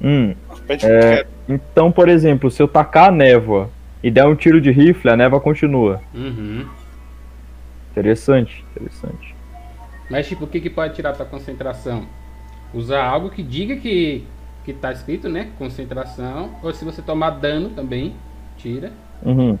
[0.00, 0.34] Hum.
[0.68, 3.70] É, então, por exemplo, se eu tacar a névoa
[4.02, 6.00] e der um tiro de rifle, a névoa continua.
[6.14, 6.66] Uhum.
[7.90, 9.34] Interessante, interessante.
[10.08, 12.06] Mas tipo, o que, que pode tirar tua concentração?
[12.72, 14.24] Usar algo que diga que,
[14.64, 15.50] que tá escrito, né?
[15.58, 16.50] Concentração.
[16.62, 18.14] Ou se você tomar dano também,
[18.56, 18.92] tira.
[19.22, 19.58] Uhum.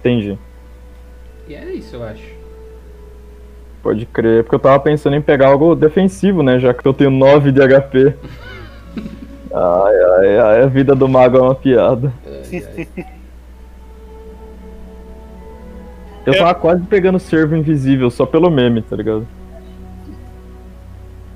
[0.00, 0.38] Entendi.
[1.48, 2.34] E é isso, eu acho.
[3.82, 6.58] Pode crer, porque eu tava pensando em pegar algo defensivo, né?
[6.58, 8.14] Já que eu tenho 9 de HP.
[9.54, 12.12] Ai, ai, ai, a vida do mago é uma piada.
[16.26, 19.28] Eu tava quase pegando servo invisível só pelo meme, tá ligado?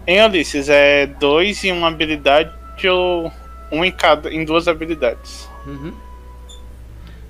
[0.06, 2.50] Em Ulisses, é dois em uma habilidade
[2.88, 3.30] ou
[3.70, 5.48] um em cada em duas habilidades.
[5.66, 5.92] Uhum.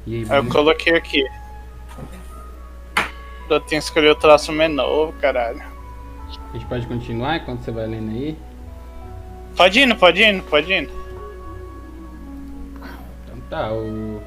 [0.07, 1.23] E aí, Aí eu coloquei aqui.
[3.51, 5.63] Eu tenho que escolher o traço menor, caralho.
[6.51, 8.37] a gente pode continuar enquanto você vai lendo aí?
[9.59, 10.89] Pode ir, pode ir, pode ir.
[13.25, 14.23] Então tá, o...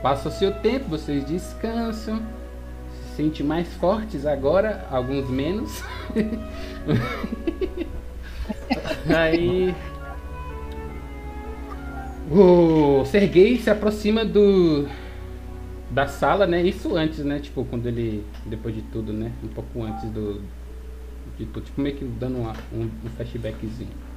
[0.00, 2.22] passa o seu tempo, vocês descansam,
[2.88, 5.84] se sentem mais fortes agora, alguns menos.
[9.14, 9.74] Aí
[12.30, 14.88] o Sergei se aproxima do
[15.90, 16.62] da sala, né?
[16.62, 17.40] Isso antes, né?
[17.40, 19.32] Tipo, quando ele depois de tudo, né?
[19.44, 20.40] Um pouco antes do
[21.36, 24.08] de tudo, tipo meio que dando uma- um, um flashbackzinho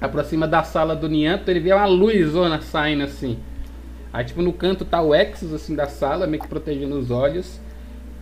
[0.00, 3.38] aproxima da sala do Nianto, ele vê uma luzona saindo assim.
[4.12, 7.60] Aí, tipo, no canto tá o Exos, assim, da sala, meio que protegendo os olhos.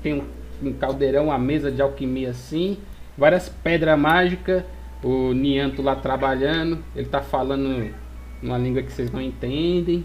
[0.02, 0.24] Tem um,
[0.66, 2.78] um caldeirão, uma mesa de alquimia, assim.
[3.16, 4.64] Várias pedras mágicas.
[5.02, 6.82] O Nianto lá trabalhando.
[6.96, 7.94] Ele tá falando
[8.42, 10.04] uma língua que vocês não entendem.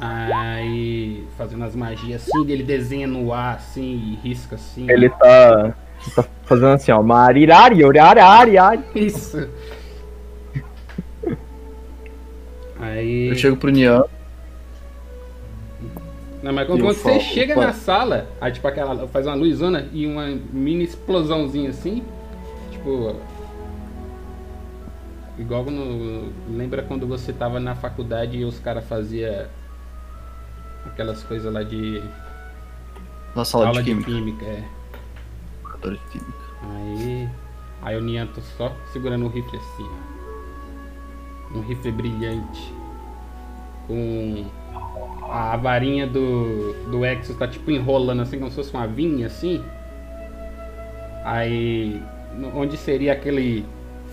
[0.00, 4.90] Aí, fazendo as magias assim, ele desenha no ar, assim, e risca assim.
[4.90, 5.74] Ele tá,
[6.14, 7.02] tá fazendo assim, ó.
[7.02, 8.56] Marirari, orarari,
[8.94, 9.48] Isso.
[12.80, 13.28] Aí.
[13.28, 14.04] Eu chego pro Nian,
[16.42, 19.08] Não, mas quando, quando você falo, chega na sala, aí tipo aquela.
[19.08, 22.04] faz uma luzona e uma mini explosãozinha assim.
[22.70, 23.16] Tipo.
[25.36, 26.32] Igual no.
[26.48, 29.46] Lembra quando você tava na faculdade e os caras faziam
[30.86, 32.02] aquelas coisas lá de
[33.34, 34.10] na sala aula de de química.
[34.10, 34.77] química, é.
[35.82, 36.00] Laboratório.
[36.62, 37.28] Aí.
[37.80, 39.88] Aí o Nianto só segurando o rifle assim.
[41.54, 42.72] Um rifle brilhante.
[43.86, 44.44] Com
[45.30, 49.62] a varinha do, do Exos tá tipo enrolando assim, como se fosse uma vinha assim.
[51.24, 52.02] Aí.
[52.54, 53.64] Onde seria aquele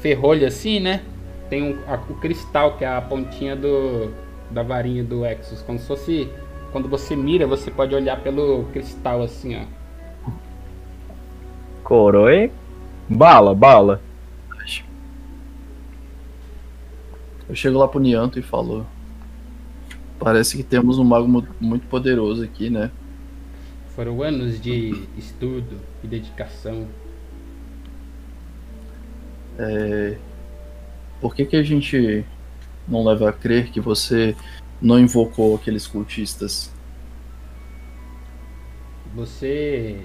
[0.01, 1.03] ferrolho assim, né?
[1.49, 4.11] Tem um, a- o cristal, que é a pontinha do,
[4.49, 5.61] da varinha do Exos.
[5.61, 6.29] Como se fosse.
[6.71, 9.63] Quando você mira, você pode olhar pelo cristal assim, ó.
[11.85, 12.51] Coroe.
[13.07, 14.01] Bala, bala.
[17.47, 18.85] Eu chego lá pro Nianto e falo.
[20.19, 22.89] Parece que temos um mago mu- muito poderoso aqui, né?
[23.95, 26.87] Foram anos de estudo e dedicação.
[29.57, 30.17] É,
[31.21, 32.25] Por que, que a gente
[32.87, 34.35] não leva a crer que você
[34.81, 36.71] não invocou aqueles cultistas?
[39.15, 39.99] Você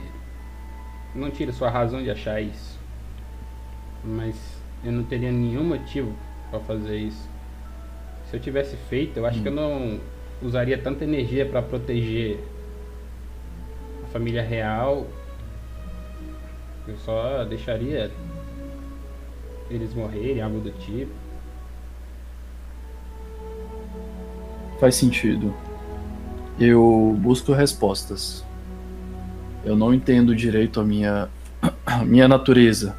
[1.15, 2.79] não tira sua razão de achar isso.
[4.05, 4.37] Mas
[4.85, 6.15] eu não teria nenhum motivo
[6.51, 7.29] para fazer isso.
[8.31, 10.01] Se eu tivesse feito, eu acho que eu não
[10.43, 12.39] usaria tanta energia para proteger
[14.05, 15.07] a família real.
[16.87, 18.11] Eu só deixaria
[19.71, 21.13] eles morrerem, algo do tipo.
[24.79, 25.55] Faz sentido.
[26.59, 28.45] Eu busco respostas.
[29.65, 31.29] Eu não entendo direito a minha
[31.85, 32.97] a minha natureza.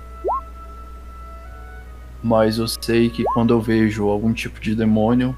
[2.24, 5.36] Mas eu sei que quando eu vejo algum tipo de demônio,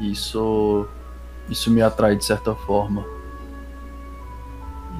[0.00, 0.86] isso
[1.48, 3.04] isso me atrai de certa forma.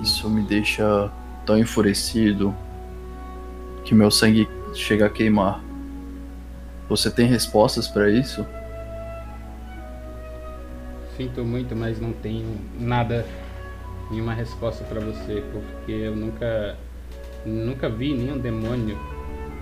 [0.03, 1.11] Isso me deixa
[1.45, 2.55] tão enfurecido
[3.85, 5.63] que meu sangue chega a queimar.
[6.89, 8.47] Você tem respostas para isso?
[11.17, 13.25] Sinto muito, mas não tenho nada,
[14.11, 16.77] nenhuma resposta para você, porque eu nunca,
[17.45, 18.99] nunca vi nenhum demônio.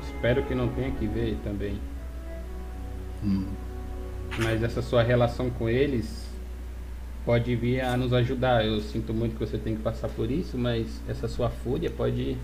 [0.02, 1.80] Espero que não tenha que ver também.
[3.22, 3.46] Hum.
[4.38, 6.28] Mas essa sua relação com eles
[7.24, 8.64] pode vir a nos ajudar.
[8.66, 12.36] Eu sinto muito que você tem que passar por isso, mas essa sua fúria pode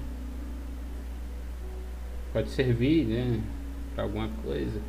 [2.32, 3.40] pode servir, né,
[3.94, 4.80] para alguma coisa.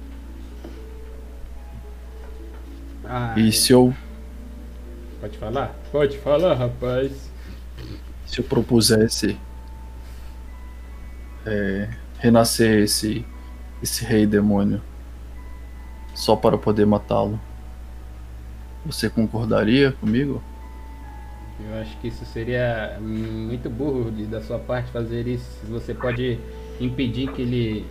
[3.04, 3.94] Ah, E se eu
[5.22, 5.74] Pode falar?
[5.92, 7.32] Pode falar, rapaz.
[8.26, 9.38] se eu propusesse
[11.46, 13.26] é, renascer esse
[13.82, 14.80] esse rei demônio
[16.14, 17.40] só para poder matá-lo,
[18.86, 20.42] você concordaria comigo?
[21.60, 25.60] Eu acho que isso seria muito burro de, da sua parte fazer isso.
[25.70, 26.40] Você pode
[26.80, 27.88] impedir que ele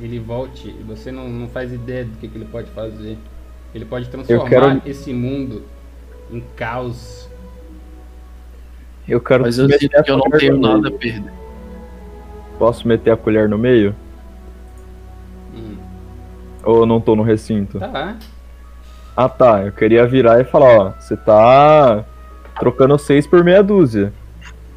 [0.00, 0.70] ele volte.
[0.86, 3.16] Você não, não faz ideia do que, que ele pode fazer.
[3.74, 5.64] Ele pode transformar quero- esse mundo
[6.30, 7.28] em caos.
[9.08, 11.32] Eu quero Mas eu sinto que eu não tenho nada a perder.
[12.58, 13.94] Posso meter a colher no meio?
[15.54, 15.76] Hum,
[16.64, 17.78] Ou eu não tô no recinto?
[17.78, 18.16] tá.
[19.16, 22.04] Ah tá, eu queria virar e falar, ó, você tá
[22.58, 24.12] trocando seis por meia dúzia.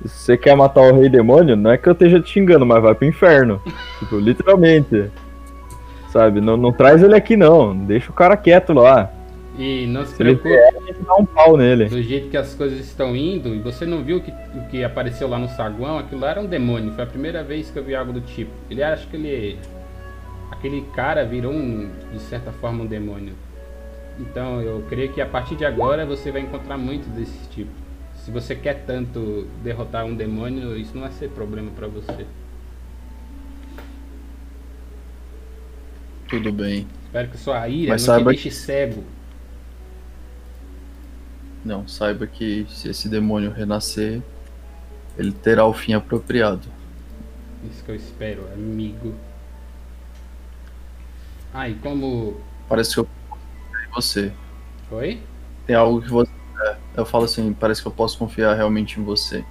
[0.06, 2.82] Se você quer matar o rei demônio, não é que eu esteja te xingando, mas
[2.82, 3.62] vai pro inferno.
[4.00, 5.12] tipo, literalmente.
[6.10, 9.12] Sabe, não, não traz ele aqui não, deixa o cara quieto lá.
[9.60, 10.84] E não se Se ele preocupe.
[10.86, 11.90] vier, dá um pau nele.
[11.90, 15.28] Do jeito que as coisas estão indo, e você não viu que, o que apareceu
[15.28, 16.94] lá no saguão, aquilo lá era um demônio.
[16.94, 18.52] Foi a primeira vez que eu vi algo do tipo.
[18.70, 19.60] Ele acha que ele.
[20.50, 23.34] Aquele cara virou um, de certa forma um demônio.
[24.18, 27.72] Então eu creio que a partir de agora você vai encontrar muito desse tipo.
[28.16, 32.26] Se você quer tanto derrotar um demônio, isso não vai ser problema pra você.
[36.30, 36.88] Tudo bem.
[37.06, 39.04] Espero que sua ira Mas não te saiba deixe cego.
[41.64, 44.22] Não, saiba que se esse demônio renascer,
[45.18, 46.68] ele terá o fim apropriado.
[47.70, 49.14] Isso que eu espero, amigo.
[51.54, 52.40] Ah, e como.
[52.68, 53.08] Parece que eu
[53.94, 54.32] você.
[54.90, 55.20] Foi?
[55.66, 56.32] Tem algo que você.
[56.96, 59.44] eu falo assim, parece que eu posso confiar realmente em você.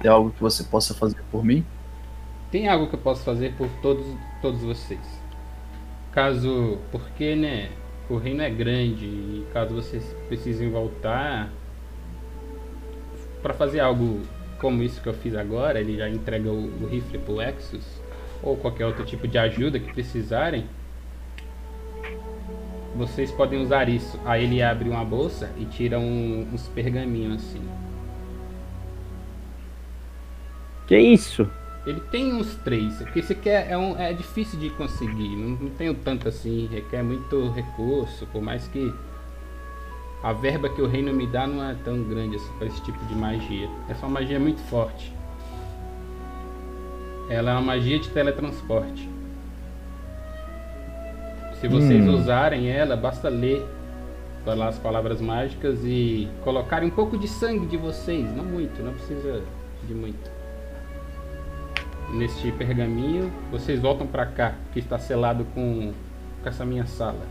[0.00, 1.64] Tem algo que você possa fazer por mim?
[2.50, 4.06] Tem algo que eu posso fazer por todos,
[4.40, 5.00] todos vocês.
[6.12, 6.78] Caso.
[6.92, 7.70] Porque, né?
[8.08, 11.50] O reino é grande e caso vocês precisem voltar.
[13.42, 14.22] Pra fazer algo
[14.60, 17.84] como isso que eu fiz agora, ele já entrega o, o rifle pro Exus.
[18.42, 20.66] Ou qualquer outro tipo de ajuda que precisarem.
[22.94, 24.18] Vocês podem usar isso.
[24.24, 27.62] Aí ele abre uma bolsa e tira um- uns pergaminhos assim.
[30.86, 31.50] Que isso?
[31.86, 35.50] Ele tem uns três, porque esse aqui é, é um, é difícil de conseguir, não,
[35.50, 38.92] não tenho tanto assim, requer muito recurso, por mais que
[40.20, 42.98] a verba que o reino me dá não é tão grande assim para esse tipo
[43.06, 43.70] de magia.
[43.88, 45.14] Essa é uma magia muito forte.
[47.30, 49.08] Ela é uma magia de teletransporte.
[51.60, 52.14] Se vocês Hum.
[52.14, 53.64] usarem ela, basta ler
[54.44, 58.92] falar as palavras mágicas e colocarem um pouco de sangue de vocês, não muito, não
[58.92, 59.42] precisa
[59.86, 60.35] de muito
[62.12, 65.92] neste pergaminho, vocês voltam pra cá, que está selado com,
[66.42, 67.26] com essa minha sala,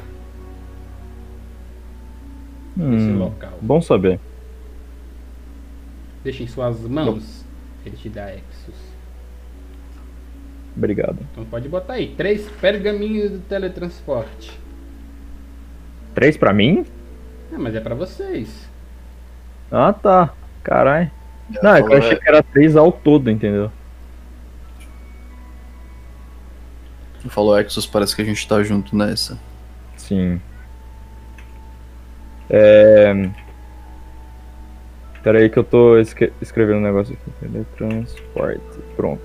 [2.76, 3.58] nesse Hum, local.
[3.62, 4.20] bom saber.
[6.24, 7.46] Deixa em suas mãos,
[7.86, 8.96] ele te dá Exus.
[10.76, 11.18] Obrigado.
[11.32, 14.60] Então pode botar aí, três pergaminhos do teletransporte.
[16.14, 16.86] Três pra mim?
[17.54, 18.70] Ah, mas é pra vocês.
[19.72, 20.34] Ah tá.
[20.64, 21.12] Caralho.
[21.62, 23.72] Não, é que eu achei é, que era três ao todo, entendeu?
[27.30, 29.40] Falou Exos, parece que a gente tá junto nessa.
[29.98, 30.40] Sim.
[32.50, 33.30] É.
[35.24, 37.32] Pera aí que eu tô escrevendo um negócio aqui.
[37.40, 38.80] Teletransporte.
[38.96, 39.24] Pronto.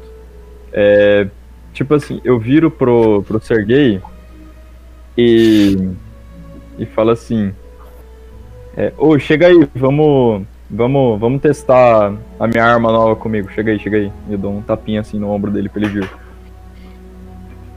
[0.73, 1.29] É.
[1.73, 4.01] Tipo assim, eu viro pro, pro Sergei
[5.17, 5.91] e.
[6.79, 7.55] E falo assim.
[8.77, 10.47] É, Ô, chega aí, vamos.
[10.73, 13.51] Vamos, vamos testar a minha arma nova comigo.
[13.51, 14.13] Chega aí, chega aí.
[14.31, 16.11] Eu dou um tapinha assim no ombro dele pra ele vir.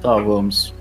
[0.04, 0.76] Tá, vamos.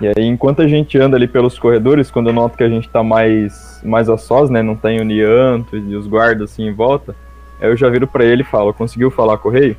[0.00, 2.88] E aí, enquanto a gente anda ali pelos corredores, quando eu noto que a gente
[2.90, 4.60] tá mais, mais a sós, né?
[4.60, 7.14] Não tem o Nianto e os guardas assim em volta,
[7.60, 9.76] aí eu já viro pra ele e falo, conseguiu falar com o rei?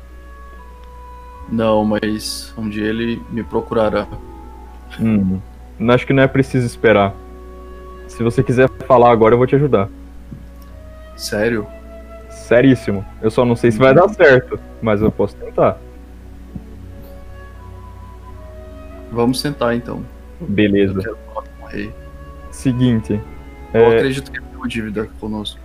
[1.52, 4.08] Não, mas um dia ele me procurará.
[4.98, 5.38] Hum,
[5.90, 7.14] acho que não é preciso esperar.
[8.08, 9.88] Se você quiser falar agora, eu vou te ajudar.
[11.14, 11.66] Sério?
[12.30, 13.04] Seríssimo.
[13.20, 15.78] Eu só não sei se vai dar certo, mas eu posso tentar.
[19.10, 20.04] Vamos sentar então.
[20.40, 21.16] Beleza.
[22.50, 23.20] Seguinte.
[23.72, 25.60] Eu é, acredito que ele tem uma dívida conosco.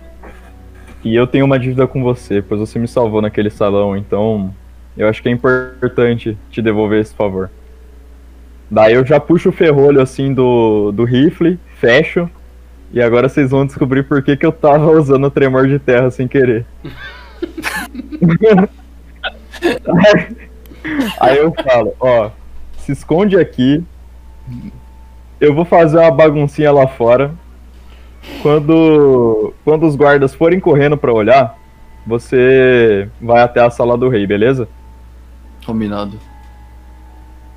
[1.02, 4.54] E eu tenho uma dívida com você, pois você me salvou naquele salão, então
[4.96, 7.50] eu acho que é importante te devolver esse favor.
[8.70, 12.28] Daí eu já puxo o ferrolho assim do, do rifle, fecho,
[12.90, 16.10] e agora vocês vão descobrir por que, que eu tava usando o tremor de terra
[16.10, 16.64] sem querer.
[21.20, 22.30] Aí eu falo, ó,
[22.84, 23.82] se esconde aqui,
[25.40, 27.32] eu vou fazer uma baguncinha lá fora.
[28.42, 31.58] Quando, quando os guardas forem correndo pra olhar,
[32.06, 34.68] você vai até a sala do rei, beleza?
[35.64, 36.18] Combinado.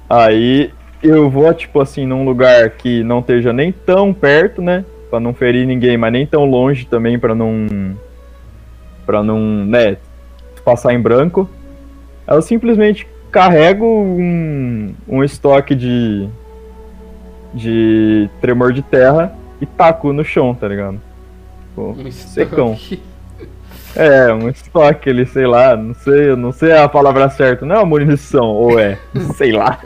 [0.09, 0.71] Aí
[1.03, 4.85] eu vou, tipo assim, num lugar que não esteja nem tão perto, né?
[5.09, 7.95] Pra não ferir ninguém, mas nem tão longe também pra não.
[9.05, 9.97] Pra não, né?
[10.63, 11.49] Passar em branco.
[12.27, 13.07] Eu simplesmente
[13.37, 16.27] carrego um, um estoque de.
[17.53, 19.31] de tremor de terra
[19.61, 20.99] e taco no chão, tá ligado?
[21.69, 22.73] Tipo, Um secão.
[22.73, 23.01] estoque.
[23.95, 27.79] É, um estoque ali, sei lá, não sei, não sei a palavra certa, não é
[27.79, 28.99] uma munição, ou é,
[29.35, 29.79] sei lá.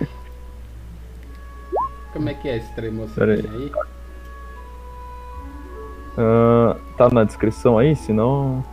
[2.11, 3.31] Como é que é esse tremor aí.
[3.31, 3.71] aí?
[6.17, 8.65] Ah, tá na descrição aí, senão.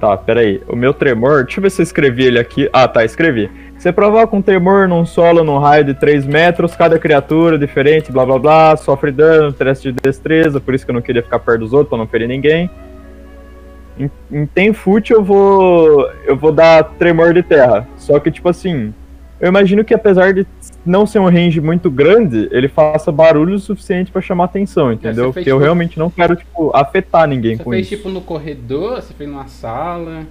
[0.00, 0.62] Tá, pera aí.
[0.66, 2.70] O meu tremor, deixa eu ver se eu escrevi ele aqui.
[2.72, 3.50] Ah, tá, escrevi.
[3.76, 8.24] Você provoca um tremor num solo num raio de 3 metros, cada criatura diferente, blá
[8.24, 11.60] blá blá, sofre dano, teste de destreza, por isso que eu não queria ficar perto
[11.60, 12.70] dos outros, pra não ferir ninguém.
[13.98, 16.10] Em, em Tenfoot eu vou.
[16.24, 17.86] eu vou dar tremor de terra.
[17.98, 18.94] Só que, tipo assim,
[19.40, 20.46] eu imagino que apesar de
[20.84, 25.26] não ser um range muito grande, ele faça barulho o suficiente pra chamar atenção, entendeu?
[25.28, 27.96] você fez, Porque eu tipo- realmente não quero, tipo, afetar ninguém Você com fez isso.
[27.96, 30.22] tipo no corredor, você fez numa sala.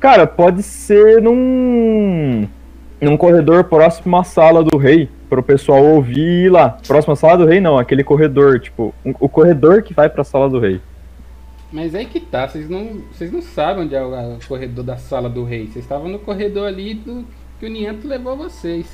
[0.00, 2.46] Cara, pode ser num.
[3.00, 6.76] num corredor próximo à sala do rei, pro pessoal ouvir ir lá.
[6.86, 10.24] Próximo à sala do rei, não, aquele corredor, tipo, um- o corredor que vai pra
[10.24, 10.80] sala do rei.
[11.72, 15.28] Mas aí que tá, vocês não, vocês não sabem onde é o, corredor da sala
[15.28, 15.66] do rei.
[15.66, 17.24] Vocês estavam no corredor ali do
[17.58, 18.86] que o Nianto levou vocês.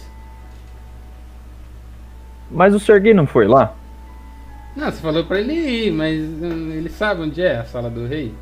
[2.51, 3.75] Mas o Sergei não foi lá?
[4.77, 8.07] Não, você falou pra ele ir, mas hum, ele sabe onde é a sala do
[8.07, 8.33] rei?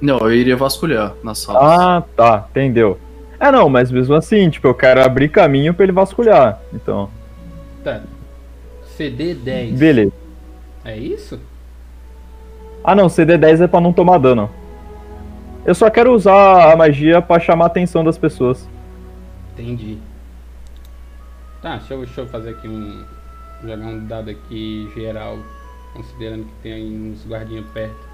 [0.00, 1.58] Não, eu iria vasculhar na sala.
[1.98, 2.98] Ah, tá, entendeu.
[3.40, 6.60] É, não, mas mesmo assim, tipo, eu quero abrir caminho pra ele vasculhar.
[6.72, 7.08] Então,
[7.82, 8.02] Tá.
[8.96, 9.78] CD 10.
[9.78, 10.12] beleza.
[10.84, 11.38] É isso?
[12.88, 14.48] Ah, não, CD10 é pra não tomar dano.
[15.66, 18.66] Eu só quero usar a magia pra chamar a atenção das pessoas.
[19.52, 19.98] Entendi.
[21.60, 23.04] Tá, deixa eu, deixa eu fazer aqui um.
[23.60, 25.36] Jogar um dado aqui geral,
[25.92, 28.08] considerando que tem aí uns guardinhas perto.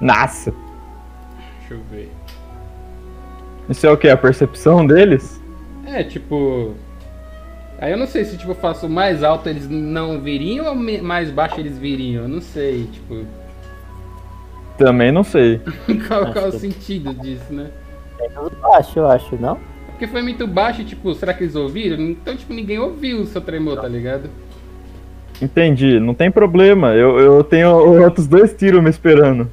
[0.00, 0.54] Nossa!
[1.58, 2.12] Deixa eu ver.
[3.68, 4.08] Isso é o que?
[4.08, 5.42] A percepção deles?
[5.84, 6.76] É, tipo.
[7.78, 11.30] Aí eu não sei se tipo eu faço mais alto eles não viriam ou mais
[11.30, 12.24] baixo eles viriam.
[12.24, 13.24] Eu não sei, tipo.
[14.76, 15.60] Também não sei.
[16.08, 17.70] qual, qual é o que- sentido disso, né?
[18.60, 19.58] Baixo, eu acho, não?
[19.90, 22.00] Porque foi muito baixo, e, tipo, será que eles ouviram?
[22.00, 24.30] Então, tipo, ninguém ouviu o seu tremor, tá ligado?
[25.42, 26.94] Entendi, não tem problema.
[26.94, 29.48] Eu, eu tenho outros dois tiros me esperando.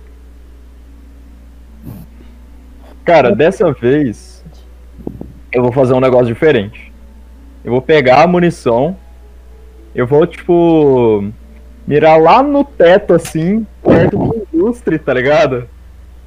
[3.04, 4.44] Cara, dessa vez
[5.52, 6.85] eu vou fazer um negócio diferente.
[7.66, 8.96] Eu vou pegar a munição,
[9.96, 11.28] eu vou, tipo,
[11.88, 15.68] mirar lá no teto, assim, perto do lustre, tá ligado?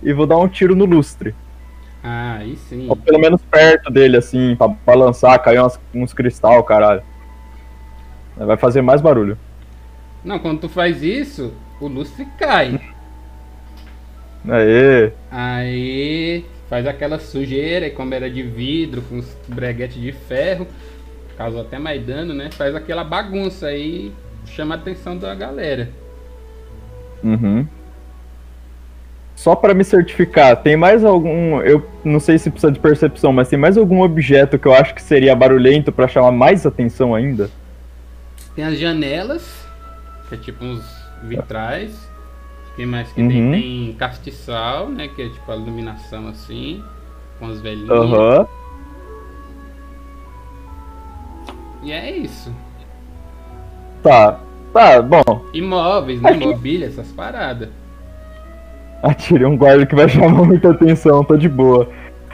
[0.02, 1.32] E vou dar um tiro no lustre.
[2.02, 2.88] Ah, aí sim.
[2.88, 7.02] Ou pelo menos perto dele, assim, pra balançar, cair umas- uns cristal, caralho.
[8.36, 9.38] Vai fazer mais barulho.
[10.24, 12.80] Não, quando tu faz isso, o lustre cai.
[14.48, 15.12] Aê!
[15.30, 20.66] Aí faz aquela sujeira, e como era de vidro, com os breguetes de ferro,
[21.38, 22.50] causou até mais dano, né?
[22.50, 24.12] Faz aquela bagunça aí,
[24.44, 25.88] chama a atenção da galera.
[27.22, 27.64] Uhum.
[29.36, 31.60] Só pra me certificar, tem mais algum.
[31.62, 34.92] Eu não sei se precisa de percepção, mas tem mais algum objeto que eu acho
[34.92, 37.48] que seria barulhento pra chamar mais atenção ainda?
[38.56, 39.64] Tem as janelas,
[40.28, 40.84] que é tipo uns
[41.22, 42.10] vitrais,
[42.76, 43.24] Tem mais que tem?
[43.24, 43.52] Uhum.
[43.52, 45.06] Tem castiçal, né?
[45.06, 46.82] Que é tipo a iluminação assim,
[47.38, 47.90] com as velhinhas.
[47.90, 48.48] Aham.
[51.82, 52.52] E é isso.
[54.02, 54.40] Tá.
[54.72, 55.44] Tá, bom.
[55.54, 56.32] Imóveis, né?
[56.32, 57.68] Mobília, essas paradas.
[59.02, 61.88] Atirei um guarda que vai chamar muita atenção, tô de boa.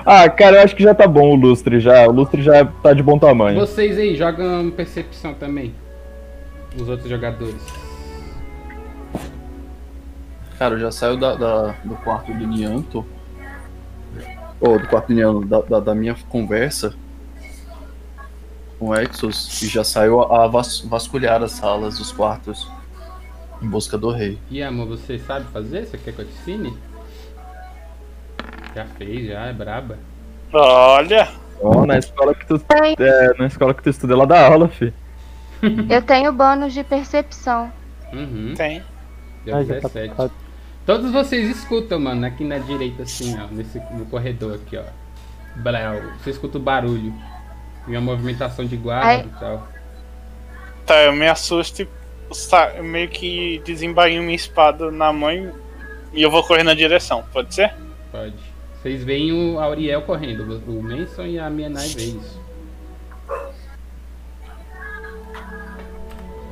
[0.05, 2.07] Ah, cara, eu acho que já tá bom o lustre já.
[2.07, 3.59] O lustre já tá de bom tamanho.
[3.61, 5.75] Vocês aí jogam percepção também.
[6.79, 7.63] Os outros jogadores.
[10.59, 13.05] Cara, eu já saio da, da- do quarto do Nianto.
[14.61, 16.95] Ou do quarto do Nianto, da, da, da minha conversa
[18.79, 22.69] com o Exos e já saio a vas- vasculhar as salas dos quartos
[23.63, 24.39] em busca do rei.
[24.51, 25.87] E amor, você sabe fazer?
[25.87, 26.77] Você quer que eu te ensine?
[28.75, 29.99] Já fez, já, é braba.
[30.53, 31.29] Olha,
[31.61, 32.61] Ó, na escola que tu.
[32.99, 34.93] É, na escola que tu estuda, ela dá aula, fi.
[35.89, 37.73] Eu tenho bônus de percepção.
[38.13, 38.55] Uhum.
[38.57, 38.83] tem.
[39.45, 40.09] Deu Ah, tá 17.
[40.11, 40.33] tocado.
[40.85, 44.83] Todos vocês escutam, mano, aqui na direita, assim, ó, nesse, no corredor aqui, ó.
[45.57, 45.97] Blau.
[46.23, 47.15] Você escuta o barulho.
[47.87, 49.27] E a movimentação de guarda Ai.
[49.27, 49.69] e tal.
[50.87, 51.89] Tá, eu me assusto e
[52.77, 55.53] eu meio que desembainho minha espada na mão
[56.13, 57.75] e eu vou correr na direção, pode ser?
[58.11, 58.35] Pode.
[58.81, 62.41] Vocês veem o Auriel correndo, o Manson e a Mianai veem isso.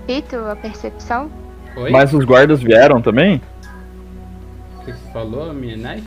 [0.07, 1.31] Pito, a percepção.
[1.77, 1.91] Oi?
[1.91, 3.41] Mas os guardas vieram também?
[4.79, 6.03] O que você falou, Mianai?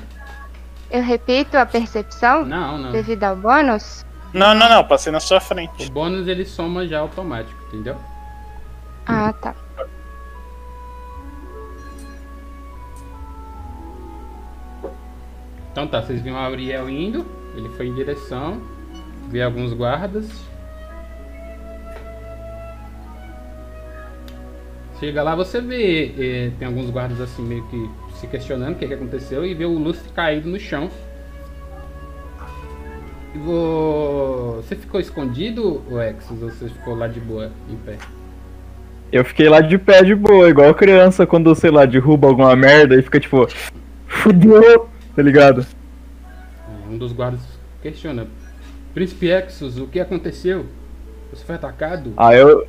[0.92, 2.92] Eu repito a percepção Não, não.
[2.92, 4.06] devido ao bônus.
[4.34, 5.88] Não, não, não, passei na sua frente.
[5.88, 7.96] O bônus ele soma já automático, entendeu?
[9.06, 9.56] Ah, tá.
[15.72, 18.62] Então tá, vocês viram o Auriel indo, ele foi em direção,
[19.30, 20.26] vê alguns guardas.
[24.98, 28.88] Chega lá, você vê, eh, tem alguns guardas assim meio que se questionando o que,
[28.88, 30.90] que aconteceu e vê o lustre caído no chão.
[33.38, 37.98] Vo- Você ficou escondido, o Exos, ou você ficou lá de boa, em pé?
[39.12, 42.95] Eu fiquei lá de pé de boa, igual criança quando, sei lá, derruba alguma merda
[42.95, 43.48] e fica tipo.
[44.07, 44.90] Fudeu!
[45.16, 45.62] Tá ligado?
[45.62, 47.41] É, Um dos guardas
[47.82, 48.28] questiona.
[48.94, 50.66] Príncipe Exos, o que aconteceu?
[51.32, 52.14] Você foi atacado?
[52.18, 52.68] Aí eu.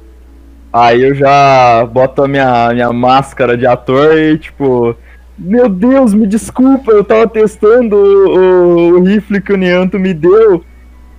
[0.72, 4.97] Aí eu já boto a minha, minha máscara de ator e tipo.
[5.38, 10.64] Meu Deus, me desculpa, eu tava testando o, o rifle que o Nianto me deu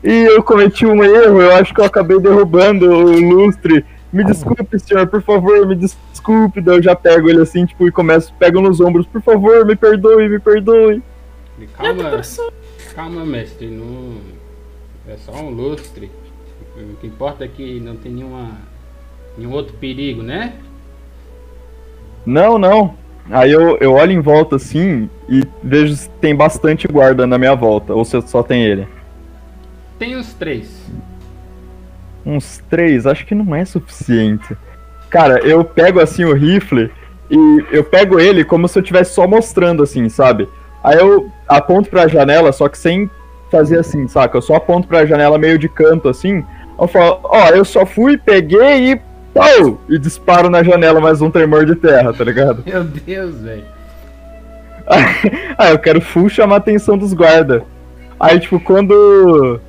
[0.04, 3.86] e eu cometi um erro, eu acho que eu acabei derrubando o lustre.
[4.12, 6.62] Me desculpe, senhor, por favor, me desculpe.
[6.62, 9.76] Daí eu já pego ele assim, tipo, e começo, pego nos ombros, por favor, me
[9.76, 11.04] perdoe, me perdoe.
[11.76, 12.22] Calma,
[12.96, 13.68] calma, mestre.
[13.68, 14.18] Não...
[15.08, 16.12] É só um lustre.
[16.76, 18.52] O que importa é que não tem nenhuma,
[19.38, 20.54] nenhum outro perigo, né?
[22.26, 22.96] Não, não.
[23.30, 27.56] Aí eu, eu olho em volta assim e vejo se tem bastante guarda na minha
[27.56, 28.88] volta, ou se só tem ele.
[30.00, 30.70] Tem os três.
[32.26, 34.56] Uns três, acho que não é suficiente.
[35.10, 36.92] Cara, eu pego assim o rifle
[37.30, 40.48] e eu pego ele como se eu estivesse só mostrando assim, sabe?
[40.84, 43.10] Aí eu aponto pra janela, só que sem
[43.52, 44.38] fazer assim, saca?
[44.38, 46.46] Eu só aponto pra janela meio de canto assim.
[46.80, 49.02] Eu falo, ó, eu só fui, peguei e.
[49.34, 49.82] Pau!
[49.90, 52.64] E disparo na janela mais um tremor de terra, tá ligado?
[52.66, 53.64] Meu Deus, velho.
[55.58, 57.62] ah, eu quero full chamar a atenção dos guardas.
[58.20, 59.60] Aí, tipo, quando.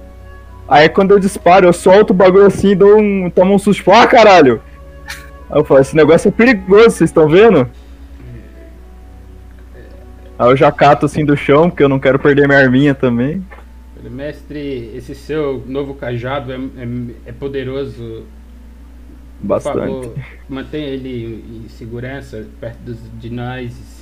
[0.69, 3.31] Aí, quando eu disparo, eu solto o bagulho assim e dou um.
[3.31, 4.63] tomo um susto, tipo, ah, caralho!
[5.51, 7.69] Aí eu falo, esse negócio é perigoso, vocês estão vendo?
[10.39, 13.45] Aí eu já cato assim do chão, porque eu não quero perder minha arminha também.
[14.09, 16.89] Mestre, esse seu novo cajado é, é,
[17.27, 18.25] é poderoso.
[19.41, 19.79] Por Bastante.
[19.79, 20.15] favor,
[20.49, 23.99] mantenha ele em segurança perto dos, de nós.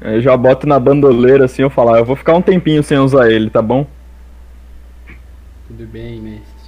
[0.00, 2.98] Eu já boto na bandoleira assim, eu falo, ah, eu vou ficar um tempinho sem
[2.98, 3.86] usar ele, tá bom?
[5.66, 6.60] Tudo bem, mestre.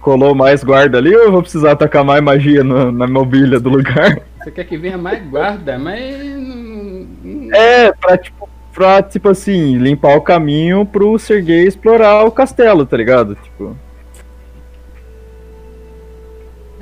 [0.00, 3.68] Colou mais guarda ali ou eu vou precisar atacar mais magia no- na mobília do
[3.70, 4.20] lugar?
[4.42, 5.98] Você quer que venha mais guarda, mas.
[7.52, 12.96] É, pra tipo, pra, tipo assim, limpar o caminho pro Sergei explorar o castelo, tá
[12.96, 13.34] ligado?
[13.34, 13.76] Tipo.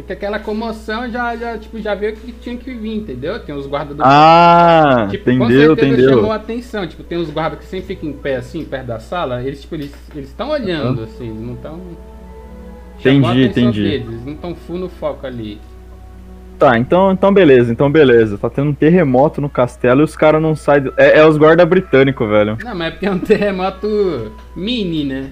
[0.06, 3.38] Que aquela comoção já, já, tipo, já veio que tinha que vir, entendeu?
[3.40, 4.02] Tem os guardas do.
[4.04, 6.32] Ah, tipo, com entendeu, certeza chamou entendeu.
[6.32, 6.86] a atenção.
[6.86, 9.42] Tipo, tem os guardas que sempre ficam em pé assim, perto da sala.
[9.42, 11.80] Eles, tipo, eles estão olhando, assim, não estão.
[13.00, 13.82] Entendi, entendi.
[13.84, 15.60] Eles não estão full no foco ali.
[16.58, 18.38] Tá, então, então beleza, então beleza.
[18.38, 20.84] Tá tendo um terremoto no castelo e os caras não saem.
[20.84, 22.56] do- É, é os guarda britânicos, velho.
[22.64, 25.30] Não, mas é porque é um terremoto mini, né?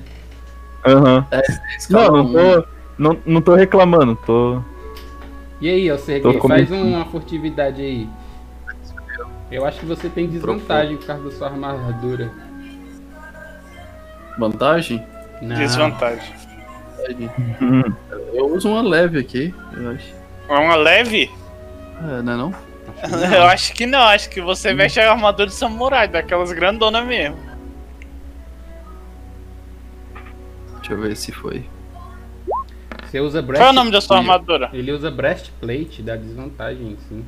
[0.86, 1.26] Aham.
[1.30, 1.40] É,
[1.88, 2.64] Não, não tô.
[2.98, 4.60] Não, não tô reclamando, tô.
[5.60, 5.88] E aí,
[6.20, 8.08] Tô faz uma furtividade aí.
[9.50, 12.30] Eu acho que você tem desvantagem por causa da sua armadura.
[14.38, 15.04] Vantagem?
[15.40, 15.56] Não.
[15.56, 16.34] Desvantagem.
[18.32, 20.14] Eu uso uma leve aqui, eu acho.
[20.48, 21.30] É uma leve?
[21.98, 22.54] É, não é não?
[23.34, 27.36] Eu acho que não, acho que você veste a armadura de samurai, daquelas grandonas mesmo.
[30.76, 31.64] Deixa eu ver se foi.
[33.14, 33.58] Você usa breastplate.
[33.62, 34.70] Qual é o nome da sua armadura?
[34.72, 37.24] Ele usa breastplate, dá desvantagem, sim.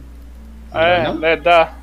[0.74, 1.24] Não É, dá, não?
[1.24, 1.74] é da.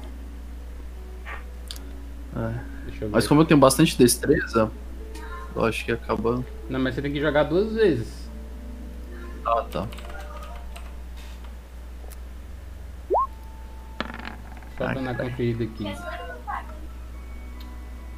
[2.85, 3.13] Deixa eu ver.
[3.13, 4.69] Mas como eu tenho bastante destreza,
[5.55, 6.43] eu acho que acaba.
[6.69, 8.29] Não, mas você tem que jogar duas vezes.
[9.45, 9.87] Ah, tá.
[14.77, 15.95] Só dando a conferida aqui.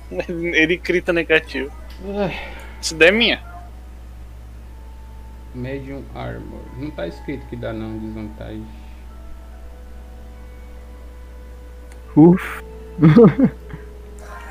[0.34, 1.72] Ele grita negativo.
[2.82, 3.55] Isso daí é minha.
[5.56, 6.60] Medium Armor.
[6.78, 8.66] Não tá escrito que dá não, desvantagem.
[12.16, 12.64] Uf,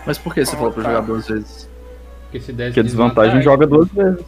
[0.07, 1.71] Mas por que você falou pra jogar duas vezes?
[2.25, 4.25] Porque se desse que a desvantagem joga duas vezes.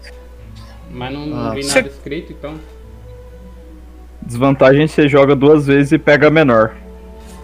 [0.91, 1.55] Mas não, não Ah.
[1.55, 2.55] vi nada escrito, então.
[4.23, 6.75] Desvantagem você joga duas vezes e pega a menor.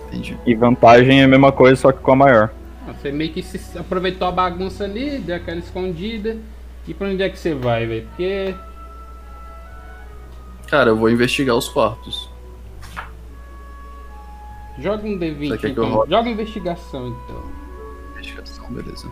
[0.08, 0.36] Entendi.
[0.46, 2.50] E vantagem é a mesma coisa, só que com a maior.
[2.88, 6.36] Ah, Você meio que se aproveitou a bagunça ali, deu aquela escondida.
[6.88, 8.06] E pra onde é que você vai, velho?
[8.08, 8.54] Porque.
[10.72, 12.30] Cara, eu vou investigar os quartos.
[14.78, 16.06] Joga um D20 Você quer que eu então.
[16.08, 17.42] Joga investigação então.
[18.12, 19.06] Investigação, beleza.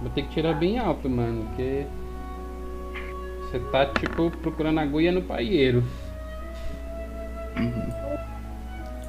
[0.00, 1.84] Vou ter que tirar bem alto, mano, porque.
[3.40, 5.82] Você tá tipo procurando agulha no paieiro.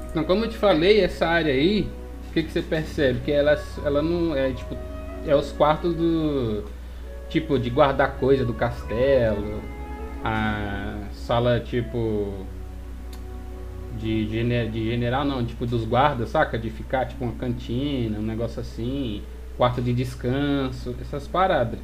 [0.09, 1.87] Então, como eu te falei, essa área aí,
[2.29, 3.19] o que, que você percebe?
[3.19, 4.75] Que ela, ela não é tipo.
[5.27, 6.63] É os quartos do.
[7.29, 9.61] Tipo, de guardar coisa do castelo.
[10.23, 12.45] A sala tipo.
[13.91, 16.57] De, gene- de general não, tipo dos guardas, saca?
[16.59, 19.23] De ficar tipo uma cantina, um negócio assim,
[19.57, 21.79] quarto de descanso, essas paradas.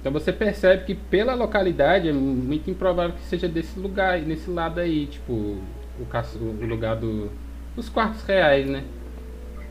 [0.00, 4.78] Então você percebe que pela localidade é muito improvável que seja desse lugar, nesse lado
[4.80, 6.06] aí, tipo, o,
[6.44, 7.30] o lugar do,
[7.74, 8.84] dos quartos reais, né?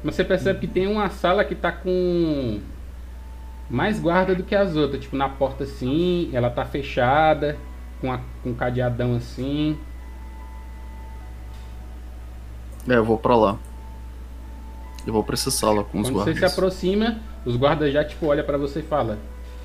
[0.03, 2.59] Mas você percebe que tem uma sala que tá com
[3.69, 7.57] mais guarda do que as outras, tipo na porta assim, ela tá fechada,
[7.99, 9.77] com, a, com um cadeadão assim.
[12.87, 13.57] É, eu vou pra lá.
[15.05, 16.51] Eu vou pra essa sala com os Quando você guardas.
[16.51, 19.17] se aproxima, os guardas já tipo olha pra você e fala: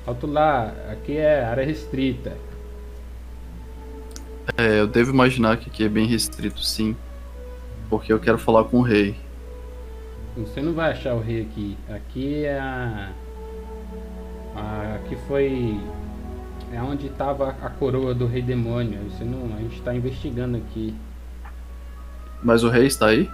[0.05, 2.37] Alto lá, aqui é área restrita.
[4.57, 6.95] É, eu devo imaginar que aqui é bem restrito, sim.
[7.89, 9.15] Porque eu quero falar com o rei.
[10.37, 11.77] Você não vai achar o rei aqui.
[11.89, 13.11] Aqui é a.
[14.95, 15.79] aqui foi.
[16.71, 18.99] É onde estava a coroa do rei demônio.
[19.09, 20.95] Você não, a gente está investigando aqui.
[22.43, 23.29] Mas o rei está aí?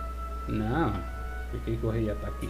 [0.48, 0.94] Não.
[1.52, 2.50] Por que, que o rei ia estar aqui?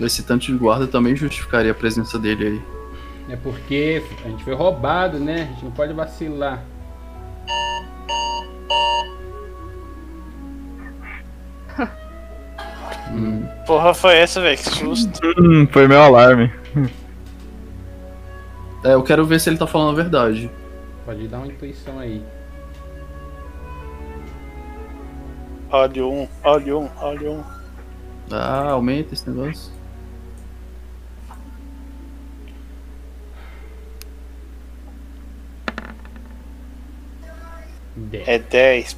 [0.00, 2.78] Esse tanto de guarda também justificaria a presença dele aí.
[3.30, 5.42] É porque a gente foi roubado, né?
[5.42, 6.62] A gente não pode vacilar.
[13.66, 14.56] Porra, foi essa, velho?
[14.58, 15.20] Que susto.
[15.38, 16.52] Hum, foi meu alarme.
[18.84, 20.50] É, eu quero ver se ele tá falando a verdade.
[21.04, 22.22] Pode dar uma intuição aí.
[25.70, 27.42] Olha um, olha um, olha um.
[28.30, 29.70] Ah, aumenta esse negócio.
[37.96, 38.28] Dez.
[38.28, 38.96] É 10.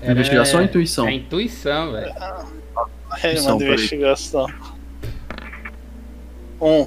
[0.00, 1.08] Era- Investigação ou intuição?
[1.08, 2.14] É intuição, velho.
[3.22, 4.46] É uma investigação.
[6.60, 6.86] Um.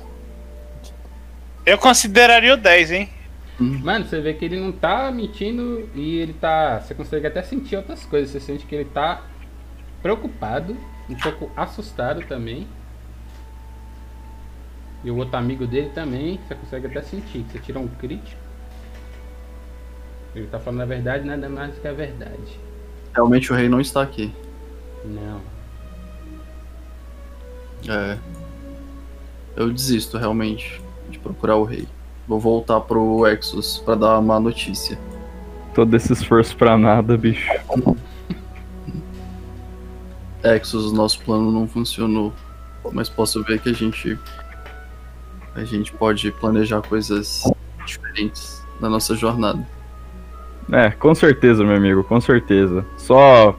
[1.65, 3.09] Eu consideraria o 10, hein?
[3.59, 6.79] Mano, você vê que ele não tá mentindo e ele tá.
[6.79, 8.29] Você consegue até sentir outras coisas.
[8.29, 9.23] Você sente que ele tá
[10.01, 10.77] preocupado,
[11.09, 12.67] um pouco assustado também.
[15.03, 17.45] E o outro amigo dele também, você consegue até sentir.
[17.49, 18.41] Você tira um crítico.
[20.35, 22.59] Ele tá falando a verdade, nada mais do que a verdade.
[23.13, 24.31] Realmente o rei não está aqui.
[25.03, 25.56] Não.
[27.87, 28.17] É.
[29.55, 31.87] Eu desisto realmente de procurar o rei.
[32.27, 34.99] Vou voltar pro Exos pra dar uma má notícia.
[35.73, 37.49] Todo esse esforço pra nada, bicho.
[40.43, 42.33] Exos, nosso plano não funcionou.
[42.91, 44.17] Mas posso ver que a gente.
[45.55, 47.43] A gente pode planejar coisas
[47.85, 49.65] diferentes na nossa jornada.
[50.71, 52.85] É, com certeza, meu amigo, com certeza.
[52.97, 53.57] Só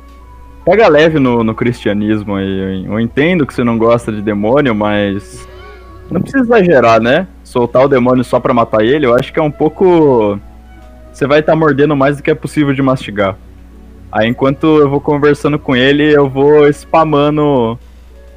[0.70, 2.84] pega leve no, no cristianismo aí.
[2.84, 5.48] Eu entendo que você não gosta de demônio, mas
[6.10, 7.26] não precisa exagerar, né?
[7.48, 10.38] soltar o demônio só pra matar ele, eu acho que é um pouco.
[11.12, 13.36] Você vai estar mordendo mais do que é possível de mastigar.
[14.12, 17.78] Aí enquanto eu vou conversando com ele, eu vou spamando.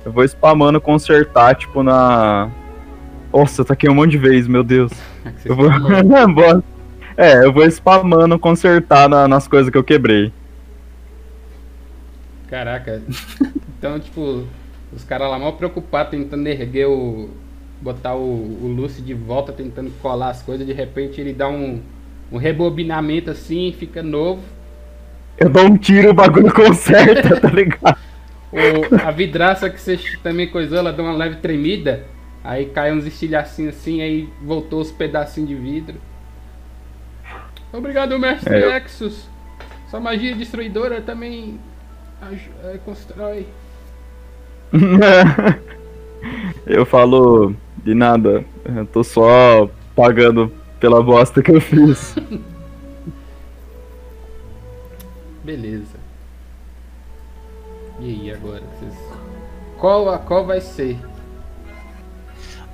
[0.06, 2.50] Eu vou spamando consertar, tipo, na.
[3.34, 4.92] Nossa, eu taquei um monte de vezes, meu Deus.
[5.46, 6.64] Eu vou.
[7.18, 10.32] É, eu vou spamando consertar na- nas coisas que eu quebrei.
[12.52, 13.02] Caraca.
[13.78, 14.46] Então, tipo,
[14.94, 17.30] os caras lá mal preocupados tentando erguer o.
[17.82, 21.82] botar o, o Lucy de volta, tentando colar as coisas, de repente ele dá um,
[22.32, 24.44] um rebobinamento assim e fica novo.
[25.38, 27.98] Eu dou um tiro, o bagulho conserta, tá ligado?
[28.52, 32.04] O, a vidraça que você também coisou, ela deu uma leve tremida.
[32.44, 35.96] Aí cai uns estilhacinhos assim, aí voltou os pedacinhos de vidro.
[37.72, 39.30] Obrigado, mestre É, eu- Exus.
[39.90, 41.60] Sua magia destruidora também
[42.64, 43.48] eh, constrói.
[46.66, 48.46] eu falo de nada.
[48.64, 52.16] Eu tô só pagando pela bosta que eu fiz.
[55.44, 56.00] Beleza.
[58.00, 58.62] E aí agora?
[58.80, 58.94] Vocês...
[59.78, 60.98] Qual, a, qual vai ser?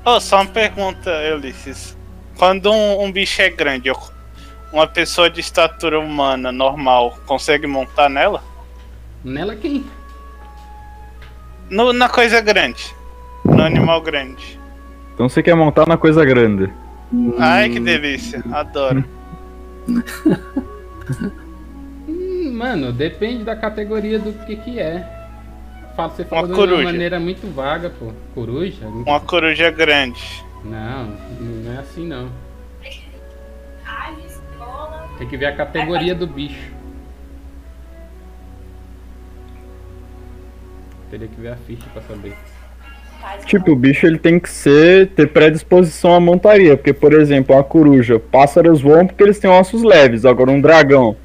[0.06, 1.98] Oh, só uma pergunta, Ulisses.
[2.38, 3.92] Quando um, um bicho é grande,
[4.72, 8.44] uma pessoa de estatura humana normal consegue montar nela?
[9.28, 9.84] Nela quem?
[11.70, 12.96] No- na coisa grande.
[13.44, 14.58] No animal grande.
[15.14, 16.72] Então você quer montar na coisa grande.
[17.38, 18.42] Ai, que delícia.
[18.52, 19.04] Adoro.
[22.10, 25.06] Hum, mano, depende da categoria do que que é.
[25.96, 26.84] Fala- Você falou de uma coruja.
[26.84, 28.12] maneira muito vaga, pô.
[28.34, 28.86] Coruja?
[28.88, 30.44] Uma coruja grande.
[30.64, 31.06] Não,
[31.40, 32.30] não é assim não.
[35.18, 36.72] Tem que ver a categoria do bicho.
[41.10, 42.34] Teria que ver a ficha pra saber.
[43.46, 47.64] Tipo, o bicho ele tem que ser ter predisposição à montaria, porque por exemplo, uma
[47.64, 50.26] coruja, pássaros voam porque eles têm ossos leves.
[50.26, 51.16] Agora um dragão,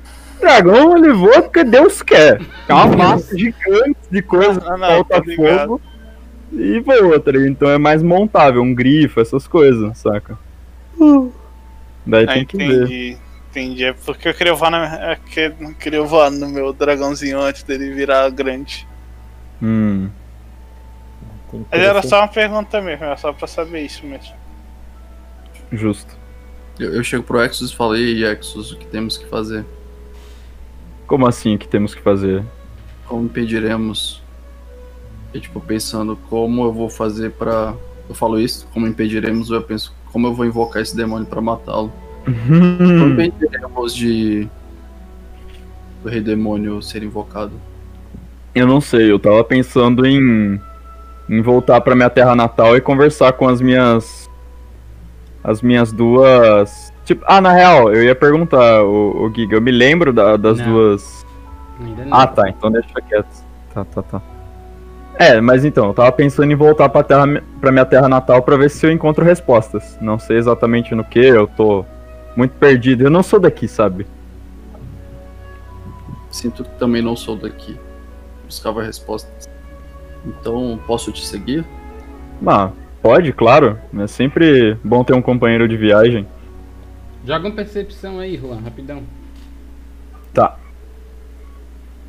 [0.40, 2.40] dragão ele voa porque Deus quer.
[2.68, 5.36] É uma massa gigante de coisa Ah, não, solta ligado.
[5.68, 5.80] fogo
[6.52, 7.48] e voa, tá ligado?
[7.50, 10.38] Então é mais montável, um grifo, essas coisas, saca?
[12.06, 12.82] Daí Ah, tem que ver.
[12.84, 13.16] entendi.
[13.50, 13.84] Entendi.
[13.84, 17.92] É porque eu queria voar, na, é eu queria voar no meu dragãozinho antes dele
[17.92, 18.88] virar grande.
[19.62, 20.10] Hum.
[21.70, 24.34] Mas era só uma pergunta mesmo, era só pra saber isso mesmo.
[25.70, 26.16] Justo.
[26.78, 29.64] Eu, eu chego pro Exos e falo, e aí, Exos, o que temos que fazer?
[31.06, 32.42] Como assim que temos que fazer?
[33.06, 34.22] Como impediremos?
[35.34, 37.74] E, tipo, pensando como eu vou fazer pra.
[38.08, 41.40] Eu falo isso, como impediremos, ou eu penso, como eu vou invocar esse demônio pra
[41.40, 41.92] matá-lo?
[42.24, 44.48] Como impediremos de.
[46.02, 47.52] do rei demônio ser invocado?
[48.54, 50.60] Eu não sei, eu tava pensando em,
[51.28, 54.28] em voltar pra minha terra natal e conversar com as minhas.
[55.42, 56.92] As minhas duas.
[57.04, 60.58] Tipo, ah, na real, eu ia perguntar, o, o Giga, eu me lembro da- das
[60.58, 60.66] Não.
[60.66, 61.26] duas.
[61.80, 62.16] Ainda não.
[62.16, 63.42] Ah, tá, então deixa quieto.
[63.74, 64.22] Tá, tá, tá.
[65.18, 67.26] É, mas então, eu tava pensando em voltar pra, terra,
[67.60, 69.98] pra minha terra natal pra ver se eu encontro respostas.
[70.00, 71.84] Não sei exatamente no que, eu tô
[72.36, 73.02] muito perdido.
[73.04, 74.06] Eu não sou daqui, sabe?
[76.30, 77.76] Sinto que também não sou daqui.
[78.52, 79.48] Buscava respostas.
[80.26, 81.64] Então, posso te seguir?
[82.46, 82.70] Ah,
[83.00, 83.78] pode, claro.
[83.98, 86.28] É sempre bom ter um companheiro de viagem.
[87.24, 89.04] Joga uma percepção aí, Juan, rapidão.
[90.34, 90.58] Tá.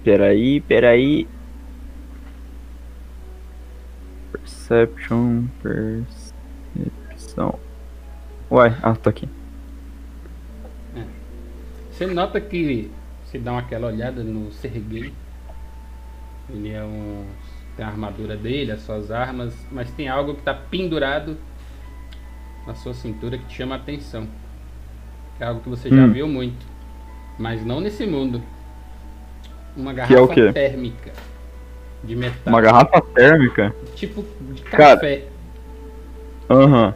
[0.03, 1.25] Peraí, peraí.
[4.33, 7.57] Perception, percepção.
[8.51, 9.29] Uai, ah, tô aqui.
[11.89, 12.91] Você nota que
[13.31, 15.13] se dá uma- aquela olhada no Sergei,
[16.49, 17.25] ele é um.
[17.75, 21.37] tem a armadura dele, as suas armas, mas tem algo que está pendurado
[22.67, 24.27] na sua cintura que te chama a atenção.
[25.37, 26.13] Que é algo que você já Hum.
[26.13, 26.65] viu muito,
[27.39, 28.41] mas não nesse mundo.
[29.75, 30.53] Uma é garrafa o quê?
[30.53, 31.11] térmica
[32.03, 33.75] de metal, Uma garrafa térmica?
[33.95, 35.23] tipo de Cara, café.
[36.49, 36.93] Aham.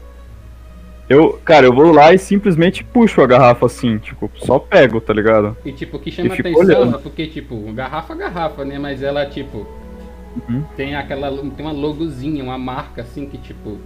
[1.09, 5.13] Eu, cara, eu vou lá e simplesmente puxo a garrafa assim, tipo, só pego, tá
[5.13, 5.55] ligado?
[5.63, 6.95] E tipo, o que chama atenção olhando.
[6.97, 8.77] é porque, tipo, garrafa garrafa, né?
[8.77, 9.65] Mas ela, tipo,
[10.49, 10.63] Uhum.
[10.75, 11.29] tem aquela.
[11.31, 13.77] tem uma logozinha, uma marca assim que, tipo.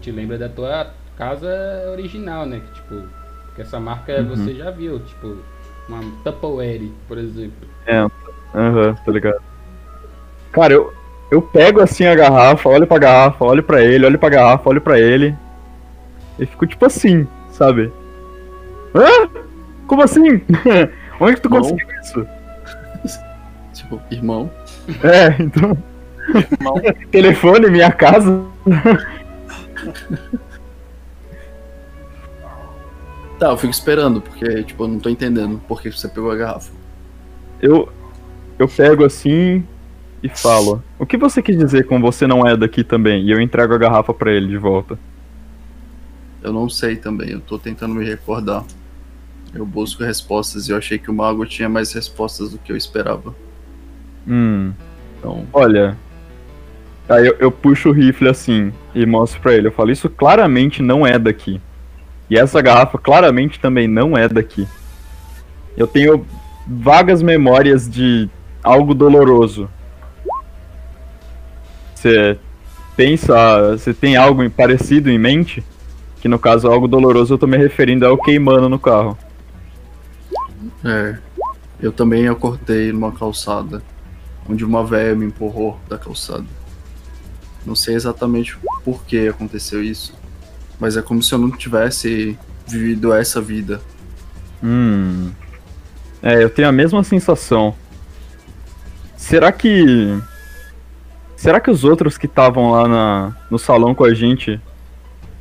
[0.00, 1.48] Te lembra da tua casa
[1.92, 2.60] original, né?
[2.66, 3.02] Que, tipo,
[3.54, 4.28] que essa marca Uhum.
[4.28, 5.36] você já viu, tipo,
[5.88, 7.68] uma Tupperware, por exemplo.
[8.54, 9.36] Aham, tá ligado?
[10.52, 10.92] Cara, eu,
[11.30, 14.80] eu pego assim a garrafa, olho pra garrafa, olho pra ele, olho pra garrafa, olho
[14.80, 15.36] pra ele.
[16.38, 17.92] E fico tipo assim, sabe?
[18.94, 19.28] Hã?
[19.86, 20.42] Como assim?
[21.20, 21.60] Onde que tu Não.
[21.60, 22.26] conseguiu isso?
[23.72, 24.50] Tipo, irmão.
[25.02, 25.76] É, então.
[26.34, 26.80] Irmão.
[27.10, 28.42] Telefone, minha casa.
[33.38, 36.36] Tá, eu fico esperando, porque, tipo, eu não tô entendendo por que você pegou a
[36.36, 36.72] garrafa.
[37.60, 37.90] Eu,
[38.58, 39.64] eu pego assim
[40.22, 43.24] e falo: O que você quis dizer com você não é daqui também?
[43.24, 44.98] E eu entrego a garrafa pra ele de volta.
[46.46, 48.64] Eu não sei também, eu tô tentando me recordar.
[49.52, 52.76] Eu busco respostas e eu achei que o mago tinha mais respostas do que eu
[52.76, 53.34] esperava.
[54.28, 54.72] Hum,
[55.18, 55.96] Então, olha.
[57.08, 59.66] Aí eu, eu puxo o rifle assim e mostro pra ele.
[59.66, 61.60] Eu falo: Isso claramente não é daqui.
[62.30, 64.68] E essa garrafa claramente também não é daqui.
[65.76, 66.24] Eu tenho
[66.64, 68.30] vagas memórias de
[68.62, 69.68] algo doloroso.
[71.92, 72.38] Você
[72.96, 75.64] pensa, você tem algo parecido em mente?
[76.20, 79.16] Que no caso algo doloroso eu tô me referindo ao queimando no carro.
[80.84, 81.18] é.
[81.78, 83.82] Eu também acordei numa calçada,
[84.48, 86.46] onde uma velha me empurrou da calçada.
[87.66, 90.14] Não sei exatamente por que aconteceu isso,
[90.80, 93.80] mas é como se eu não tivesse vivido essa vida.
[94.62, 95.30] Hum.
[96.22, 97.74] É, eu tenho a mesma sensação.
[99.16, 100.18] Será que.
[101.36, 104.60] Será que os outros que estavam lá na, no salão com a gente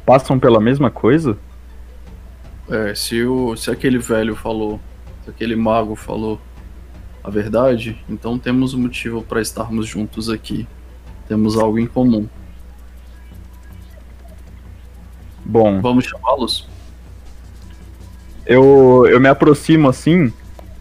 [0.06, 1.38] passam pela mesma coisa?
[2.70, 4.80] É, se, o, se aquele velho falou,
[5.24, 6.40] se aquele mago falou
[7.24, 10.68] a verdade, então temos um motivo para estarmos juntos aqui.
[11.28, 12.28] Temos algo em comum.
[15.44, 16.68] Bom, Vamos chamá-los?
[18.46, 20.32] eu, eu me aproximo assim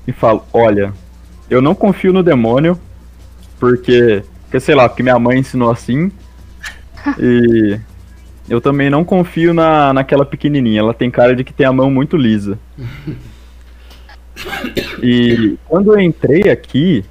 [0.07, 0.93] e falo: Olha,
[1.49, 2.79] eu não confio no demônio,
[3.59, 6.11] porque, porque sei lá, porque minha mãe ensinou assim.
[7.19, 7.79] E
[8.49, 11.91] eu também não confio na, naquela pequenininha, ela tem cara de que tem a mão
[11.91, 12.59] muito lisa.
[15.03, 17.05] E quando eu entrei aqui,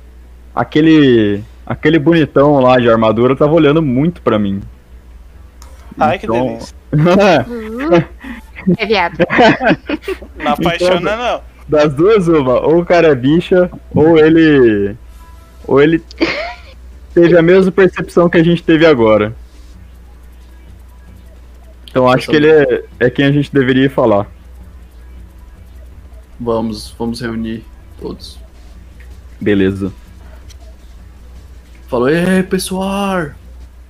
[0.54, 4.62] aquele aquele bonitão lá de armadura tava olhando muito pra mim.
[5.98, 6.76] Ai, que Então- delícia.
[8.78, 9.18] É viado.
[10.38, 11.42] Não apaixona, não.
[11.68, 14.96] Das duas, uma, ou o cara é bicha, ou ele.
[15.66, 16.02] Ou ele
[17.14, 19.34] teve a mesma percepção que a gente teve agora.
[21.94, 24.28] Então acho que ele é, é quem a gente deveria falar.
[26.40, 27.64] Vamos, vamos reunir
[28.02, 28.40] todos.
[29.40, 29.94] Beleza.
[31.88, 33.30] Falou, ei pessoal!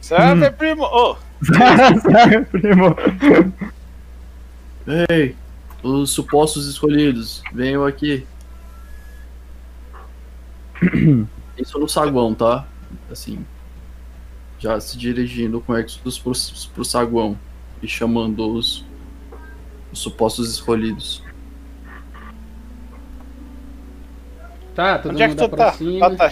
[0.02, 0.84] Sabe, primo?
[0.84, 1.16] Ô,
[2.52, 2.94] Primo.
[5.10, 5.34] Ei,
[5.82, 8.28] os supostos escolhidos, venham aqui.
[11.58, 12.68] Isso no saguão, tá?
[13.10, 13.46] Assim,
[14.60, 16.34] já se dirigindo com Exodus pro,
[16.74, 17.40] pro saguão
[17.84, 18.86] e chamando os,
[19.92, 21.22] os supostos escolhidos.
[24.74, 25.68] Tá, todo onde é que mundo tu tá?
[25.68, 26.16] aproxima.
[26.16, 26.30] Tá.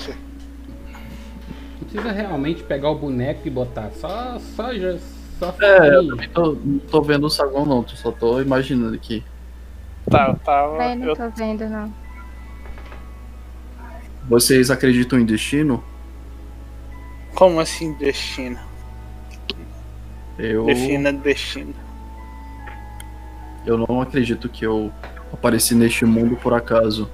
[1.82, 3.91] Não precisa realmente pegar o boneco e botar.
[3.91, 4.98] Só, só, já-
[5.38, 8.95] só É, eu também tô, não tô vendo o saguão não, tô- só tô imaginando
[8.95, 9.23] aqui.
[10.10, 10.95] Tá, eu tava.
[10.95, 11.94] Não Eu, tô vendo, não.
[14.28, 15.84] Vocês acreditam em destino?
[17.36, 18.60] como assim destino?
[20.41, 21.76] Eu, Defina destino.
[23.63, 24.91] eu não acredito que eu
[25.31, 27.07] apareci neste mundo por acaso.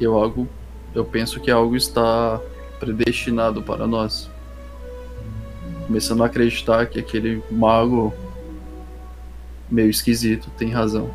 [0.00, 0.48] Eu algo,
[0.92, 2.40] eu penso que algo está
[2.80, 4.28] predestinado para nós.
[5.86, 8.12] Começando a acreditar que aquele mago
[9.70, 11.08] meio esquisito tem razão.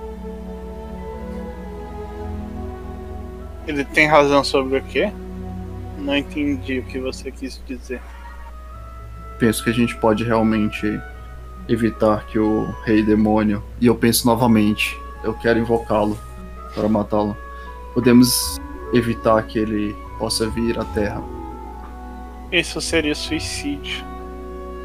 [3.68, 5.12] Ele tem razão sobre o quê?
[6.00, 8.02] Não entendi o que você quis dizer.
[9.40, 11.00] Penso que a gente pode realmente
[11.68, 16.18] evitar que o rei demônio, e eu penso novamente, eu quero invocá-lo
[16.74, 17.36] para matá-lo.
[17.94, 18.58] Podemos
[18.94, 21.24] evitar que ele possa vir à Terra.
[22.52, 24.06] Isso seria suicídio.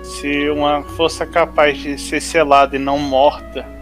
[0.03, 3.81] Se uma força capaz de ser selada e não morta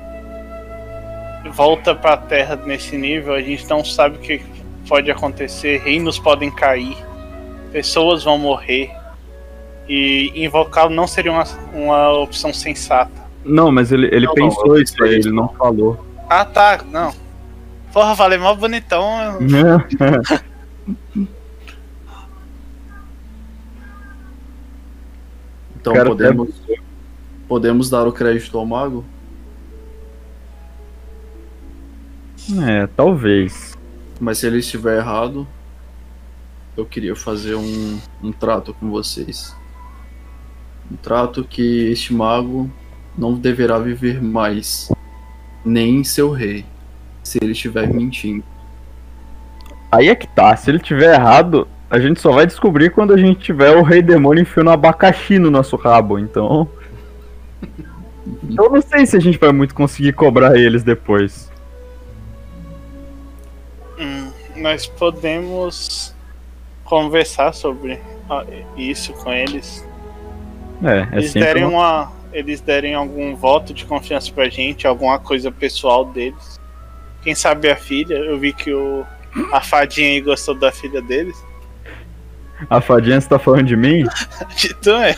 [1.53, 4.43] volta pra Terra nesse nível, a gente não sabe o que
[4.89, 5.81] pode acontecer.
[5.81, 6.97] Reinos podem cair,
[7.73, 8.91] pessoas vão morrer.
[9.89, 13.27] E invocá-lo não seria uma, uma opção sensata.
[13.45, 16.05] Não, mas ele, ele Não, não, pensou eu isso aí, ele não falou.
[16.29, 17.13] Ah tá, não.
[17.93, 19.39] Porra, falei mó bonitão.
[25.81, 26.49] Então Cara, podemos
[27.47, 29.05] podemos dar o crédito ao mago?
[32.67, 33.79] É, talvez.
[34.21, 35.47] Mas se ele estiver errado,
[36.77, 39.57] eu queria fazer um, um trato com vocês.
[40.91, 42.71] Um trato que este mago
[43.17, 44.91] não deverá viver mais,
[45.65, 46.65] nem seu rei,
[47.23, 48.45] se ele estiver mentindo.
[49.91, 53.17] Aí é que tá, se ele tiver errado, a gente só vai descobrir quando a
[53.17, 56.69] gente tiver o rei demônio enfiando um abacaxi no nosso rabo, então.
[58.57, 61.51] Eu não sei se a gente vai muito conseguir cobrar eles depois.
[63.99, 66.15] Hum, nós podemos
[66.85, 67.99] conversar sobre
[68.77, 69.88] isso com eles.
[70.83, 74.87] É, é eles sempre derem uma- uma, eles derem algum voto de confiança pra gente,
[74.87, 76.59] alguma coisa pessoal deles.
[77.23, 79.05] Quem sabe a filha, eu vi que o
[79.53, 81.37] a fadinha aí gostou da filha deles.
[82.71, 84.05] A fadinha, você tá falando de mim?
[84.65, 85.15] Então é,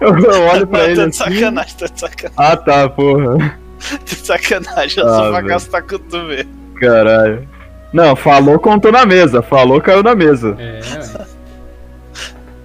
[0.00, 1.34] Eu, eu olho pra não, ele tô de assim.
[1.34, 3.58] sacanagem, tô de sacanagem, Ah, tá, porra.
[3.90, 6.48] tô de sacanagem, eu Ah, só pra gastar cotovelo.
[6.80, 7.48] Caralho.
[7.92, 9.40] Não, falou, contou na mesa.
[9.42, 10.56] Falou, caiu na mesa.
[10.58, 10.80] É.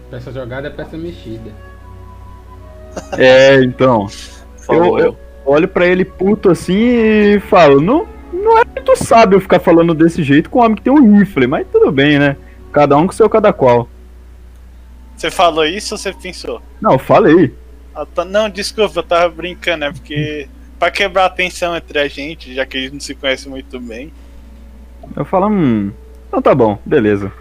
[0.09, 1.51] Peça jogada é peça mexida.
[3.17, 4.07] É, então.
[4.65, 4.99] Falou.
[4.99, 9.95] Eu- Olho pra ele puto assim e falo: Não, não é muito sábio ficar falando
[9.95, 12.35] desse jeito com um homem que tem um rifle, mas tudo bem, né?
[12.71, 13.87] Cada um com seu cada qual.
[15.17, 16.61] Você falou isso ou você pensou?
[16.79, 17.53] Não, eu falei.
[17.95, 22.07] Ah, tá- Não, desculpa, eu tava brincando, é porque pra quebrar a tensão entre a
[22.07, 24.11] gente, já que a gente não se conhece muito bem.
[25.15, 25.91] Eu falo: Hum.
[26.27, 27.31] Então tá bom, beleza.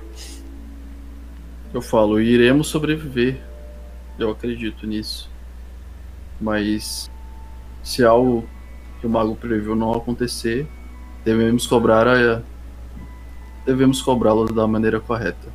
[1.73, 3.41] Eu falo, iremos sobreviver.
[4.19, 5.31] Eu acredito nisso.
[6.41, 7.11] Mas
[7.83, 8.45] se algo
[9.01, 10.67] que o mago previu não acontecer,
[11.25, 12.43] devemos cobrar a
[13.65, 15.47] devemos cobrá-lo da maneira correta.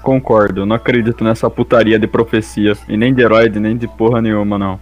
[0.00, 2.74] Concordo, não acredito nessa putaria de profecia.
[2.88, 4.80] E nem de herói, nem de porra nenhuma, não.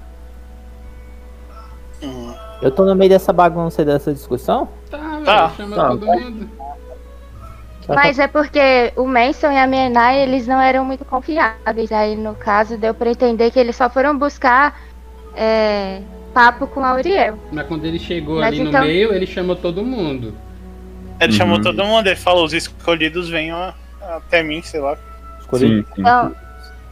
[2.60, 4.68] Eu tô no meio dessa bagunça e dessa discussão?
[4.90, 5.88] Tá, velho, Tá, chama tá.
[5.88, 6.48] todo mundo.
[7.94, 11.90] Mas é porque o Manson e a Mienai, eles não eram muito confiáveis.
[11.92, 14.78] Aí, no caso, deu pra entender que eles só foram buscar
[15.34, 16.00] é,
[16.34, 17.38] papo com a Uriel.
[17.52, 20.34] Mas quando ele chegou Mas ali então- no meio, ele chamou todo mundo.
[21.20, 21.38] Ele Uhum.
[21.38, 23.72] chamou todo mundo, ele falou, os escolhidos venham
[24.16, 24.96] até mim, sei lá.
[25.52, 25.84] Sim, sim.
[25.98, 26.34] Então,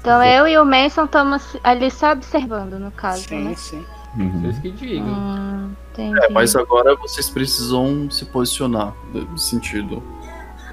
[0.00, 3.54] então eu e o Manson estamos ali só observando, no caso, Sim, né?
[3.56, 3.84] sim.
[4.16, 4.40] Uhum.
[4.42, 5.06] Vocês que digam.
[5.06, 6.18] Hum, entendi.
[6.24, 10.02] É, mas agora vocês precisam se posicionar no sentido.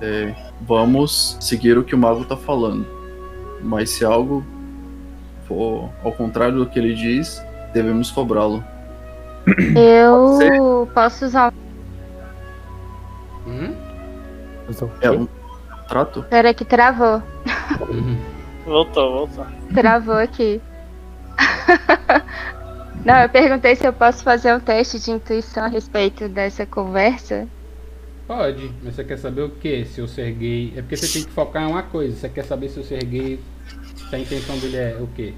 [0.01, 2.85] É, vamos seguir o que o mago tá falando.
[3.61, 4.45] Mas se algo
[5.47, 7.41] for ao contrário do que ele diz,
[7.73, 8.63] devemos cobrá-lo.
[9.75, 11.53] Eu posso usar
[13.45, 13.49] um.
[13.49, 13.75] Uhum.
[15.01, 15.27] É um
[15.87, 16.23] trato?
[16.23, 17.21] Pera que travou.
[17.81, 18.17] Uhum.
[18.65, 19.45] Voltou, voltou.
[19.75, 20.59] Travou aqui.
[23.05, 27.47] Não, eu perguntei se eu posso fazer um teste de intuição a respeito dessa conversa.
[28.27, 29.85] Pode, mas você quer saber o que?
[29.85, 30.73] Se eu ser gay.
[30.75, 32.15] É porque você tem que focar em uma coisa.
[32.15, 33.39] Você quer saber se eu ser gay,
[34.09, 35.33] se a intenção dele é o quê?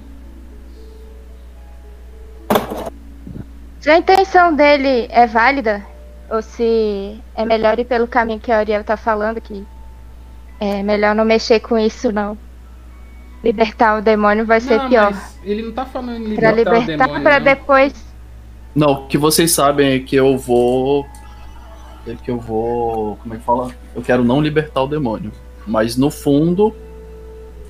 [3.80, 5.84] Se a intenção dele é válida,
[6.30, 9.64] ou se é melhor ir pelo caminho que a Ariel tá falando, que
[10.60, 12.36] é melhor não mexer com isso, não.
[13.44, 15.12] Libertar o demônio vai ser não, pior.
[15.12, 17.44] mas ele não tá falando em Pra libertar o libertar, demônio, pra não.
[17.44, 17.92] depois.
[18.74, 21.06] Não, o que vocês sabem é que eu vou.
[22.08, 23.16] É que eu vou.
[23.16, 23.70] Como é que fala?
[23.94, 25.30] Eu quero não libertar o demônio.
[25.66, 26.74] Mas no fundo.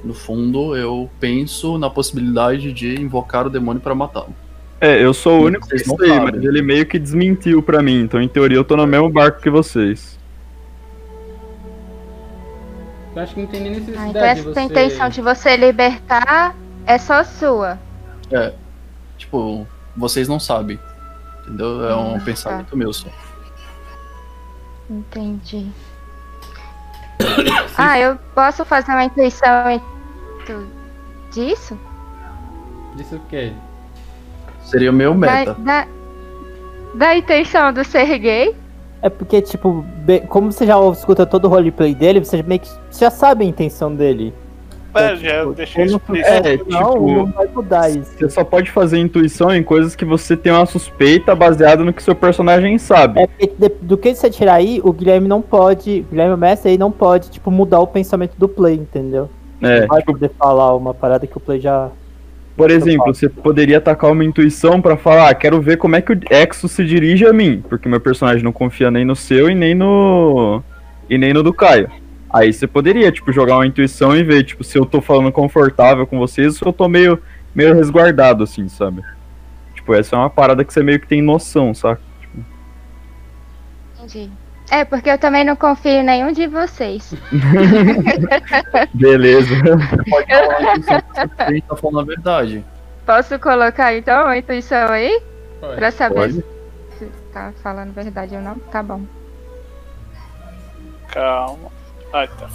[0.04, 4.32] No fundo, eu penso na possibilidade de invocar o demônio pra matá-lo.
[4.80, 8.02] É, eu sou o único que sei, mas ele meio que desmentiu pra mim.
[8.02, 10.16] Então, em teoria, eu tô no mesmo barco que vocês.
[13.16, 14.60] Eu acho que não tem nem Ah, necessidade então de essa você...
[14.60, 16.54] intenção de você libertar
[16.86, 17.76] é só sua.
[19.16, 19.66] Tipo,
[19.96, 20.78] vocês não sabem.
[21.42, 21.88] Entendeu?
[21.88, 23.08] É um Ah, pensamento meu só.
[24.90, 25.70] Entendi.
[27.76, 29.82] ah, eu posso fazer uma intuição em-
[31.32, 31.78] disso?
[32.96, 33.52] Disse o quê?
[34.62, 35.54] Seria o meu Da, meta.
[35.54, 35.86] da,
[36.94, 38.56] da intenção do ser gay?
[39.00, 39.84] É porque, tipo,
[40.28, 43.48] como você já escuta todo o roleplay dele, você meio que você já sabe a
[43.48, 44.34] intenção dele.
[45.00, 46.16] É, já tipo, não.
[46.18, 48.12] É, não, tipo- não vai mudar isso.
[48.18, 52.02] Você só pode fazer intuição em coisas que você tem uma suspeita baseada no que
[52.02, 53.20] seu personagem sabe.
[53.20, 53.28] É
[53.80, 57.30] do que você tirar aí, o Guilherme não pode, o Guilherme Mestre aí não pode,
[57.30, 59.28] tipo, mudar o pensamento do play, entendeu?
[59.62, 61.88] É, não vai tipo, poder falar uma parada que o play já.
[62.56, 66.12] por exemplo, você poderia atacar uma intuição pra falar, ah, quero ver como é que
[66.12, 69.54] o Exo se dirige a mim, porque meu personagem não confia nem no seu e
[69.54, 70.62] nem no
[71.08, 71.90] e nem no do Caio.
[72.30, 76.06] Aí você poderia, tipo, jogar uma intuição e ver, tipo, se eu tô falando confortável
[76.06, 77.20] com vocês ou se eu tô meio
[77.54, 79.02] meio resguardado assim, sabe?
[79.74, 82.00] Tipo, essa é uma parada que você meio que tem noção, saca?
[83.96, 84.30] Entendi.
[84.70, 87.14] É, porque eu também não confio em nenhum de vocês.
[88.92, 89.54] Beleza.
[90.10, 92.64] Pode falar que a gente tá falando a verdade.
[93.06, 95.22] Posso colocar então a intuição aí?
[95.58, 95.76] Pode.
[95.76, 96.44] Pra saber Pode.
[96.98, 98.56] se tá falando verdade ou não?
[98.56, 99.00] Tá bom.
[101.08, 101.77] Calma.
[102.12, 102.48] Ai, tá.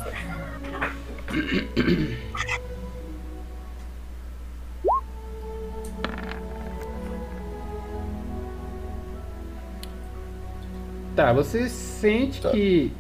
[11.16, 12.50] Tá, você sente tá.
[12.50, 12.92] que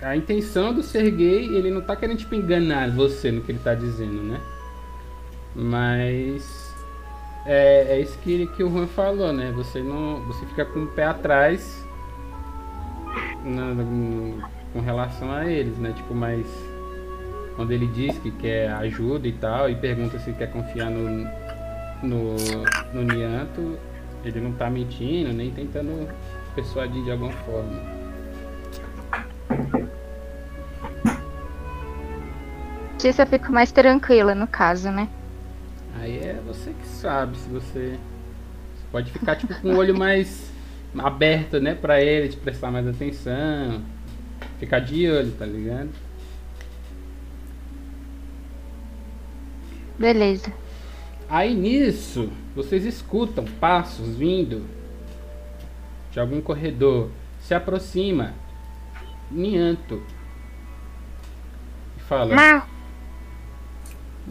[0.00, 3.58] a intenção do ser gay, ele não tá querendo tipo, enganar você no que ele
[3.58, 4.40] tá dizendo, né?
[5.54, 6.74] Mas
[7.44, 9.52] é, é isso que, que o Juan falou, né?
[9.56, 10.20] Você não.
[10.26, 11.84] Você fica com o pé atrás
[13.44, 13.74] na,
[14.76, 15.94] com relação a eles, né?
[15.96, 16.46] Tipo, mas
[17.56, 21.26] quando ele diz que quer ajuda e tal e pergunta se quer confiar no
[22.02, 22.36] no,
[22.92, 23.78] no Nianto,
[24.22, 26.06] ele não tá mentindo nem tentando
[26.54, 27.96] persuadir de alguma forma.
[33.02, 35.08] Eu fico mais tranquila, no caso, né?
[35.98, 37.98] Aí é você que sabe se você,
[38.74, 40.50] você pode ficar tipo com o olho mais
[40.98, 43.82] aberto, né, pra ele, te prestar mais atenção,
[44.58, 45.90] ficar de olho, tá ligado?
[49.98, 50.52] Beleza.
[51.28, 54.66] Aí nisso, vocês escutam passos vindo
[56.12, 57.10] de algum corredor,
[57.40, 58.32] se aproxima
[59.30, 60.02] Nianto
[61.96, 62.68] e fala: Mal.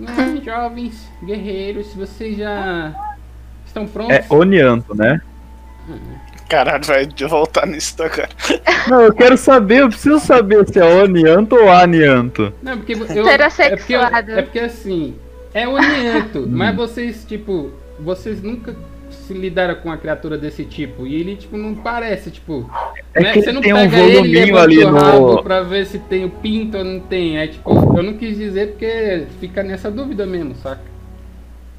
[0.07, 2.93] "Ah, jovens guerreiros, vocês já
[3.65, 4.15] estão prontos?
[4.15, 5.21] É Onianto, né?
[6.49, 8.29] Caralho, vai voltar nisso agora.
[8.87, 12.53] Não, eu quero saber, eu preciso saber se é Onianto ou Anianto.
[12.61, 15.15] Não, porque eu, Ser é porque, eu- é porque assim,
[15.53, 18.75] é o Nianto, mas vocês, tipo, vocês nunca
[19.09, 21.07] se lidaram com uma criatura desse tipo.
[21.07, 22.69] E ele, tipo, não parece, tipo.
[23.13, 23.31] É né?
[23.31, 25.43] que Você ele não tem um pega ele, voluminho levanta ali o rabo no.
[25.43, 27.37] pra ver se tem o pinto ou não tem.
[27.37, 30.81] É tipo, eu não quis dizer porque fica nessa dúvida mesmo, saca?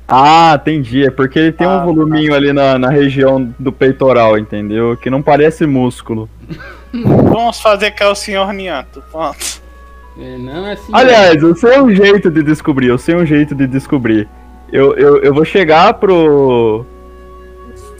[0.09, 1.05] Ah, entendi.
[1.05, 4.97] É porque ele tem Ah, um voluminho ali na, na região do peitoral, entendeu?
[4.97, 6.29] Que não parece músculo.
[6.93, 9.03] Vamos fazer que é o senhor Nianto.
[9.11, 9.61] Pronto.
[10.19, 10.93] É, não é assim.
[10.93, 14.29] Aliás, eu sei um jeito de descobrir, eu sei um jeito de descobrir.
[14.73, 16.87] Eu, eu, eu vou chegar pro.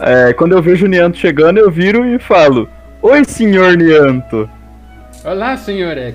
[0.01, 2.69] É, quando eu vejo o Nianto chegando, eu viro e falo:
[3.03, 4.49] Oi, senhor Nianto.
[5.25, 6.15] Olá, senhor X.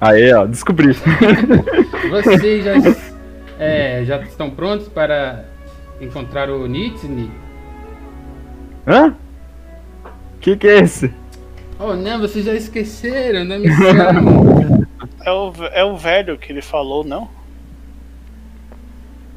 [0.00, 0.94] Aí, ó, descobri.
[2.10, 2.74] Vocês já,
[3.58, 5.44] é, já estão prontos para
[6.00, 7.30] encontrar o Nitsuni?
[8.86, 9.14] Hã?
[10.40, 11.12] Que que é esse?
[11.78, 14.84] Oh não, vocês já esqueceram da missão.
[15.24, 17.28] É o, é o velho que ele falou, não?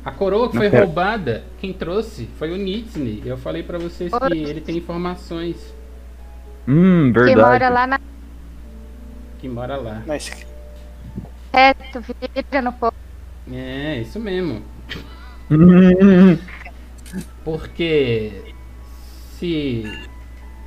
[0.04, 3.24] A coroa que foi Não roubada, quem trouxe foi o Nitsuni.
[3.26, 5.74] Eu falei pra vocês que ele tem informações
[6.68, 7.42] Hum, Que verdade.
[7.42, 8.00] mora lá na
[9.40, 10.02] que mora lá.
[10.06, 10.32] Mas,
[11.54, 12.94] reto, vira no povo.
[13.52, 14.62] É, isso mesmo.
[17.44, 18.54] Porque
[19.40, 19.84] se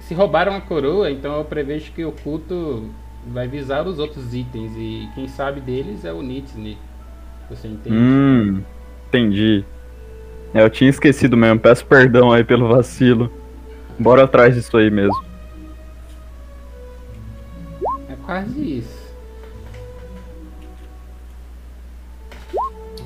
[0.01, 2.91] se roubaram a coroa, então eu prevejo que o culto
[3.29, 6.77] vai visar os outros itens e quem sabe deles é o Nitsuni.
[7.49, 7.97] Você entende?
[7.97, 8.63] hum,
[9.07, 9.65] entendi.
[10.53, 13.31] É, eu tinha esquecido mesmo, peço perdão aí pelo vacilo.
[13.99, 15.23] Bora atrás disso aí mesmo.
[18.09, 19.00] É quase isso.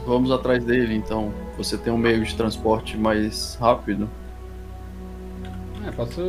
[0.07, 1.33] Vamos atrás dele, então.
[1.57, 4.09] Você tem um meio de transporte mais rápido?
[5.87, 6.21] É, posso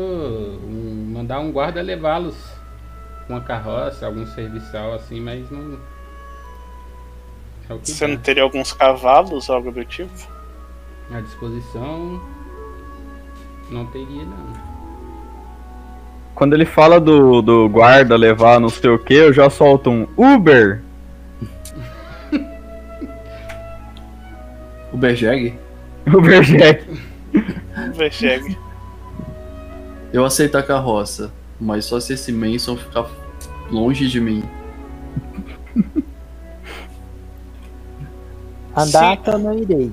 [1.11, 2.35] mandar um guarda levá-los
[3.27, 5.79] com uma carroça, algum serviçal assim, mas não.
[7.69, 8.21] É o que você não dá.
[8.21, 10.13] teria alguns cavalos, algo do tipo?
[11.11, 12.21] À disposição.
[13.69, 14.75] Não teria, não.
[16.35, 20.07] Quando ele fala do, do guarda levar não sei o que, eu já solto um
[20.17, 20.83] Uber.
[24.95, 25.59] O Berjeg?
[26.07, 26.85] Uber Jack.
[27.95, 28.57] Vercheg.
[30.13, 33.05] Eu aceito a carroça, mas só se esse Manson ficar
[33.69, 34.41] longe de mim.
[38.73, 39.91] Andar eu não irei.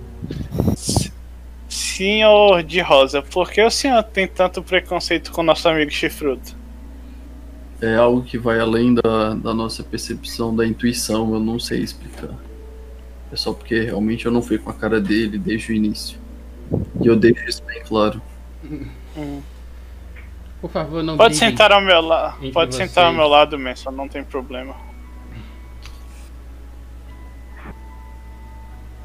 [1.68, 6.42] Senhor de Rosa, por que o senhor tem tanto preconceito com nosso amigo chifrudo?
[7.80, 12.30] É algo que vai além da, da nossa percepção, da intuição, eu não sei explicar.
[13.32, 16.18] É só porque realmente eu não fui com a cara dele desde o início.
[17.00, 18.20] E eu deixo isso bem claro.
[20.60, 22.52] Por favor, não Pode sentar ao meu lado.
[22.52, 23.18] Pode sentar ao vocês.
[23.18, 24.76] meu lado, Manson, não tem problema.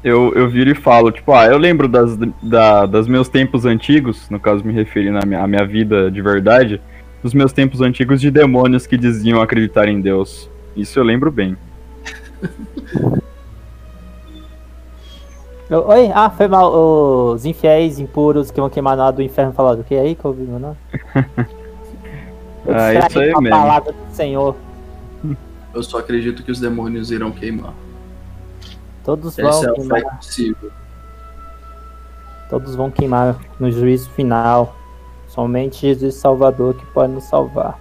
[0.04, 4.28] Eu, eu viro e falo, tipo, ah, eu lembro das, da, das meus tempos antigos,
[4.30, 6.80] no caso me referindo à minha, à minha vida de verdade,
[7.22, 10.48] dos meus tempos antigos de demônios que diziam acreditar em Deus.
[10.76, 11.56] Isso eu lembro bem.
[15.70, 16.10] Oi?
[16.14, 16.72] Ah, foi mal.
[17.34, 19.80] Os infiéis impuros que vão queimar na hora do inferno falaram.
[19.80, 20.76] O que é aí que eu ouvi, meu nome?
[22.66, 23.50] Eu Ah, isso aí mesmo.
[23.50, 24.54] palavra do Senhor.
[25.74, 27.72] Eu só acredito que os demônios irão queimar.
[29.04, 30.16] Todos vão Essa é queimar.
[30.16, 30.70] possível.
[32.50, 34.74] Todos vão queimar no juízo final.
[35.28, 37.78] Somente Jesus Salvador que pode nos salvar.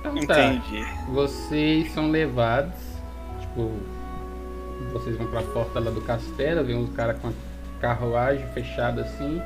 [0.00, 0.44] Então tá.
[0.44, 0.84] Entendi.
[1.12, 2.72] Vocês são levados,
[3.54, 3.70] tipo,
[4.92, 7.32] vocês vão pra porta lá do castelo, vem uns caras com a
[7.80, 9.40] carruagem fechada assim.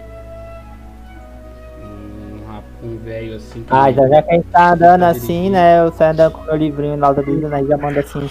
[1.82, 3.62] Um, um velho assim.
[3.62, 5.80] que- Ah, já, já que a gente tá andando assim, né?
[5.80, 7.64] Eu saio andando com o meu livrinho lá da Bíblia, né?
[7.64, 8.28] Já manda assim.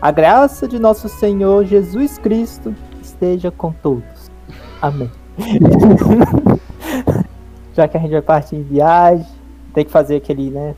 [0.00, 4.30] A graça de nosso Senhor Jesus Cristo esteja com todos.
[4.80, 5.10] Amém.
[7.74, 9.26] já que a gente vai partir em viagem,
[9.74, 10.74] tem que fazer aquele, né?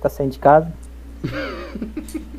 [0.00, 0.72] Tá saindo de casa.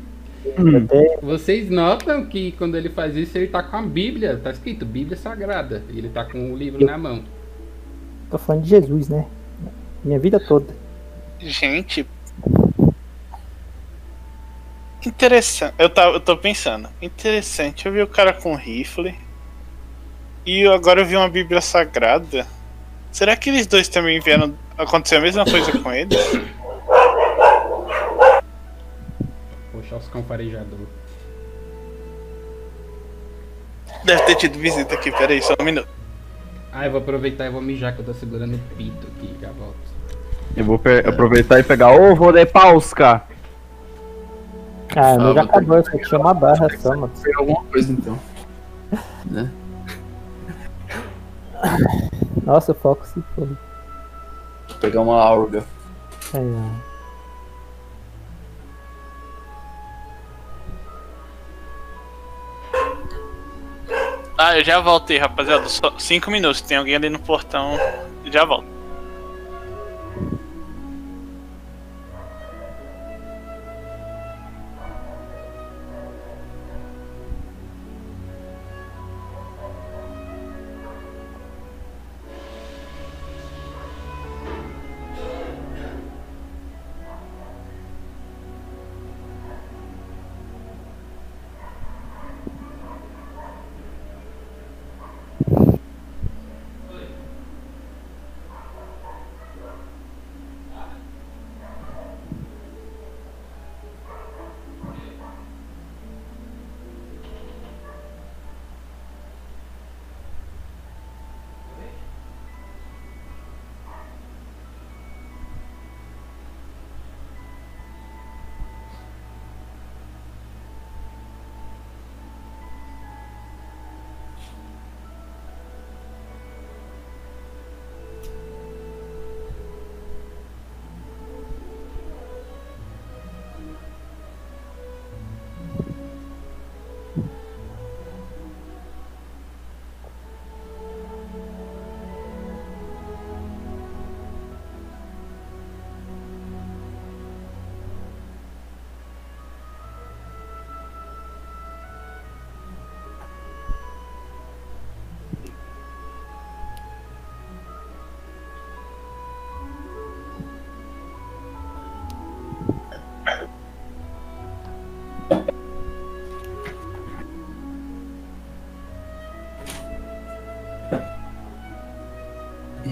[0.84, 4.84] Até- Vocês notam que quando ele faz isso, ele tá com a Bíblia, tá escrito
[4.84, 5.82] Bíblia Sagrada.
[5.90, 7.24] E ele tá com o livro na mão.
[8.30, 9.26] Tô falando de Jesus, né?
[10.04, 10.74] Minha vida toda.
[11.40, 12.06] Gente.
[15.06, 15.74] Interessante.
[15.78, 16.88] Eu, tava, eu tô pensando.
[17.00, 17.86] Interessante.
[17.86, 19.14] Eu vi o cara com rifle.
[20.46, 22.46] E eu- agora eu vi uma Bíblia Sagrada.
[23.12, 24.54] Será que eles dois também vieram.
[24.76, 26.16] Aconteceu a mesma coisa com eles?
[30.12, 30.86] Cão farejador.
[34.04, 35.10] Deve ter tido visita aqui.
[35.10, 35.88] Peraí, só um minuto.
[36.72, 39.50] Ah, eu vou aproveitar e vou mijar que eu tô segurando o pito aqui, já
[39.52, 39.76] volto.
[40.56, 43.22] Eu vou aproveitar e pegar ovo de pausca.
[44.96, 47.10] Ah, meu já acabou, eu só tinha uma barra só, mano.
[47.22, 48.18] Pegar alguma coisa então.
[49.24, 49.50] Né?
[52.44, 53.46] Nossa, o foco se foi.
[53.46, 55.64] Vou pegar uma aurga.
[56.34, 56.93] Aí, ó.
[64.36, 65.68] Ah, eu já voltei, rapaziada.
[65.68, 66.60] Só cinco minutos.
[66.60, 67.78] Tem alguém ali no portão.
[68.24, 68.73] Já volto.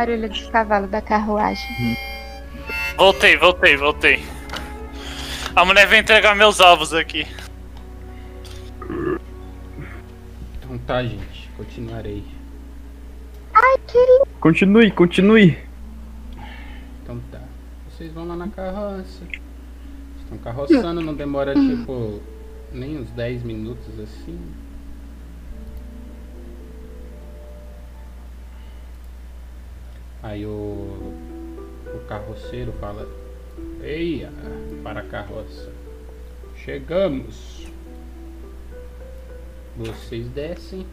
[0.00, 1.94] Barulho dos cavalos da carruagem.
[2.96, 4.24] Voltei, voltei, voltei.
[5.54, 7.26] A mulher veio entregar meus ovos aqui.
[10.58, 11.50] Então tá, gente.
[11.54, 12.24] Continuarei.
[14.40, 15.58] Continue, continue.
[17.02, 17.42] Então tá.
[17.90, 19.22] Vocês vão lá na carroça.
[20.22, 22.22] Estão carroçando, não demora tipo
[22.72, 24.40] nem uns 10 minutos assim.
[30.30, 31.12] Aí o,
[31.92, 33.04] o carroceiro fala:
[33.82, 34.30] Eia,
[34.80, 35.72] para a carroça.
[36.54, 37.66] Chegamos.
[39.76, 40.86] Vocês descem.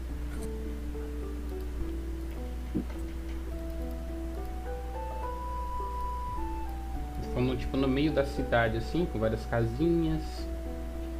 [7.36, 10.24] No, tipo no meio da cidade assim, com várias casinhas.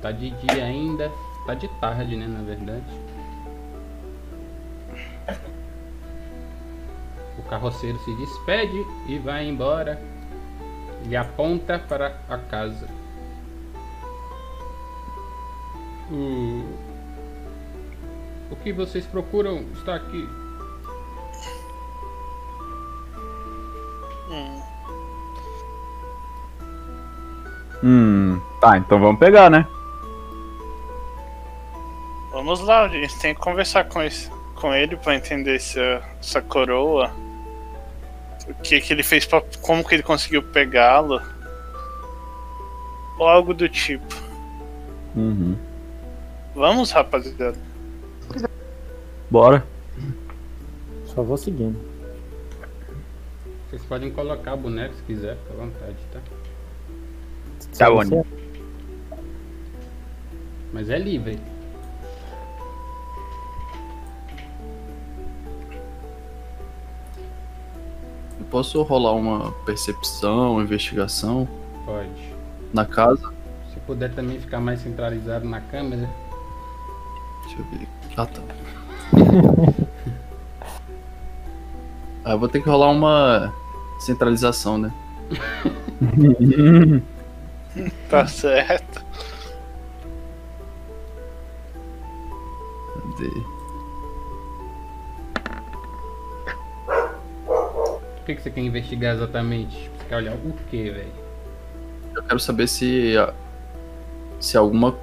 [0.03, 1.09] Tá de dia ainda.
[1.47, 2.85] Tá de tarde, né, na verdade.
[7.49, 9.99] O carroceiro se despede e vai embora.
[11.03, 12.87] Ele aponta para a casa.
[16.11, 16.63] O,
[18.51, 20.29] o que vocês procuram está aqui.
[24.31, 24.63] Hum.
[27.83, 29.67] Hum, tá, então vamos pegar, né?
[32.31, 36.43] Vamos lá, a gente tem que conversar com, esse, com ele pra entender essa, essa
[36.43, 37.11] coroa.
[38.49, 39.43] O que que ele fez pra.
[39.61, 41.21] como que ele conseguiu pegá-lo.
[43.19, 44.07] Ou algo do tipo.
[45.15, 45.57] Uhum.
[46.55, 47.57] Vamos, rapaziada.
[49.31, 49.65] Bora.
[51.07, 51.79] Só vou seguindo.
[53.69, 56.21] Vocês podem colocar boneco se quiser, fica à vontade, tá?
[57.77, 58.23] Tá você-
[60.73, 61.39] Mas é livre.
[68.51, 71.49] Posso rolar uma percepção, investigação
[71.85, 72.35] Pode.
[72.73, 73.33] na casa?
[73.73, 76.09] Se puder também ficar mais centralizado na câmera.
[77.45, 77.89] Deixa eu ver.
[78.17, 78.43] Ah, tá.
[82.25, 83.53] ah, eu vou ter que rolar uma
[84.01, 84.93] centralização, né?
[88.09, 89.05] Tá certo.
[92.95, 93.58] Cadê?
[98.29, 99.75] Que, que você quer investigar exatamente?
[99.97, 101.13] Você quer olhar o que, velho?
[102.15, 103.33] Eu quero saber se a-
[104.39, 104.95] se alguma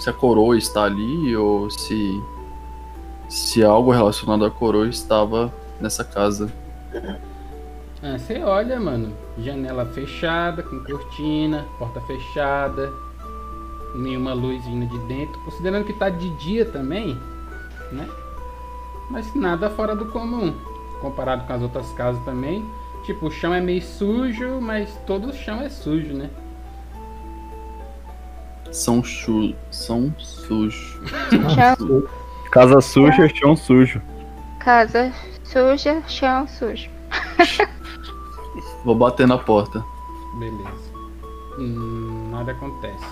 [0.00, 2.20] se a coroa está ali ou se
[3.28, 6.50] se algo relacionado à coroa estava nessa casa.
[8.02, 9.16] Ah, você olha, mano.
[9.38, 12.92] Janela fechada, com cortina, porta fechada,
[13.94, 15.40] nenhuma luz vindo de dentro.
[15.44, 17.16] Considerando que tá de dia também,
[17.92, 18.08] né?
[19.10, 20.54] Mas nada fora do comum.
[21.04, 22.64] Comparado com as outras casas também.
[23.04, 26.30] Tipo, o chão é meio sujo, mas todo o chão é sujo, né?
[28.72, 30.98] São chu são sujos.
[31.54, 32.02] Chão,
[32.50, 34.00] Casa suja, chão sujo.
[34.60, 35.12] casa
[35.44, 36.88] suja, chão sujo.
[38.82, 39.84] Vou bater na porta.
[40.38, 40.94] Beleza.
[41.58, 43.04] Hum, nada acontece.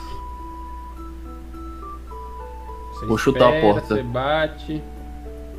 [2.94, 3.94] Você Vou chutar a espera, porta.
[3.97, 4.82] Você bate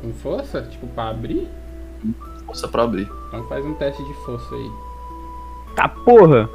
[0.02, 1.48] com força, tipo, pra abrir.
[2.46, 3.10] Força pra abrir.
[3.28, 4.70] Então faz um teste de força aí.
[5.74, 6.48] Tá porra.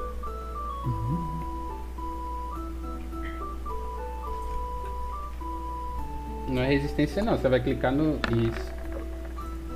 [6.47, 8.15] Não é resistência não, você vai clicar no.
[8.35, 8.73] Isso.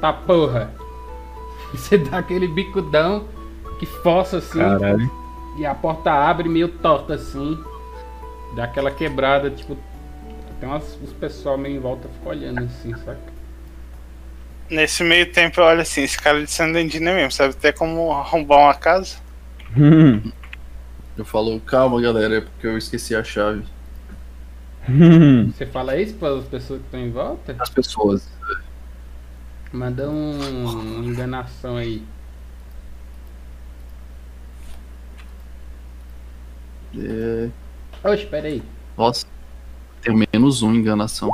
[0.01, 0.71] Tá porra!
[1.73, 3.25] Você dá aquele bicudão
[3.79, 5.09] que força assim Caralho.
[5.57, 7.57] e a porta abre meio torta assim.
[8.55, 9.75] Dá aquela quebrada, tipo.
[10.59, 13.32] Tem umas, os pessoal meio em volta ficam olhando assim, saca?
[14.73, 18.57] Nesse meio tempo eu olho assim, esse cara de Sandendina mesmo, sabe até como arrombar
[18.57, 19.17] uma casa?
[19.77, 20.31] Hum.
[21.15, 23.63] Eu falo, calma galera, é porque eu esqueci a chave.
[24.89, 25.51] Hum.
[25.51, 27.55] Você fala isso para as pessoas que estão em volta?
[27.59, 28.27] As pessoas.
[29.71, 32.03] Manda um uma enganação aí.
[36.97, 37.49] É...
[38.03, 38.63] Oxe, pera aí.
[38.97, 39.27] Nossa,
[40.01, 41.29] tenho menos um enganação.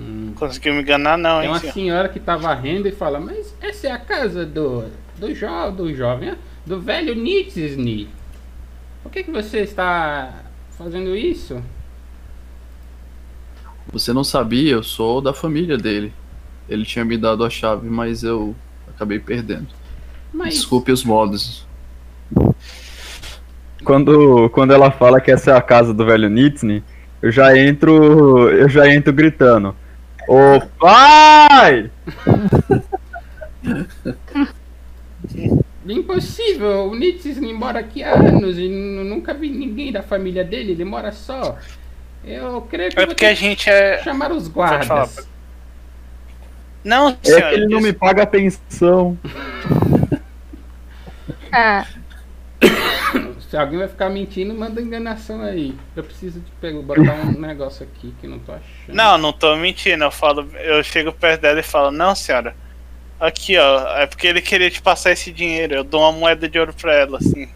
[0.00, 0.32] Hum.
[0.36, 1.72] Conseguiu me enganar não, Tem hein, uma senhor?
[1.72, 4.84] senhora que tá varrendo e fala, mas essa é a casa do.
[5.18, 8.08] do, jo, do jovem, do velho Nietzsche.
[9.02, 10.42] Por que, que você está
[10.76, 11.62] fazendo isso?
[13.92, 16.12] Você não sabia, eu sou da família dele.
[16.68, 18.54] Ele tinha me dado a chave, mas eu
[18.88, 19.66] acabei perdendo.
[20.32, 21.66] Mas Desculpe os modos.
[23.84, 26.84] quando, quando ela fala que essa é a casa do velho Nitsny,
[27.20, 28.48] eu já entro.
[28.50, 29.74] Eu já entro gritando.
[30.32, 31.90] Ô pai!
[35.84, 40.70] Impossível, o Nietzsche mora aqui há anos e nu- nunca vi ninguém da família dele,
[40.70, 41.56] ele mora só.
[42.24, 43.98] Eu creio que É porque a gente é.
[44.04, 45.28] chamar os guardas.
[46.84, 47.48] Não, É senhora.
[47.48, 49.18] que ele não me paga a pensão.
[51.50, 51.84] Ah,
[53.50, 55.76] Se alguém vai ficar mentindo, manda enganação aí.
[55.96, 58.94] Eu preciso de pegar, botar um negócio aqui que não tô achando.
[58.94, 60.04] Não, não tô mentindo.
[60.04, 62.54] Eu falo, eu chego perto dela e falo, não, senhora.
[63.18, 63.98] Aqui, ó.
[63.98, 65.74] É porque ele queria te passar esse dinheiro.
[65.74, 67.50] Eu dou uma moeda de ouro pra ela, assim.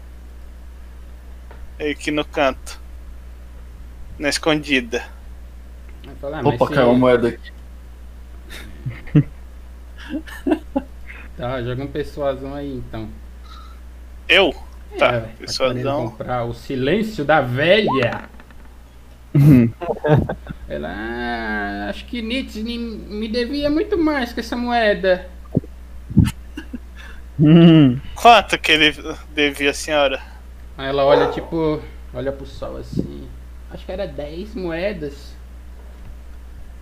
[1.79, 2.77] Aqui no canto.
[4.19, 5.01] Na escondida.
[6.03, 7.53] Vai falar, ah, Opa, caiu uma moeda aqui.
[11.37, 13.09] Tá, joga um persuasão aí então.
[14.29, 14.55] Eu?
[14.97, 15.75] Tá, É, tá persuasão.
[15.75, 18.29] querendo comprar o silêncio da velha.
[20.67, 25.27] Ela, ah, acho que Nietzsche me- me devia muito mais que essa moeda.
[27.39, 27.99] Hum.
[28.15, 28.93] Quanto que ele
[29.33, 30.21] devia, senhora?
[30.77, 31.81] Aí ela olha tipo,
[32.13, 33.27] olha pro sol assim.
[33.71, 35.35] Acho que era 10 moedas.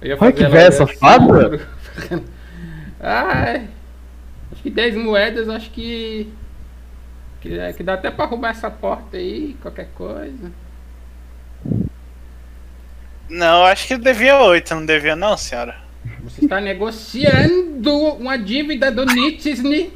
[0.02, 1.68] Eu ia Olha que olhar assim, safada.
[3.00, 3.68] Ai,
[4.52, 6.30] acho que 10 moedas, acho que.
[7.44, 10.50] Que, é- que dá até pra arrumar essa porta aí, qualquer coisa.
[13.30, 15.76] Não, acho que devia oito, não devia não, senhora?
[16.24, 19.92] Você está negociando uma dívida do Nietzsche.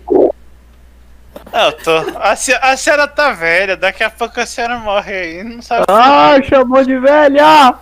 [1.54, 1.96] Ah, eu tô.
[2.18, 5.86] A, a senhora tá velha, daqui a pouco a senhora morre aí, não sabe.
[5.88, 7.74] Ah, chamou de velha!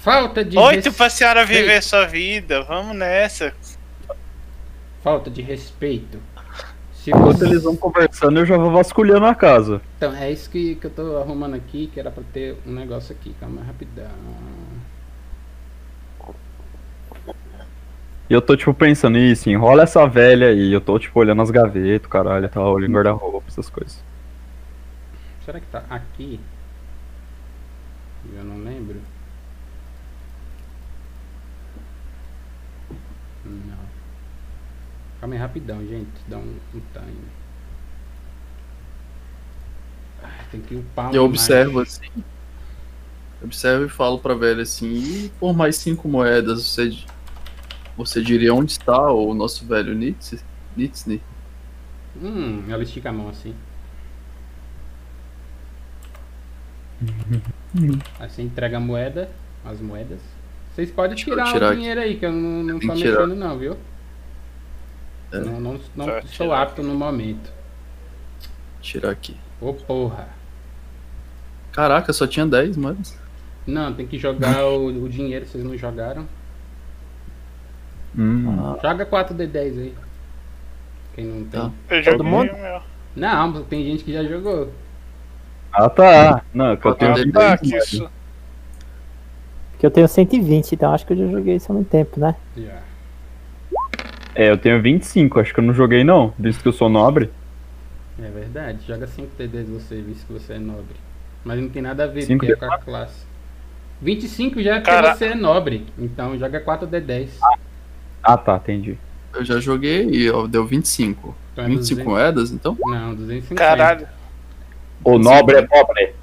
[0.00, 3.52] Falta de Oito res- pra senhora viver sua vida, vamos nessa.
[5.02, 6.20] Falta de respeito.
[7.02, 9.82] Se Enquanto eles vão conversando, eu já vou vasculhando a casa.
[9.96, 13.12] Então, é isso que, que eu tô arrumando aqui, que era pra ter um negócio
[13.12, 13.34] aqui.
[13.40, 14.06] Calma, rapidão.
[18.30, 20.72] E eu tô, tipo, pensando, isso, enrola essa velha aí.
[20.72, 24.00] Eu tô, tipo, olhando as gavetas, caralho, tá olhando guarda-roupa, essas coisas.
[25.44, 26.38] Será que tá aqui?
[28.32, 29.00] Eu não lembro.
[33.44, 33.82] Não.
[35.22, 36.10] Calma aí, rapidão, gente.
[36.26, 37.28] Dá um, um time.
[40.20, 41.92] Ah, Tem que upar Eu observo imagem.
[42.10, 42.24] assim.
[43.40, 46.90] Observo e falo pra velha assim, e por mais cinco moedas você,
[47.96, 50.40] você diria onde está o nosso velho Nietzsche?
[50.76, 51.20] Nietzsche?
[52.20, 53.54] Hum, ela estica a mão assim.
[58.18, 59.30] Aí você entrega a moeda,
[59.64, 60.20] as moedas.
[60.74, 61.76] Vocês podem tirar, tirar o aqui.
[61.76, 63.76] dinheiro aí, que eu não, não tô mexendo não, viu?
[65.32, 65.38] É.
[65.38, 67.50] Não, não, não Tá, tirar apto no momento.
[68.80, 69.36] Tirar aqui.
[69.60, 70.28] Ô porra.
[71.72, 73.18] Caraca, só tinha 10 moedas.
[73.66, 76.26] Não, tem que jogar o, o dinheiro, vocês não jogaram.
[78.16, 78.76] Hum.
[78.82, 79.94] Joga 4D10 aí.
[81.14, 81.60] Quem não tem.
[81.60, 81.70] Tá.
[81.88, 82.50] Eu joguei mundo?
[83.16, 84.72] Não, tem gente que já jogou.
[85.72, 86.42] Ah, tá.
[86.52, 88.10] Não, que eu tenho Ah, aqui Tá, que isso.
[89.72, 92.36] Porque eu tenho 120, então acho que eu já joguei isso há muito tempo, né?
[92.56, 92.91] Já.
[94.34, 97.30] É, eu tenho 25, acho que eu não joguei não, visto que eu sou nobre.
[98.22, 98.78] É verdade.
[98.86, 100.96] Joga 5D10 você, visto que você é nobre.
[101.44, 103.26] Mas não tem nada a ver, porque é com a classe.
[104.00, 105.86] 25 já é porque Cara- você é nobre.
[105.98, 107.28] Então joga 4D10.
[108.22, 108.96] Ah, tá, entendi.
[109.34, 111.34] Eu já joguei e ó, deu 25.
[111.52, 112.04] Então é 25 200.
[112.12, 112.76] moedas, então?
[112.84, 113.54] Não, 250.
[113.62, 114.06] Caralho.
[115.04, 116.14] O nobre é pobre.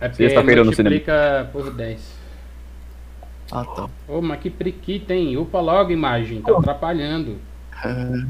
[0.00, 0.94] É porque Sexta-feira no cinema.
[0.94, 2.21] multiplica por 10.
[3.54, 3.86] Ah, tá.
[4.08, 5.36] Ô, mas que priquita, hein?
[5.36, 6.40] Upa logo, imagem.
[6.40, 7.38] Tá atrapalhando.
[7.84, 8.26] É...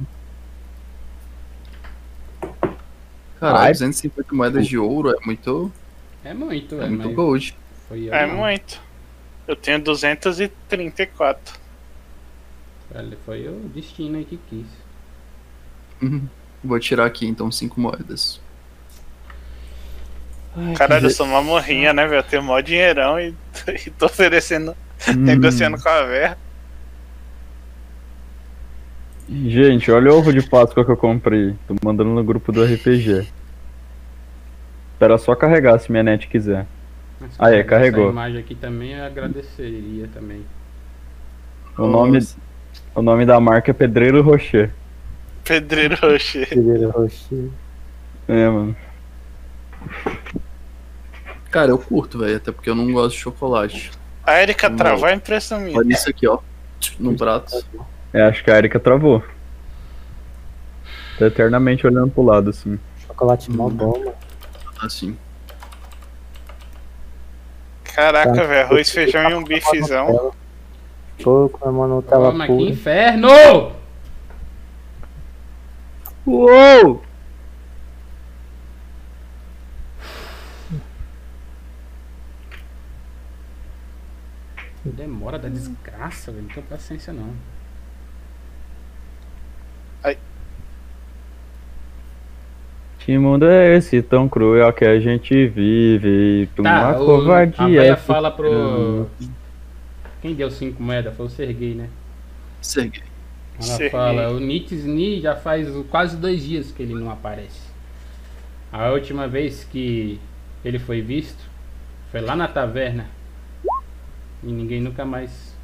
[3.39, 3.73] Caralho, Ai.
[3.73, 5.71] 250 moedas de ouro é muito,
[6.25, 7.57] É muito, é é, muito gold.
[8.11, 8.37] É não.
[8.37, 8.81] muito.
[9.47, 11.61] Eu tenho 234.
[12.93, 14.67] Olha, Foi o destino aí que quis.
[16.03, 16.27] Uhum.
[16.65, 18.41] Vou tirar aqui então 5 moedas.
[20.77, 22.19] Caralho, eu sou uma morrinha, né, velho?
[22.19, 23.35] Eu tenho mó dinheirão e,
[23.87, 24.77] e tô oferecendo.
[25.17, 26.39] negociando com a véia.
[29.29, 31.55] Gente, olha o ovo de Páscoa que eu comprei.
[31.67, 33.27] Tô mandando no grupo do RPG.
[34.93, 36.67] Espera só carregar se minha net quiser.
[37.19, 38.05] Mas se Aí, pegar carregou.
[38.05, 40.45] Essa imagem aqui também eu agradeceria também.
[41.79, 42.37] O nome, Nossa.
[42.95, 44.71] o nome da marca é Pedreiro Rocher.
[45.45, 46.49] Pedreiro Rocher.
[46.49, 47.51] Pedreiro roxo.
[48.29, 48.77] É, mano.
[51.51, 53.91] Cara, eu curto, velho, até porque eu não gosto de chocolate.
[54.25, 55.79] A Erika travar é impressão minha.
[55.79, 56.39] Olha isso aqui, ó.
[56.99, 57.65] No prato.
[58.13, 59.23] É, acho que a Erika travou.
[61.19, 62.79] Tá eternamente olhando pro lado, assim.
[63.07, 63.71] Chocolate mó hum.
[63.71, 64.15] bom.
[64.81, 65.17] Assim.
[67.85, 68.43] Caraca, tá.
[68.45, 68.67] velho.
[68.67, 70.33] Arroz, feijão e um bifezão.
[70.33, 70.43] Tá
[71.23, 72.59] Pô, meu não tava Toma, pura.
[72.59, 73.29] que inferno!
[76.27, 77.03] Uou!
[84.85, 86.45] Demora da desgraça, velho.
[86.45, 87.33] Não tenho paciência não.
[92.99, 96.49] Que mundo é esse tão cruel que a gente vive?
[96.55, 97.83] Tu Tá, uma o, a covardia.
[97.83, 99.09] é fala pro.
[100.21, 101.17] Quem deu cinco moedas?
[101.17, 101.89] Foi o Sergei, né?
[102.61, 103.03] Serguei.
[103.55, 103.91] Ela Sergei.
[103.91, 107.61] fala, o Nitsni já faz quase dois dias que ele não aparece.
[108.73, 110.21] A última vez que
[110.65, 111.43] ele foi visto
[112.13, 113.07] foi lá na taverna.
[114.43, 115.55] E ninguém nunca mais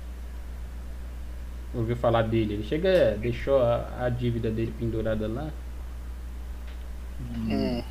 [1.75, 2.55] ouviu falar dele.
[2.55, 5.49] Ele chega, deixou a, a dívida dele pendurada lá.
[7.37, 7.83] Hum.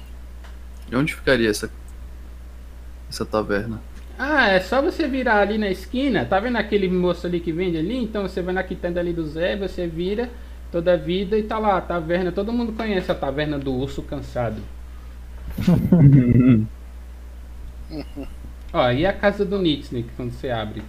[0.89, 1.69] E onde ficaria essa,
[3.09, 3.81] essa taverna?
[4.17, 6.25] Ah, é só você virar ali na esquina.
[6.25, 7.95] Tá vendo aquele moço ali que vende ali?
[7.97, 10.29] Então você vai na quitanda ali do Zé, você vira
[10.71, 12.31] toda a vida e tá lá a taverna.
[12.31, 14.61] Todo mundo conhece a taverna do urso cansado.
[18.79, 20.83] Ó, e a casa do Nitsnik quando você abre?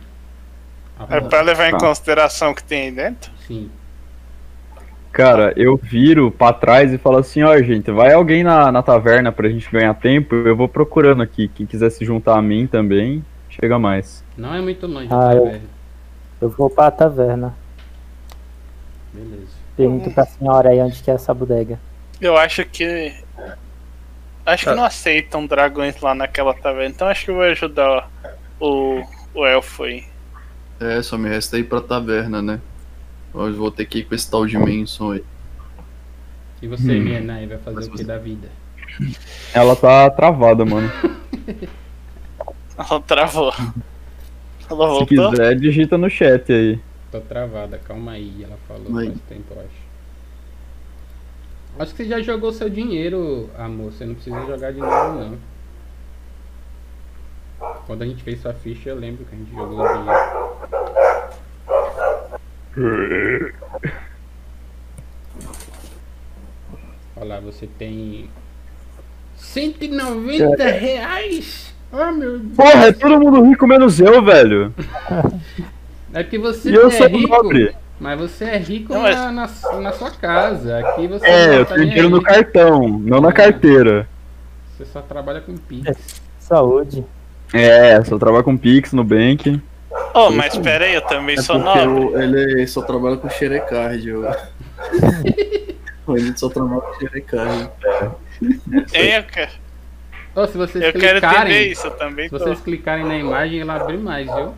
[1.08, 1.78] É pra levar em Tá.
[1.78, 3.30] consideração o que tem aí dentro?
[3.46, 3.70] Sim.
[5.12, 9.32] Cara, eu viro pra trás e falo assim, ó, gente, vai alguém na, na taverna
[9.32, 11.48] pra gente ganhar tempo, eu vou procurando aqui.
[11.48, 14.22] Quem quiser se juntar a mim também, chega mais.
[14.36, 15.68] Não é muito longe Ah, da eu- taverna.
[16.40, 17.54] Eu vou pra taverna.
[19.12, 19.46] Beleza.
[19.76, 21.80] Pergunto pra senhora aí onde que é essa bodega.
[22.20, 23.14] Eu acho que.
[24.48, 28.08] Acho que não aceitam dragões lá naquela taverna, então acho que eu vou ajudar
[28.60, 29.02] o,
[29.34, 30.04] o elfo aí.
[30.80, 32.60] É, só me resta ir pra taverna, né?
[33.34, 35.24] Eu vou ter que ir com esse tal de Manson aí.
[36.62, 37.02] E você, Hum.
[37.04, 38.48] minha Nai, vai fazer Mas o que você- da vida?
[39.54, 40.88] Ela tá travada, mano.
[42.78, 43.52] Ela travou.
[44.70, 46.80] Ela Se quiser, digita no chat aí.
[47.10, 49.06] Tô travada, calma aí, ela falou Vai.
[49.06, 49.87] faz tempo, eu acho.
[51.78, 53.92] Acho que você já jogou seu dinheiro, amor.
[53.92, 55.38] Você não precisa jogar de novo, não.
[57.86, 60.48] Quando a gente fez sua ficha, eu lembro que a gente jogou o dinheiro.
[67.16, 68.30] Olha lá, você tem
[69.36, 71.74] 190 reais!
[71.90, 72.56] Oh meu Deus!
[72.56, 74.72] Porra, é todo mundo rico menos eu, velho.
[76.14, 77.76] É que você E eu é sou rico, pobre.
[78.00, 80.78] Mas você é rico Não, mas- na, na, na sua casa.
[80.78, 84.08] Aqui você É, eu tenho dinheiro no cartão, não na carteira.
[84.76, 86.20] Você só trabalha com Pix.
[86.38, 87.04] Saúde.
[87.52, 89.60] É, só trabalho com Pix, no Bank.
[90.14, 91.86] Oh, mas pera aí, eu também É sou nobre.
[91.86, 94.08] o- ele só trabalha com xerecard.
[94.08, 94.24] Eu...
[96.16, 97.70] ele só trabalha com xerecard.
[98.94, 99.50] Hein, eu quero,
[100.36, 102.38] Ô, se vocês eu quero entender clicarem, isso, eu também se tô.
[102.38, 104.54] vocês clicarem na imagem, ela abre mais, viu?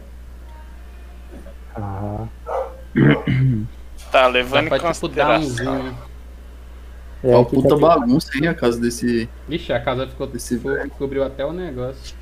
[1.74, 2.24] Ah,
[4.10, 5.42] Tá, levando em tipo consideração.
[5.48, 5.94] zoom.
[7.22, 9.28] é aqui puta que- bagunça, hein, a casa desse.
[9.48, 10.30] Vixe, a casa ficou.
[10.34, 10.90] Esse ficou- velho.
[10.90, 12.14] cobriu até o negócio.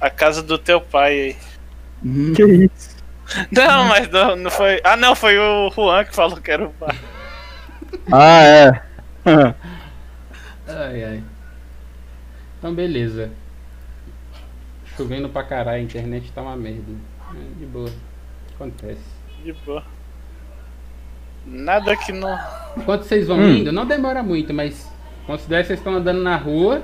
[0.00, 1.36] A casa do teu pai aí.
[2.04, 2.96] Hum, Que isso?
[3.50, 4.80] Não, mas não, não foi.
[4.84, 6.96] Ah, não, foi o Juan que falou que era o pai.
[8.12, 8.82] Ah, é.
[10.68, 11.22] Ai, ai.
[12.58, 13.30] Então, beleza.
[14.96, 16.92] Chovendo pra caralho, a internet tá uma merda.
[17.34, 17.90] É, de boa.
[18.54, 19.15] Acontece.
[19.46, 19.80] De boa.
[21.46, 22.36] Nada que não.
[22.76, 23.58] Enquanto vocês vão Hum.
[23.58, 24.90] indo, não demora muito, mas
[25.24, 26.82] considere que vocês estão andando na rua,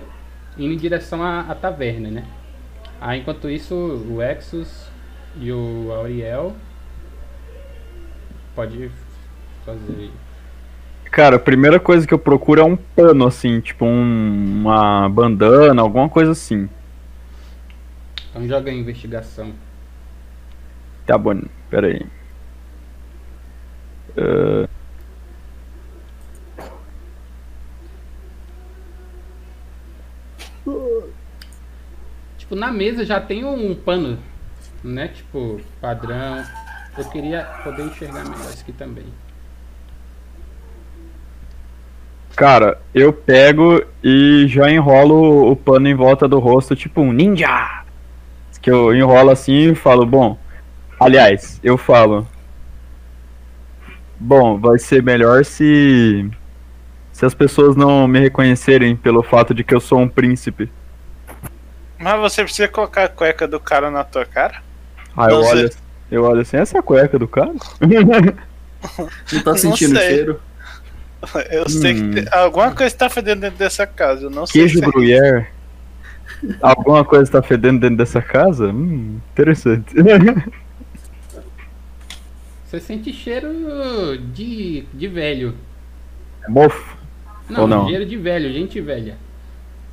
[0.56, 2.24] indo em direção à, à taverna, né?
[3.00, 4.86] Aí, enquanto isso, o Exus
[5.40, 6.54] e o Auriel
[8.54, 8.92] pode
[9.66, 10.10] fazer aí.
[11.10, 15.82] Cara, a primeira coisa que eu procuro é um pano, assim, tipo um- uma bandana,
[15.82, 16.68] alguma coisa assim.
[18.30, 19.52] Então joga a investigação.
[21.04, 22.06] Tá bom, pera aí.
[24.16, 24.68] Ah,
[32.38, 34.18] Tipo, na mesa já tem um pano,
[34.84, 35.08] né?
[35.08, 36.44] Tipo, padrão.
[36.98, 39.06] Eu queria poder enxergar melhor isso aqui também.
[42.42, 47.84] cara, eu pego e já enrolo o pano em volta do rosto, tipo um ninja!
[48.60, 50.36] Que eu enrolo assim e falo, bom.
[50.98, 52.26] Aliás, eu falo.
[54.24, 56.30] Bom, vai ser melhor se.
[57.12, 60.70] Se as pessoas não me reconhecerem pelo fato de que eu sou um príncipe.
[61.98, 64.62] Mas você precisa colocar a cueca do cara na tua cara?
[65.16, 65.58] Aí eu Não sei.
[65.64, 65.70] olho,
[66.10, 67.52] eu olho assim, essa é a cueca do cara?
[69.32, 70.08] Não tá sentindo o sei.
[70.08, 70.40] cheiro?
[71.50, 72.10] Eu sei Hum.
[72.10, 74.24] que tem- alguma coisa tá fedendo dentro dessa casa.
[74.24, 75.46] Eu não sei Queijo é- gruyère.
[76.60, 78.68] Alguma coisa tá fedendo dentro dessa casa?
[78.72, 79.94] Hum, interessante.
[82.72, 83.50] Você sente cheiro
[84.32, 85.54] de, de velho.
[86.42, 86.96] É mofo?
[87.46, 87.86] Não, Ou não?
[87.86, 89.18] cheiro de velho, gente velha.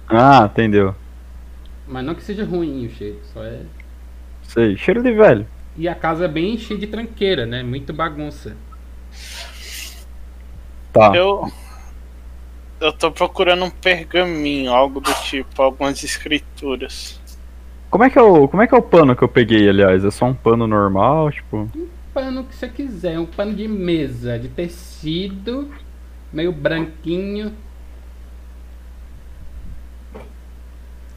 [0.08, 0.96] Ah, entendeu.
[1.86, 3.64] Mas não que seja ruim o cheiro, só é.
[4.44, 5.46] Sei, cheiro de velho.
[5.76, 7.64] E a casa é bem cheia de tranqueira, né?
[7.64, 8.56] Muito bagunça.
[10.94, 11.12] Tá.
[11.14, 11.52] Eu.
[12.80, 17.20] Eu tô procurando um pergaminho, algo do tipo, algumas escrituras.
[17.90, 20.06] Como é que é o, como é que é o pano que eu peguei, aliás?
[20.06, 21.70] É só um pano normal, tipo.
[22.14, 25.70] Pano que você quiser, um pano de mesa, de tecido,
[26.34, 27.54] meio branquinho.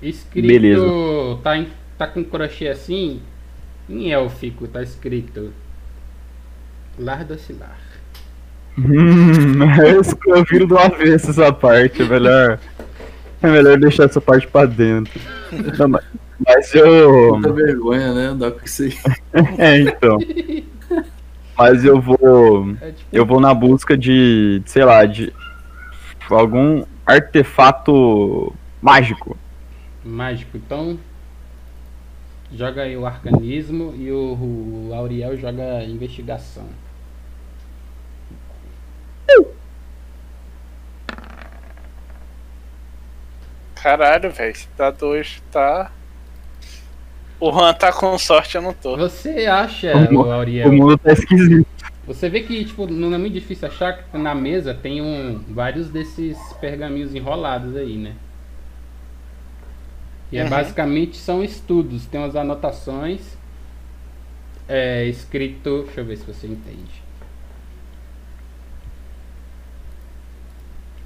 [0.03, 0.47] Escrito.
[0.49, 0.85] Beleza.
[1.43, 3.23] Tá, em- tá com crochê assim.
[3.89, 5.53] Em élfico tá escrito.
[6.99, 7.79] Lar docilar.
[8.79, 9.61] Hum,
[10.27, 12.59] eu viro do avesso essa parte, é melhor.
[13.43, 15.21] É melhor deixar essa parte pra dentro.
[15.79, 16.05] Não, mas,
[16.47, 17.33] mas eu.
[17.33, 18.27] Muita vergonha, né?
[18.27, 18.95] Andar com isso aí.
[19.59, 20.19] É, então.
[21.57, 22.75] Mas eu vou.
[22.81, 25.33] É tipo Eu vou na busca de, sei lá, de
[26.31, 29.37] algum artefato mágico.
[30.05, 30.57] mágico.
[30.57, 30.99] Então.
[32.55, 36.67] Joga aí o arcanismo e o, o Auriel joga investigação.
[43.83, 45.91] Caralho, velho, esse dado hoje tá.
[47.43, 48.97] O Juan tá com sorte, eu não tô.
[48.97, 50.71] Você acha, O Auriel?
[50.71, 51.67] O mundo tá esquisito.
[52.07, 55.89] Você vê que tipo, não é muito difícil achar que na mesa tem um, vários
[55.89, 58.15] desses pergaminhos enrolados aí, né?
[60.31, 60.51] E é Uhum.
[60.51, 63.21] basicamente são estudos, tem umas anotações
[64.69, 65.83] é, escrito.
[65.85, 67.03] Deixa eu ver se você entende.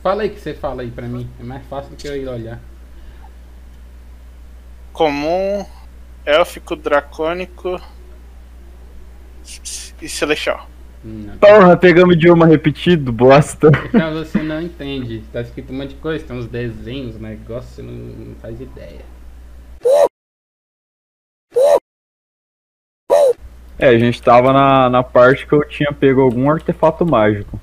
[0.02, 1.28] Fala aí que você fala aí pra mim.
[1.40, 2.60] É mais fácil do que eu ir olhar.
[4.92, 5.64] Comum,
[6.26, 7.80] élfico, dracônico
[10.02, 10.68] e celestial.
[11.04, 11.38] Não.
[11.38, 13.70] Porra, pegamos idioma repetido, bosta.
[13.86, 15.22] Então você não entende.
[15.32, 19.02] Tá escrito um monte de coisa, tem uns desenhos, negócio, você não, não faz ideia.
[23.78, 27.60] É, a gente tava na, na parte que eu tinha pego algum artefato mágico.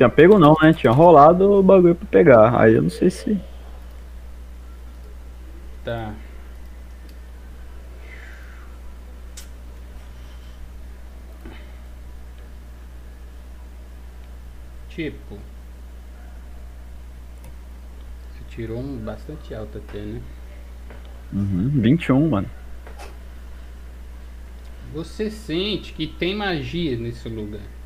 [0.00, 0.72] Tinha pego não, né?
[0.72, 2.58] Tinha rolado o bagulho pra pegar.
[2.58, 3.38] Aí eu não sei se.
[5.84, 6.14] Tá.
[14.88, 15.38] Tipo.
[18.32, 20.22] Você tirou um bastante alto até, né?
[21.30, 22.50] Uhum, 21, mano.
[24.94, 27.79] Você sente que tem magia nesse lugar.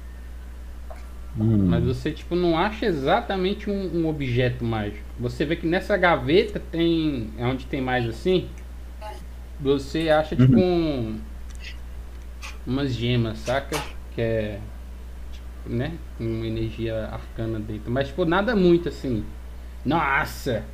[1.39, 1.67] Hum.
[1.67, 5.05] Mas você, tipo, não acha exatamente um, um objeto mágico.
[5.19, 7.31] Você vê que nessa gaveta tem.
[7.37, 8.49] É onde tem mais assim.
[9.61, 11.19] Você acha, tipo, um.
[12.67, 13.81] Umas gemas, saca?
[14.15, 14.61] Que é.
[15.67, 15.93] Né?
[16.19, 17.91] Com uma energia arcana dentro.
[17.91, 19.25] Mas, tipo, nada muito assim.
[19.85, 20.65] Nossa!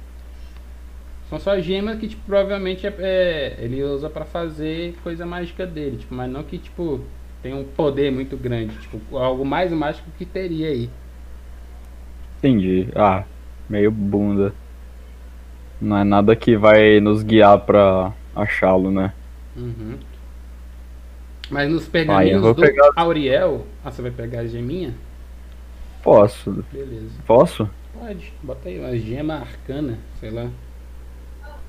[1.29, 5.99] São só gemas que, tipo, provavelmente é, é- ele usa pra fazer coisa mágica dele.
[5.99, 7.05] Tipo, mas não que, tipo,
[7.43, 8.77] tem um poder muito grande.
[8.79, 10.91] Tipo, algo mais mágico que teria aí.
[12.39, 12.89] Entendi.
[12.95, 13.25] Ah,
[13.69, 14.55] meio bunda.
[15.81, 19.13] Não é nada que vai nos guiar pra achá-lo, né?
[19.57, 19.99] Uhum.
[21.51, 23.67] Mas nos Ah, pergaminhos vou do pegar- Auriel.
[23.85, 24.95] Ah, você vai pegar a geminha?
[26.03, 26.65] Posso.
[26.73, 27.11] Beleza.
[27.27, 27.69] Posso?
[27.99, 30.49] Pode, bota aí uma gema arcana, sei lá.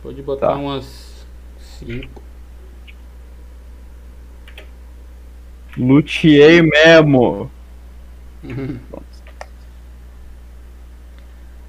[0.04, 0.56] Pode botar Tá.
[0.56, 1.26] umas
[1.60, 2.22] 5.
[5.78, 7.50] Luteei mesmo.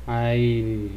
[0.07, 0.91] Aí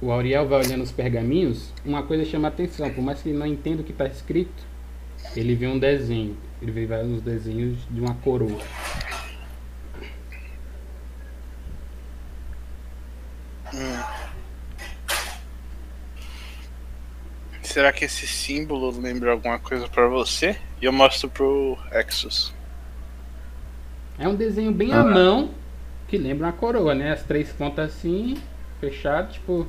[0.00, 3.38] o Auriel vai olhando os pergaminhos, uma coisa chama a atenção, por mais que ele
[3.38, 4.64] não entenda o que está escrito,
[5.34, 6.36] ele vê um desenho.
[6.60, 8.60] Ele vê vários desenhos de uma coroa.
[17.76, 20.56] Será que esse símbolo lembra alguma coisa pra você?
[20.80, 22.54] E eu mostro pro Exos.
[24.18, 25.02] É um desenho bem Ah.
[25.02, 25.50] à mão,
[26.08, 27.12] que lembra uma coroa, né?
[27.12, 28.38] As três pontas assim,
[28.80, 29.66] fechado, tipo.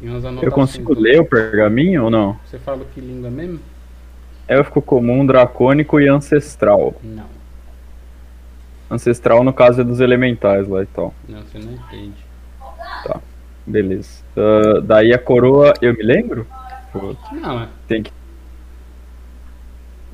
[0.00, 2.36] E umas Eu consigo ler o pergaminho ou não?
[2.46, 3.60] Você fala que língua mesmo?
[4.48, 6.96] Élfico comum, dracônico e ancestral.
[7.00, 7.26] Não,
[8.90, 11.14] Ancestral no caso é dos elementais lá e tal.
[11.28, 12.16] não, você não entende.
[13.66, 14.22] Beleza.
[14.36, 16.46] Ah, daí a coroa, eu me lembro?
[17.32, 17.68] Não, é.
[17.88, 18.12] Tem que.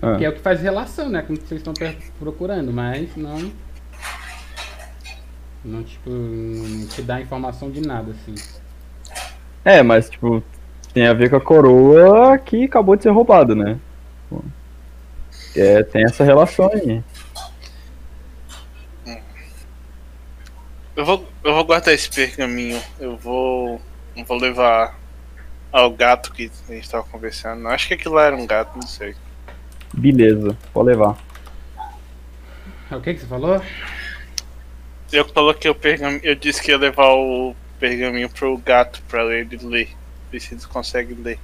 [0.00, 1.22] Ah, Que é o que faz relação, né?
[1.22, 1.74] Com o que vocês estão
[2.18, 3.50] procurando, mas não.
[5.64, 8.34] Não, tipo, não te dá informação de nada, assim.
[9.64, 10.42] É, mas tipo,
[10.94, 13.78] tem a ver com a coroa que acabou de ser roubada, né?
[15.56, 17.02] É, tem essa relação aí.
[20.98, 22.82] Eu vou, eu vou guardar esse pergaminho.
[22.98, 23.80] Eu vou.
[24.16, 24.98] eu vou levar
[25.70, 27.68] ao gato que a gente tava conversando.
[27.68, 29.14] Acho que aquilo lá era um gato, não sei.
[29.94, 31.16] Beleza, pode levar.
[32.90, 33.62] É O que que você falou?
[35.12, 36.20] Eu coloquei o pergaminho.
[36.24, 39.90] Eu disse que ia levar o pergaminho pro gato pra ele ler.
[40.32, 41.38] Ver se eles conseguem ler.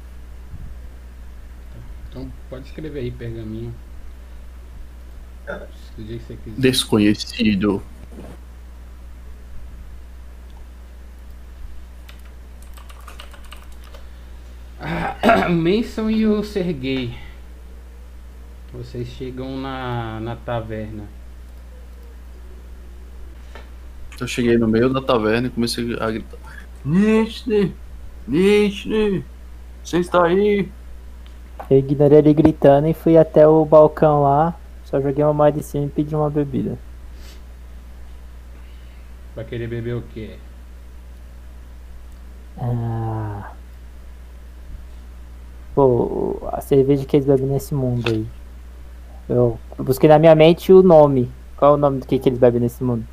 [2.11, 3.73] Então pode escrever aí, pergaminho.
[5.97, 6.61] Do jeito que você quiser.
[6.61, 7.85] Desconhecido.
[15.49, 17.15] O Mason e o Sergei.
[18.73, 21.05] Vocês chegam na, na taverna.
[24.21, 26.39] Eu cheguei no meio da taverna e comecei a gritar.
[26.85, 27.75] Nishne!
[28.27, 29.25] Nishne!
[29.83, 30.69] Você está aí?
[31.71, 34.55] Eu ignorei ele gritando e fui até o balcão lá.
[34.85, 36.79] Só joguei uma moeda em cima e pedi uma bebida.
[39.35, 40.37] Vai querer beber o quê?
[42.59, 43.53] Ah.
[45.75, 48.27] Pô, a cerveja que eles bebem nesse mundo aí.
[49.29, 51.31] Eu, busquei na minha mente o nome.
[51.57, 53.05] Qual é o nome do que, que eles bebem nesse mundo?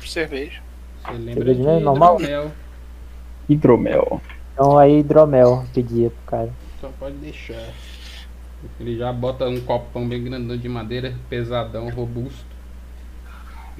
[0.00, 0.60] Cerveja.
[1.04, 2.20] Você lembra Cerveja é normal?
[2.20, 2.52] hidromel.
[3.48, 4.20] Hidromel.
[4.52, 6.50] Então aí hidromel pedia pro cara.
[6.80, 7.68] Só pode deixar.
[8.78, 12.52] Ele já bota um copão bem grandão de madeira, pesadão, robusto.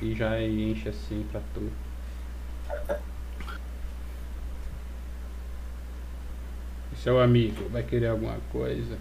[0.01, 1.71] E já enche assim pra tu.
[7.03, 8.97] Seu amigo, vai querer alguma coisa?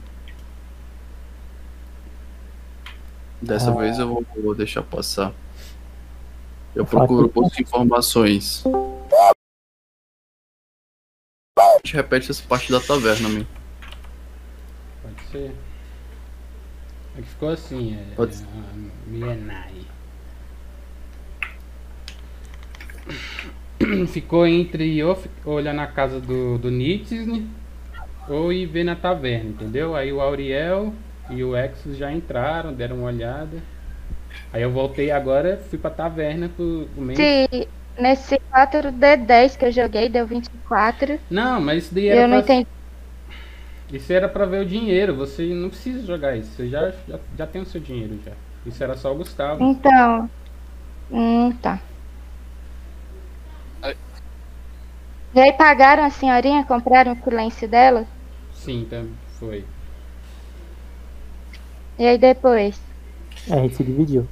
[3.42, 3.76] Dessa Ah.
[3.76, 5.34] vez eu vou, vou deixar passar.
[6.76, 8.64] Eu procuro outras informações.
[11.60, 13.46] A gente repete essa parte da taverna, meu.
[15.02, 15.56] Pode ser.
[17.18, 18.16] É que ficou assim, é.
[18.16, 18.46] Pode ser.
[18.46, 19.86] a Mienai.
[24.08, 27.26] Ficou entre fi- olhar na casa do, do Nietzsche
[28.28, 29.96] ou ir ver na taverna, entendeu?
[29.96, 30.94] Aí o Auriel
[31.30, 33.62] e o Exos já entraram, deram uma olhada.
[34.54, 37.18] Aí eu voltei agora, fui pra taverna pro, pro meio.
[37.18, 37.68] Se
[37.98, 41.20] nesse 4D10 que eu joguei deu 24.
[41.30, 42.68] Não, mas isso daí era eu não pra, entendi.
[43.92, 45.16] isso era pra ver o dinheiro.
[45.16, 46.52] Você não precisa jogar isso.
[46.52, 48.34] Você já, já, já tem o seu dinheiro já.
[48.66, 49.64] Isso era só o Gustavo.
[49.64, 50.30] Então.
[51.12, 51.80] Hum, tá.
[53.82, 53.96] Ai.
[55.34, 58.06] E aí pagaram a senhorinha, compraram o silêncio dela?
[58.54, 59.04] Sim, tá,
[59.40, 59.66] foi.
[61.98, 62.80] E aí depois?
[63.50, 64.28] A gente se dividiu.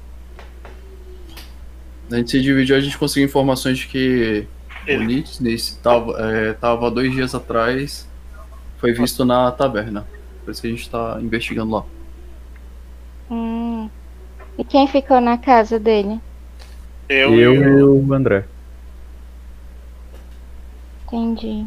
[2.12, 4.48] A gente se dividiu, a gente conseguiu informações de que
[4.90, 5.06] o Ele.
[5.06, 8.08] Nietzsche estava é, tava dois dias atrás,
[8.78, 10.08] foi visto na taverna.
[10.44, 11.86] Por isso que a gente tá investigando lá.
[13.30, 13.90] Hum.
[14.58, 16.20] E quem ficou na casa dele?
[17.08, 18.46] Eu, Eu e o- o André.
[21.12, 21.66] Entendi.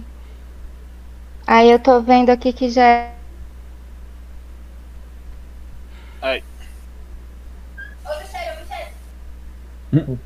[1.47, 3.13] Aí eu tô vendo aqui que já é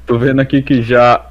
[0.06, 1.26] Tô vendo aqui que já.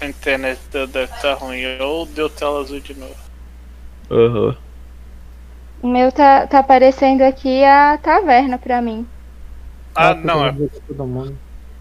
[0.00, 1.62] a internet deve estar ruim.
[1.80, 3.16] Ou deu tela azul de novo.
[4.10, 4.56] Aham.
[5.82, 9.06] O meu tá, tá aparecendo aqui a taverna pra mim.
[9.94, 10.52] Ah, Nossa, não, é.
[10.86, 11.38] Todo mundo.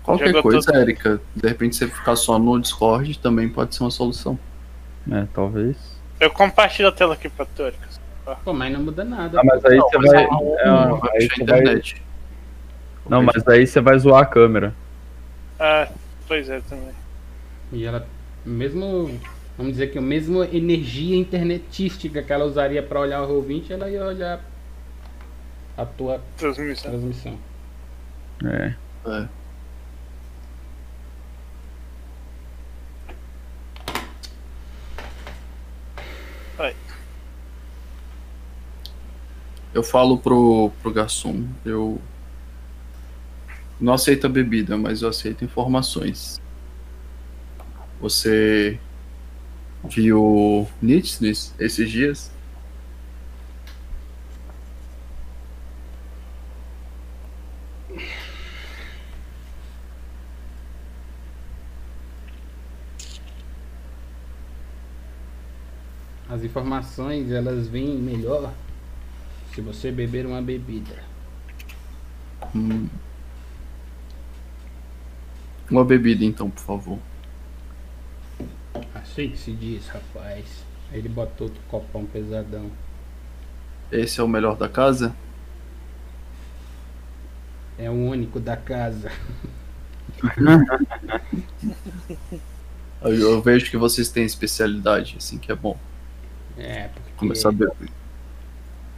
[0.07, 0.79] Qualquer Jogou coisa, tudo.
[0.79, 4.39] Erika, de repente você ficar só no Discord também pode ser uma solução.
[5.11, 5.75] É, talvez.
[6.19, 7.87] Eu compartilho a tela aqui pra tu, Erika.
[8.43, 9.39] Pô, mas não muda nada.
[9.39, 10.23] Ah, mas aí Não, você mas vai.
[10.23, 12.01] é, Não, vai aí fechar a você vai- internet.
[13.09, 14.73] Não, mas aí você vai zoar a câmera.
[15.59, 15.87] Ah,
[16.27, 16.93] pois é, também.
[17.73, 18.07] E ela,
[18.45, 19.11] mesmo,
[19.57, 23.89] vamos dizer que a mesma energia internetística que ela usaria pra olhar o Roll20, ela
[23.89, 24.39] ia olhar
[25.77, 26.91] a tua Transmissão.
[26.91, 27.37] transmissão.
[28.45, 28.73] É.
[29.05, 29.27] É.
[39.73, 42.01] Eu falo pro, pro garçom, eu
[43.79, 46.41] não aceito a bebida, mas eu aceito informações.
[48.01, 48.79] Você
[49.83, 52.31] viu Nietzsche esses dias?
[66.29, 68.53] As informações, elas vêm melhor
[69.53, 71.03] se você beber uma bebida.
[72.55, 72.87] Hum.
[75.69, 76.99] Uma bebida então, por favor.
[78.93, 80.65] Assim que se diz, rapaz.
[80.91, 82.71] Ele botou outro copão pesadão.
[83.91, 85.15] Esse é o melhor da casa?
[87.77, 89.11] É o único da casa.
[93.01, 95.77] Eu vejo que vocês têm especialidade, assim que é bom.
[96.57, 97.89] É, porque Começar a beber.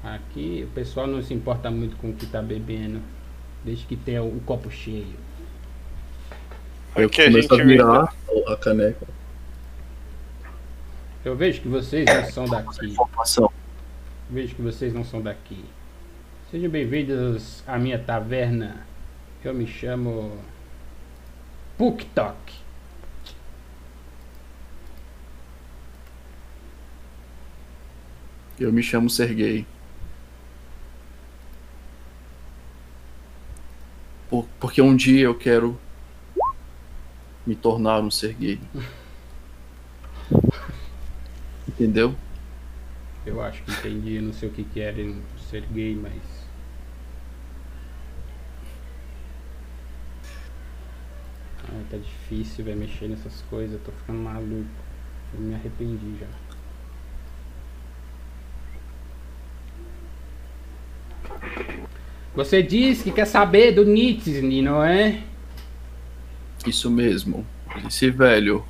[0.03, 3.01] aqui o pessoal não se importa muito com o que tá bebendo.
[3.63, 5.15] Desde que tenha o copo cheio.
[6.95, 8.13] Aí eu começo a virar
[8.47, 9.05] a caneca.
[11.23, 12.95] Eu vejo que vocês não são daqui.
[14.29, 15.63] Vejo que vocês não são daqui.
[16.49, 18.87] Sejam bem-vindos à minha taverna.
[19.43, 20.37] Eu me chamo.
[21.77, 22.58] Puktok.
[28.59, 29.65] Eu me chamo Sergei.
[34.29, 35.79] Por- porque um dia eu quero
[37.47, 38.59] me tornar um Sergei.
[41.67, 42.13] Entendeu?
[43.25, 44.19] Eu acho que entendi.
[44.19, 45.15] Não sei o que querem
[45.49, 46.13] ser gay, mas.
[51.71, 53.73] Ai, tá difícil, vai mexer nessas coisas.
[53.73, 54.69] Eu tô ficando maluco.
[55.33, 56.48] Eu me arrependi já.
[62.35, 65.21] Você disse que quer saber do Nietzsche, não é?
[66.65, 67.45] Isso mesmo.
[67.87, 68.63] Esse velho.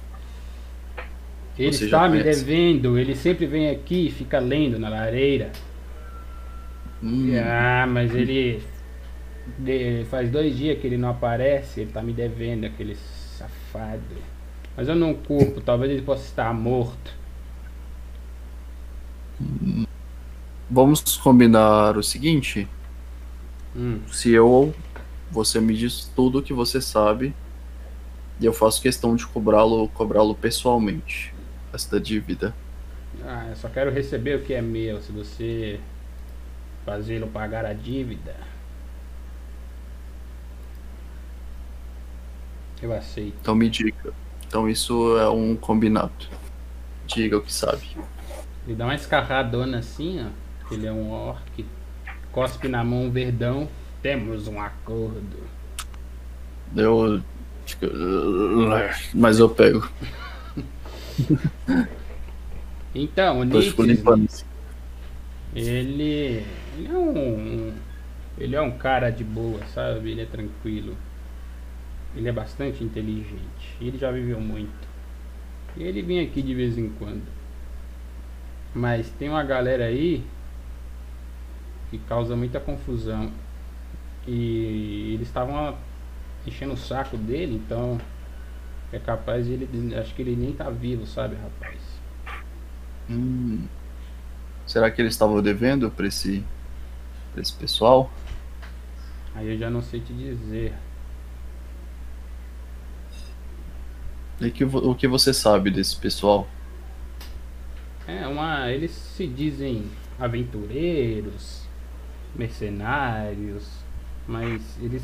[1.57, 2.97] Ele Você está me devendo.
[2.97, 5.51] Ele sempre vem aqui e fica lendo na lareira.
[7.03, 8.61] Hum, Ah, mas ele.
[9.57, 14.01] de- faz dois dias que ele não aparece, ele tá me devendo, aquele safado.
[14.77, 17.13] Mas eu não culpo, talvez ele possa estar morto.
[20.69, 22.67] Vamos combinar o seguinte:
[23.75, 24.73] Hum, se eu.
[25.31, 27.35] Você me diz tudo o que você sabe.
[28.39, 31.33] E eu faço questão de cobrá-lo cobrá-lo pessoalmente.
[31.73, 32.53] Esta dívida.
[33.23, 35.01] Ah, eu só quero receber o que é meu.
[35.01, 35.79] Se você
[36.85, 38.35] fazê-lo pagar a dívida,
[42.81, 43.37] eu aceito.
[43.41, 44.13] Então me diga.
[44.47, 46.27] Então isso é um combinado.
[47.05, 47.97] Diga o que sabe.
[48.65, 50.48] Ele dá uma escarradona assim, ó.
[50.71, 51.65] Ele é um orc.
[52.31, 53.67] Cospe na mão verdão.
[54.01, 55.37] Temos um acordo.
[56.75, 57.21] Eu.
[59.13, 59.89] Mas eu pego.
[62.93, 63.57] Então, o
[64.25, 64.45] assim.
[65.55, 66.43] ele,
[66.75, 67.73] ele é um,
[68.37, 70.11] ele é um cara de boa, sabe?
[70.11, 70.97] Ele é tranquilo.
[72.15, 73.77] Ele é bastante inteligente.
[73.79, 74.87] Ele já viveu muito.
[75.77, 77.21] E ele vem aqui de vez em quando.
[78.73, 80.23] Mas tem uma galera aí
[81.89, 83.31] que causa muita confusão.
[84.27, 85.77] E eles estavam
[86.45, 87.99] enchendo o saco dele, então
[88.91, 89.95] é capaz de ele.
[89.95, 91.79] Acho que ele nem tá vivo, sabe, rapaz?
[93.09, 93.67] Hum.
[94.65, 96.43] Será que ele estava devendo para esse,
[97.33, 98.11] pra esse pessoal?
[99.35, 100.73] Aí eu já não sei te dizer.
[104.41, 106.47] E que, vo- o que você sabe desse pessoal?
[108.07, 108.69] É uma.
[108.71, 109.85] Eles se dizem
[110.19, 111.58] aventureiros,
[112.39, 113.67] mercenários,
[114.25, 115.03] mas eles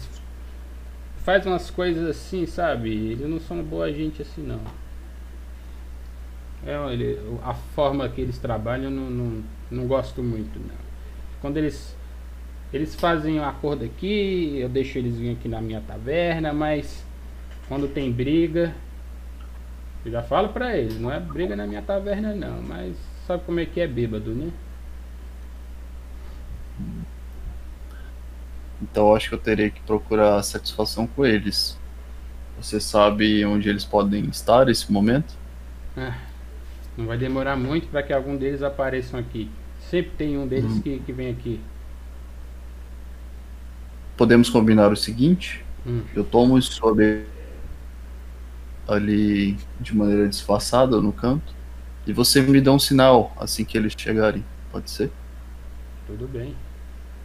[1.18, 2.90] fazem umas coisas assim, sabe?
[2.90, 4.62] Eles não são boa gente assim não.
[6.66, 10.86] É, ele, a forma que eles trabalham não, não, não gosto muito não.
[11.42, 11.96] Quando eles
[12.74, 17.06] eles fazem um acordo aqui, eu deixo eles vir aqui na minha taverna, mas
[17.68, 18.74] quando tem briga,
[20.04, 23.60] eu já falo pra eles, não é briga na minha taverna não, mas sabe como
[23.60, 24.52] é que é bêbado, né?
[28.82, 31.78] Então acho que eu teria que procurar satisfação com eles.
[32.58, 35.34] Você sabe onde eles podem estar nesse momento?
[36.98, 39.50] Não vai demorar muito para que algum deles apareçam aqui.
[39.90, 41.60] Sempre tem um deles que, que vem aqui.
[44.18, 46.02] Podemos combinar o seguinte: Hum.
[46.16, 47.26] eu tomo isso sobre
[48.88, 51.54] ali de maneira disfarçada no canto
[52.06, 54.44] e você me dá um sinal assim que eles chegarem.
[54.72, 55.12] Pode ser?
[56.08, 56.56] Tudo bem.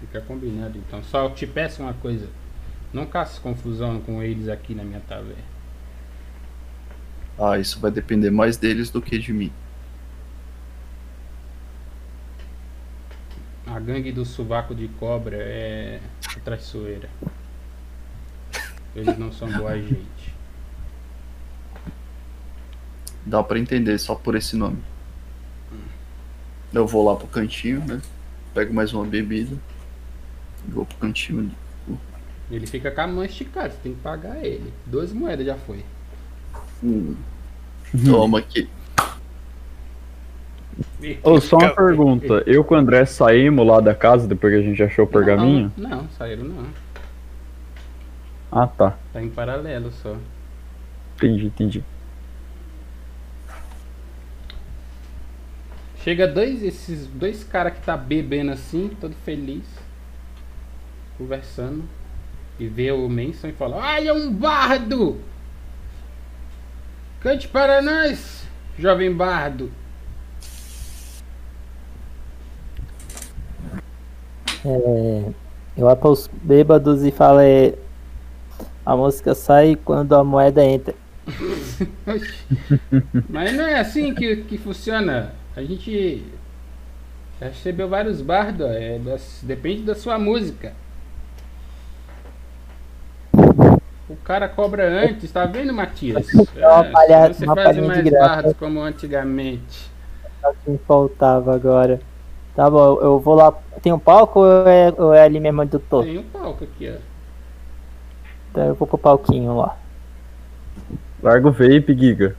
[0.00, 1.02] Fica combinado então.
[1.04, 2.28] Só te peço uma coisa.
[2.92, 5.44] Não caça confusão com eles aqui na minha taverna.
[7.38, 9.52] Ah, isso vai depender mais deles do que de mim.
[13.66, 16.00] A gangue do sovaco de cobra é
[16.44, 17.08] traiçoeira.
[18.96, 20.34] Eles não são boa gente.
[23.24, 24.82] Dá pra entender só por esse nome.
[26.72, 28.00] Eu vou lá pro cantinho, né?
[28.54, 29.56] Pego mais uma bebida.
[30.68, 31.50] Vou pro cantinho.
[32.50, 34.72] Ele fica com a mão esticada, você tem que pagar ele.
[34.84, 35.84] Duas moedas já foi.
[38.04, 38.68] Toma aqui.
[41.22, 42.42] Ô, só uma pergunta.
[42.46, 45.72] Eu com o André saímos lá da casa depois que a gente achou o pergaminho?
[45.76, 46.66] Não, não, saíram não.
[48.50, 48.98] Ah, tá.
[49.12, 50.16] Tá em paralelo só.
[51.16, 51.84] Entendi, entendi.
[56.02, 59.64] Chega dois, esses dois caras que tá bebendo assim, todo feliz,
[61.20, 61.84] conversando,
[62.58, 65.18] e vê o Manson e fala: Ai, é um bardo!
[67.20, 68.46] Cante para nós,
[68.78, 69.70] jovem bardo!
[74.64, 75.32] É,
[75.76, 77.74] eu olho para os bêbados e falo: é,
[78.84, 80.94] a música sai quando a moeda entra.
[83.28, 85.34] Mas não é assim que, que funciona.
[85.54, 86.24] A gente
[87.38, 88.98] já recebeu vários bardos, é,
[89.42, 90.72] depende da sua música.
[94.10, 96.26] O cara cobra antes, tá vendo, Matias?
[96.34, 96.44] uma
[96.84, 98.28] É, palha- você uma faz de mais graça.
[98.28, 99.88] bardos como antigamente.
[100.42, 102.00] É o que me faltava agora.
[102.56, 103.52] Tá bom, eu vou lá.
[103.80, 106.02] Tem um palco ou é, ou é ali mesmo onde eu tô?
[106.02, 106.98] Tem um palco aqui, ó.
[108.50, 109.76] Então eu vou pro palquinho lá.
[111.22, 112.34] Larga o vape, Giga.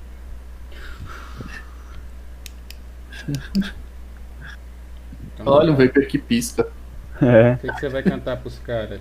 [5.35, 6.67] Então, Olha um vapor que pisca.
[7.21, 7.53] É.
[7.53, 8.99] O que, que você vai cantar pros caras?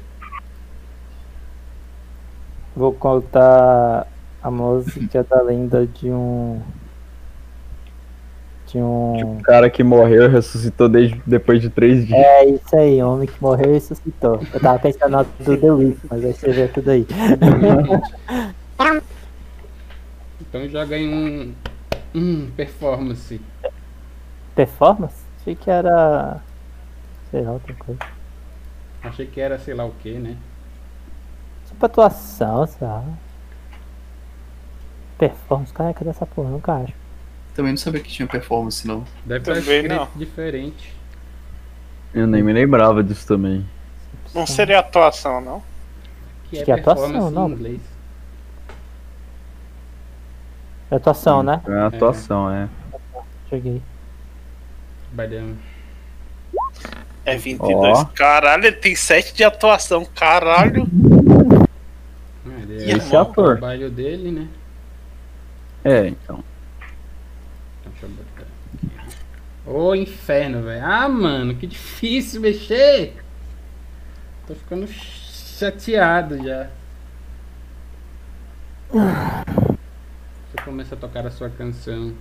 [2.74, 4.07] Vou contar
[4.42, 6.60] a música da lenda de um.
[8.66, 9.39] De um.
[9.39, 12.18] O cara que morreu ressuscitou desde depois de três dias.
[12.18, 14.40] É isso aí, homem que morreu e ressuscitou.
[14.52, 17.07] Eu tava pensando na do The Week, mas aí você vê tudo aí.
[20.50, 21.55] Então já ganhei um,
[22.12, 23.40] um performance.
[24.52, 25.15] Performance?
[25.40, 26.40] Achei que era.
[27.31, 28.00] Sei lá, outra coisa.
[29.00, 30.36] Achei que era sei lá o que, né?
[31.70, 33.02] Tipo atuação, sei lá.
[35.18, 36.50] Performance, cara, cadê essa porra?
[36.50, 36.92] Nunca acho.
[37.55, 39.05] Também não sabia que tinha performance, não.
[39.24, 40.08] Deve Também escrito não.
[40.16, 40.94] diferente.
[42.15, 43.66] Eu nem me lembrava disso também.
[44.34, 45.62] Não seria atuação, não?
[46.49, 47.50] Que é Que atuação, performance não.
[47.50, 47.81] inglês.
[50.90, 51.60] É atuação, né?
[51.66, 52.68] É atuação, é.
[53.50, 53.81] Joguei.
[55.12, 55.57] Badam.
[57.24, 57.99] É 22.
[57.99, 58.05] Ó.
[58.07, 60.05] Caralho, ele tem 7 de atuação.
[60.05, 60.89] Caralho.
[62.74, 63.58] Ele é esse o ator?
[63.58, 64.49] trabalho dele, né?
[65.84, 66.44] É, então.
[67.81, 68.90] Então, Deixa eu botar aqui.
[69.66, 70.84] Ô inferno, velho.
[70.84, 73.16] Ah, mano, que difícil mexer.
[74.47, 76.68] Tô ficando chateado já.
[78.90, 82.12] Você começa a tocar a sua canção.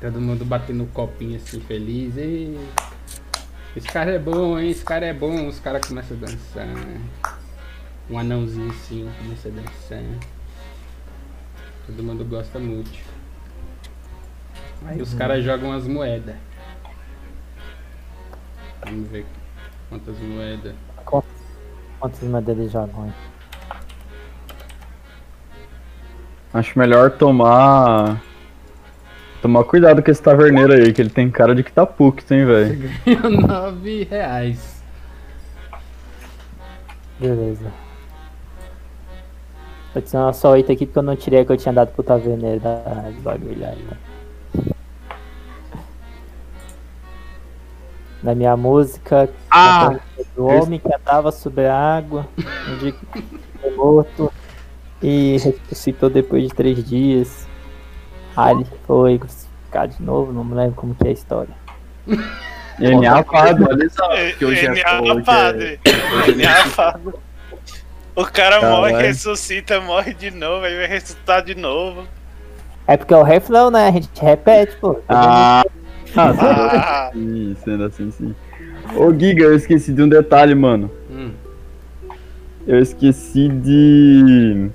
[0.00, 2.16] Todo mundo batendo copinho assim, feliz.
[2.16, 2.58] E...
[3.76, 4.70] Esse cara é bom, hein?
[4.70, 5.48] Esse cara é bom.
[5.48, 6.66] Os caras começam a dançar.
[8.08, 10.02] Um anãozinho assim começa a dançar.
[11.86, 12.98] Todo mundo gosta muito.
[14.86, 16.36] Aí os caras jogam as moedas.
[18.84, 19.26] Vamos ver
[19.88, 20.74] quantas moedas.
[21.98, 23.12] Quantas moedas eles jogam aí?
[26.52, 28.22] Acho melhor tomar.
[29.44, 32.46] Tomar cuidado com esse taverneiro aí, que ele tem cara de que tá puto, hein,
[32.46, 32.90] velho.
[33.04, 34.82] Ganhou nove reais.
[37.20, 37.70] Beleza.
[39.92, 42.02] Vou adicionar só 8 aqui porque eu não tirei a que eu tinha dado pro
[42.02, 43.96] taverneiro da bagulho aí, tá?
[48.22, 50.00] Na minha música, Ah!
[50.34, 53.22] do homem que andava sobre a água, um dia que
[53.60, 54.32] foi morto
[55.02, 57.46] e ressuscitou depois de três dias.
[58.36, 61.54] Aí ele foi crucificado de novo, não me lembro como que é a história.
[62.78, 63.66] NA Fado.
[64.36, 65.80] Que hoje é, NA hoje é, padre.
[66.16, 67.14] hoje é NA padre.
[68.16, 68.76] O cara Caralho.
[68.76, 72.06] morre, ressuscita, morre de novo, aí vai ressuscitar de novo.
[72.86, 73.88] É porque é o refrão, né?
[73.88, 75.00] A gente repete, pô.
[75.08, 75.64] Ah!
[76.16, 78.34] Ah, Ah, sim, sendo assim, sim.
[78.94, 80.90] Ô, Giga, eu esqueci de um detalhe, mano.
[81.10, 81.32] Hum.
[82.66, 84.70] Eu esqueci de.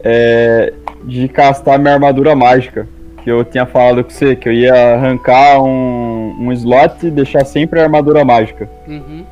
[0.00, 0.72] É.
[1.04, 2.88] De castar minha armadura mágica.
[3.22, 7.44] Que eu tinha falado com você, que eu ia arrancar um, um slot e deixar
[7.44, 8.68] sempre a armadura mágica.
[8.86, 9.24] Uhum.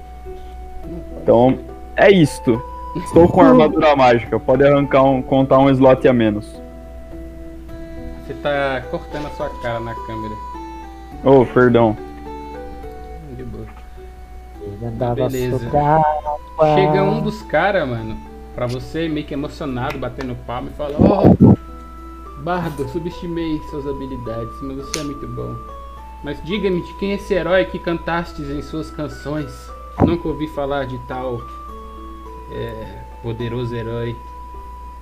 [1.22, 1.58] Então,
[1.96, 2.62] é isto.
[2.96, 4.38] Estou com a armadura mágica.
[4.38, 5.22] Pode arrancar um.
[5.22, 6.60] contar um slot a menos.
[8.26, 10.34] Você tá cortando a sua cara na câmera.
[11.24, 11.96] Oh, perdão.
[13.36, 13.66] De boa.
[14.82, 15.58] Andava Beleza.
[15.58, 18.16] Chega um dos caras, mano,
[18.56, 21.56] pra você meio que emocionado, batendo palma e fala: Ó,
[22.42, 25.54] Bardo, subestimei suas habilidades, mas você é muito bom.
[26.24, 29.52] Mas diga-me de quem é esse herói que cantastes em suas canções.
[30.04, 31.40] Nunca ouvi falar de tal
[32.50, 34.16] é, poderoso herói.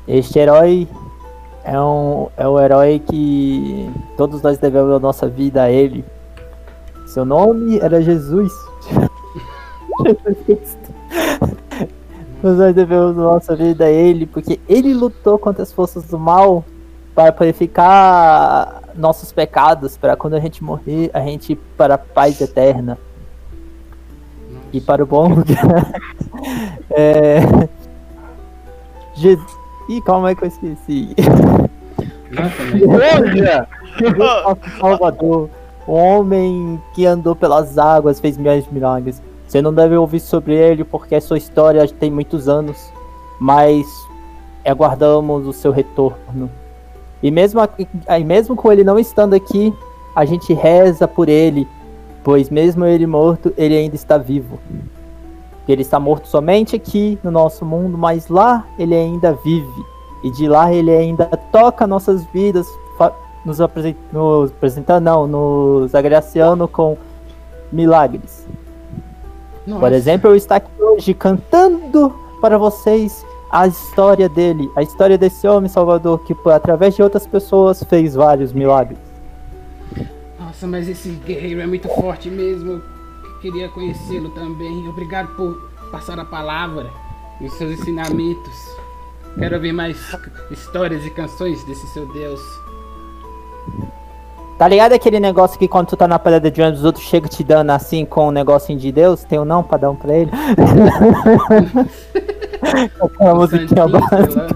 [0.06, 0.88] Este herói
[1.62, 6.04] é um, é um herói que todos nós devemos a nossa vida a ele.
[7.06, 8.52] Seu nome era Jesus.
[10.04, 10.94] Jesus Cristo.
[12.44, 16.62] Nós devemos a nossa vida a ele, porque ele lutou contra as forças do mal
[17.14, 22.38] para purificar nossos pecados, para quando a gente morrer, a gente ir para a paz
[22.42, 22.98] eterna.
[24.74, 25.90] E para o bom lugar.
[26.92, 27.40] é...
[29.14, 29.56] Jesus.
[29.88, 31.16] Ih, calma aí que eu esqueci.
[32.30, 32.56] Nosso
[34.78, 35.48] Salvador,
[35.86, 39.22] o homem que andou pelas águas, fez milhares de milagres.
[39.54, 42.92] Você não deve ouvir sobre ele porque sua história tem muitos anos,
[43.38, 43.86] mas
[44.64, 46.50] aguardamos o seu retorno.
[47.22, 49.72] E mesmo, e mesmo com ele não estando aqui,
[50.12, 51.68] a gente reza por ele,
[52.24, 54.58] pois mesmo ele morto, ele ainda está vivo.
[55.68, 59.84] Ele está morto somente aqui no nosso mundo, mas lá ele ainda vive.
[60.24, 62.66] E de lá ele ainda toca nossas vidas,
[63.44, 63.58] nos,
[64.12, 66.96] nos apresentando, não, nos agraciando com
[67.70, 68.48] milagres.
[69.66, 69.80] Nossa.
[69.80, 75.46] Por exemplo, eu estou aqui hoje cantando para vocês a história dele, a história desse
[75.46, 78.98] homem Salvador que, através de outras pessoas, fez vários milagres.
[80.38, 82.72] Nossa, mas esse guerreiro é muito forte mesmo.
[82.72, 84.88] Eu queria conhecê-lo também.
[84.88, 86.90] Obrigado por passar a palavra
[87.40, 88.76] e os seus ensinamentos.
[89.38, 89.96] Quero ouvir mais
[90.50, 92.40] histórias e canções desse seu Deus.
[94.58, 97.28] Tá ligado aquele negócio que quando tu tá na parada de ônibus, os outros chegam
[97.28, 99.24] te dando assim com um negocinho de Deus?
[99.24, 100.30] Tem um não pra dar um pra ele?
[103.00, 104.42] Aquela musiquinha básica.
[104.42, 104.48] lá.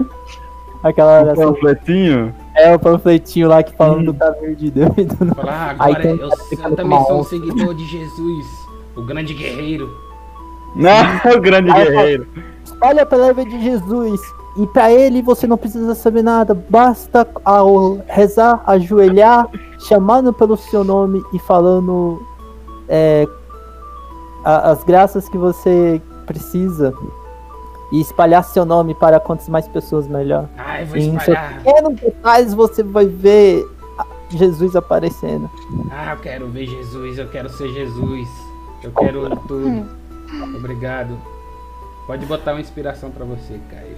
[0.82, 1.52] Aquela Um oração.
[1.54, 2.34] panfletinho?
[2.54, 6.02] É o panfletinho lá que falando do caminho de Deus e do Falar, Aí agora
[6.02, 6.30] tem um eu,
[6.70, 8.46] eu também sou um seguidor de Jesus,
[8.96, 9.88] o grande guerreiro.
[10.76, 10.92] Não,
[11.36, 12.26] o grande Aí, guerreiro.
[12.80, 14.20] Olha a palavra de Jesus.
[14.56, 16.52] E pra ele você não precisa saber nada.
[16.68, 22.20] Basta ao rezar, ajoelhar, chamando pelo seu nome e falando
[22.88, 23.26] é,
[24.44, 26.92] a- as graças que você precisa.
[27.92, 30.46] E espalhar seu nome para quantas mais pessoas melhor.
[30.58, 31.62] Ai, vou Em seus espalhar.
[31.62, 33.64] pequenos detalhes você vai ver
[34.30, 35.48] Jesus aparecendo.
[35.90, 38.28] Ah, eu quero ver Jesus, eu quero ser Jesus.
[38.84, 39.86] Eu quero tudo.
[40.56, 41.16] Obrigado.
[42.06, 43.96] Pode botar uma inspiração pra você, Caio.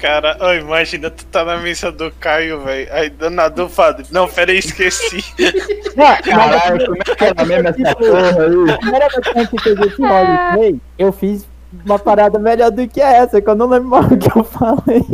[0.00, 2.88] Cara, ó, imagina tu tá na missa do Caio, velho.
[2.90, 4.06] Aí do nada o padre.
[4.10, 5.22] Não, pera aí, esqueci.
[6.24, 8.70] Caralho, como é que era mesmo essa porra aí?
[8.70, 11.46] A primeira vez que gente fez esse roleplay, eu fiz
[11.84, 15.04] uma parada melhor do que essa, que eu não lembro mais o que eu falei.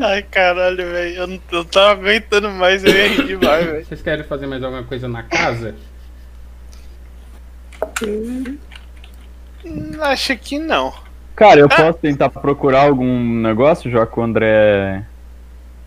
[0.00, 1.14] Ai, caralho, velho.
[1.16, 3.84] Eu não, eu tava aguentando mais, eu ia rir demais, velho.
[3.84, 5.74] Vocês querem fazer mais alguma coisa na casa?
[8.02, 8.58] Hum,
[10.00, 10.94] Acho que não.
[11.38, 15.04] Cara, eu posso tentar procurar algum negócio, já que o André.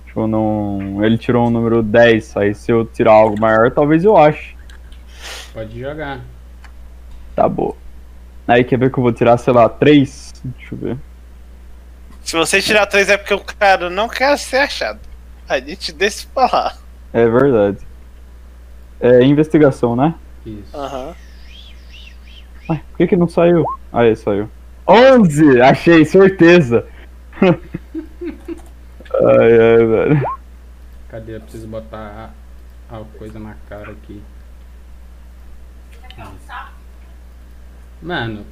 [0.06, 1.04] Tipo, não.
[1.04, 2.38] Ele tirou um número 10.
[2.38, 4.56] Aí se eu tirar algo maior, talvez eu ache.
[5.54, 6.22] Pode jogar.
[7.36, 7.76] Tá bom.
[8.48, 10.34] Aí quer ver que eu vou tirar, sei lá, 3?
[10.46, 10.98] Deixa eu ver.
[12.24, 15.00] Se você tirar três é porque o cara não quer ser achado.
[15.50, 16.78] A gente deixa pra lá.
[17.12, 17.80] É verdade.
[19.02, 20.16] É investigação, né?
[20.46, 20.74] Isso.
[20.74, 21.14] Aham.
[22.70, 23.66] Ué, por que que não saiu?
[23.92, 24.50] Aí, saiu.
[24.92, 25.62] 11!
[25.62, 26.86] Achei, certeza!
[27.42, 27.52] ai,
[29.60, 30.22] ai, velho.
[31.10, 31.36] Cadê?
[31.38, 32.34] Eu preciso botar
[32.90, 34.22] a, a coisa na cara aqui.
[38.02, 38.46] Mano,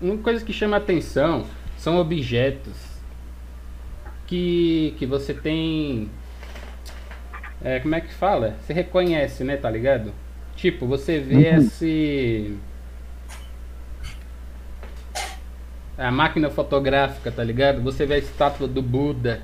[0.00, 1.46] uma coisa que chama atenção
[1.78, 2.98] são objetos
[4.26, 6.10] que, que você tem.
[7.64, 8.56] É, como é que fala?
[8.60, 9.56] Você reconhece, né?
[9.56, 10.12] Tá ligado?
[10.54, 12.56] Tipo, você vê esse.
[15.98, 17.82] A máquina fotográfica, tá ligado?
[17.82, 19.42] Você vê a estátua do Buda.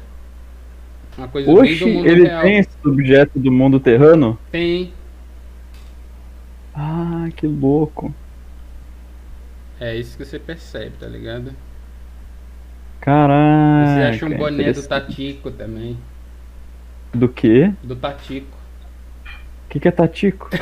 [1.18, 2.42] Uma coisa bem Oxi, do mundo ele real.
[2.42, 4.38] tem esse objeto do mundo terrano?
[4.52, 4.92] Tem.
[6.72, 8.14] Ah, que louco.
[9.80, 11.52] É isso que você percebe, tá ligado?
[13.00, 13.94] Caraca.
[13.94, 14.82] Você acha um boné do.
[14.82, 15.98] Tatico também.
[17.12, 17.72] Do quê?
[17.82, 18.56] Do Tatico.
[19.66, 20.48] O que, que é Tatico?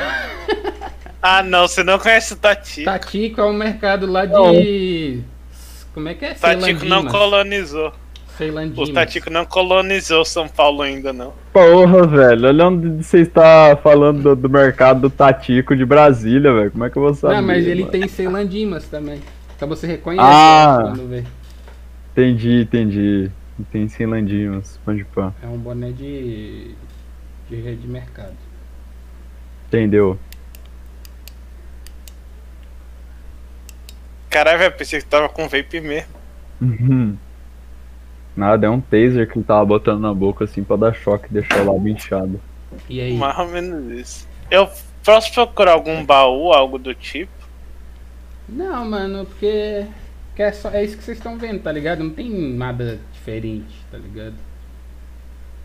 [1.24, 2.82] Ah, não, você não conhece o Tati.
[2.82, 5.22] Tatico é um mercado lá de.
[5.94, 6.34] Como é que é?
[6.34, 7.12] Tatico não Ceilandimas.
[7.12, 7.92] colonizou.
[8.38, 8.88] Ceilandimas.
[8.88, 11.34] O Tatico não colonizou São Paulo ainda, não.
[11.52, 12.46] Porra, velho.
[12.48, 16.70] Olha onde você está falando do, do mercado do Tatico de Brasília, velho.
[16.70, 17.34] Como é que eu vou saber?
[17.36, 17.92] Não, mas ele mano?
[17.92, 19.20] tem Ceilandimas também.
[19.54, 20.78] Então você reconhece Ah.
[20.82, 21.24] quando vê.
[22.12, 23.30] Entendi, entendi.
[23.70, 25.32] Tem Celandinhos, pão de pão.
[25.42, 26.74] É um boné de.
[27.48, 28.32] de rede de mercado.
[29.68, 30.18] Entendeu?
[34.32, 36.08] Caralho, velho, pensei que tava com vape mesmo.
[36.58, 37.18] Uhum.
[38.34, 41.34] Nada, é um taser que ele tava botando na boca assim pra dar choque e
[41.34, 42.40] deixar o lábio inchado.
[42.88, 43.12] E aí?
[43.14, 44.28] Mais ou menos isso.
[44.50, 44.70] Eu
[45.04, 47.30] posso procurar algum baú, algo do tipo?
[48.48, 49.86] Não, mano, porque.
[50.34, 52.02] que é, só, é isso que vocês estão vendo, tá ligado?
[52.02, 54.34] Não tem nada diferente, tá ligado?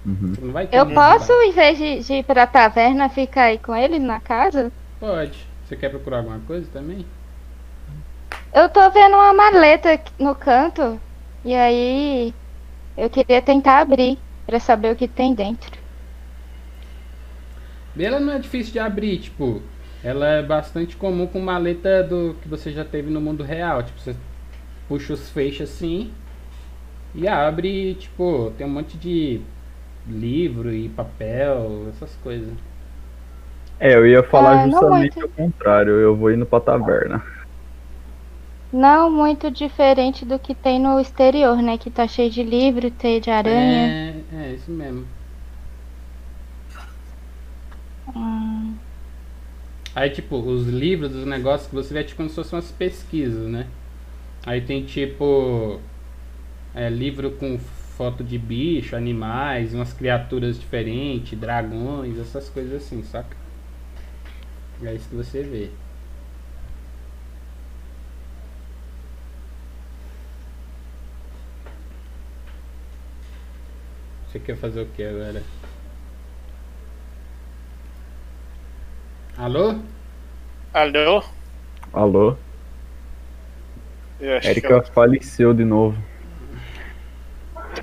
[0.05, 0.33] Uhum.
[0.41, 3.73] Não vai ter Eu posso, em vez de, de ir pra taverna, ficar aí com
[3.73, 4.69] ele na casa?
[4.99, 5.47] Pode.
[5.65, 7.05] Você quer procurar alguma coisa também?
[8.57, 10.99] Eu tô vendo uma maleta no canto.
[11.45, 12.33] E aí.
[12.97, 15.77] Eu queria tentar abrir pra saber o que tem dentro.
[17.99, 19.61] Ela não é difícil de abrir, tipo,
[20.03, 23.83] ela é bastante comum com maleta do que você já teve no mundo real.
[23.83, 24.15] Tipo, você
[24.87, 26.11] puxa os feixes assim
[27.13, 29.39] e abre, tipo, tem um monte de
[30.07, 32.53] livro e papel, essas coisas.
[33.79, 37.23] É, eu ia falar Ah, justamente o contrário, eu vou indo pra taverna.
[38.71, 41.77] Não muito diferente do que tem no exterior, né?
[41.77, 43.95] Que tá cheio de livro, teia de aranha.
[44.31, 45.05] É, é isso mesmo.
[48.13, 48.77] Hum,
[49.95, 52.71] Aí, tipo, os livros, os negócios que você vê é tipo como se fossem umas
[52.71, 53.65] pesquisas, né?
[54.45, 55.79] Aí tem tipo.
[56.75, 57.57] É, livro com
[57.97, 63.35] foto de bicho, animais, umas criaturas diferentes, dragões, essas coisas assim, saca?
[64.83, 65.69] É isso que você vê.
[74.37, 75.41] Você quer fazer o que agora?
[79.35, 79.79] Alô?
[80.71, 81.23] Alô?
[81.91, 82.37] Alô?
[84.21, 85.97] Erika que faleceu de novo.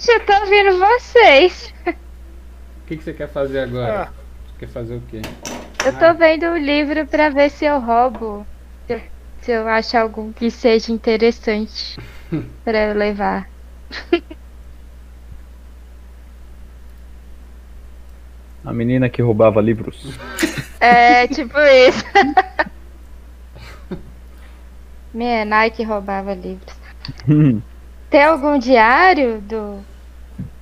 [0.08, 1.74] eu tô ouvindo vocês.
[1.88, 4.02] O que, que você quer fazer agora?
[4.02, 4.12] Ah.
[4.46, 5.22] Você quer fazer o quê?
[5.84, 8.46] Eu tô vendo o livro pra ver se eu roubo.
[8.86, 9.00] Se eu,
[9.40, 11.98] se eu acho algum que seja interessante
[12.64, 13.50] pra eu levar.
[18.64, 20.18] A menina que roubava livros.
[20.80, 22.04] É, tipo isso.
[25.12, 26.74] Minha Nike roubava livros.
[28.10, 29.78] Tem algum diário do,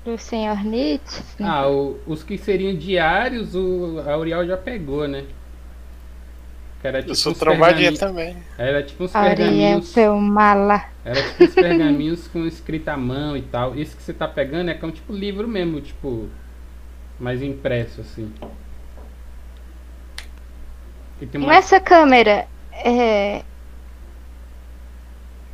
[0.05, 0.65] do Sr.
[0.65, 1.23] Nietzsche?
[1.41, 5.25] Ah, o- os que seriam diários, o, a Uriel já pegou, né?
[6.81, 8.37] Que era tipo Eu sou pergaminhos- também.
[8.59, 9.89] Era tipo uns pergaminhos.
[9.89, 10.85] seu mala.
[11.05, 13.77] Era tipo uns pergaminhos com escrita à mão e tal.
[13.79, 16.29] Esse que você tá pegando é como tipo livro mesmo, tipo.
[17.23, 18.33] Mais impresso, assim.
[21.37, 21.47] Uma...
[21.47, 22.47] Nessa câmera,
[22.85, 23.43] é...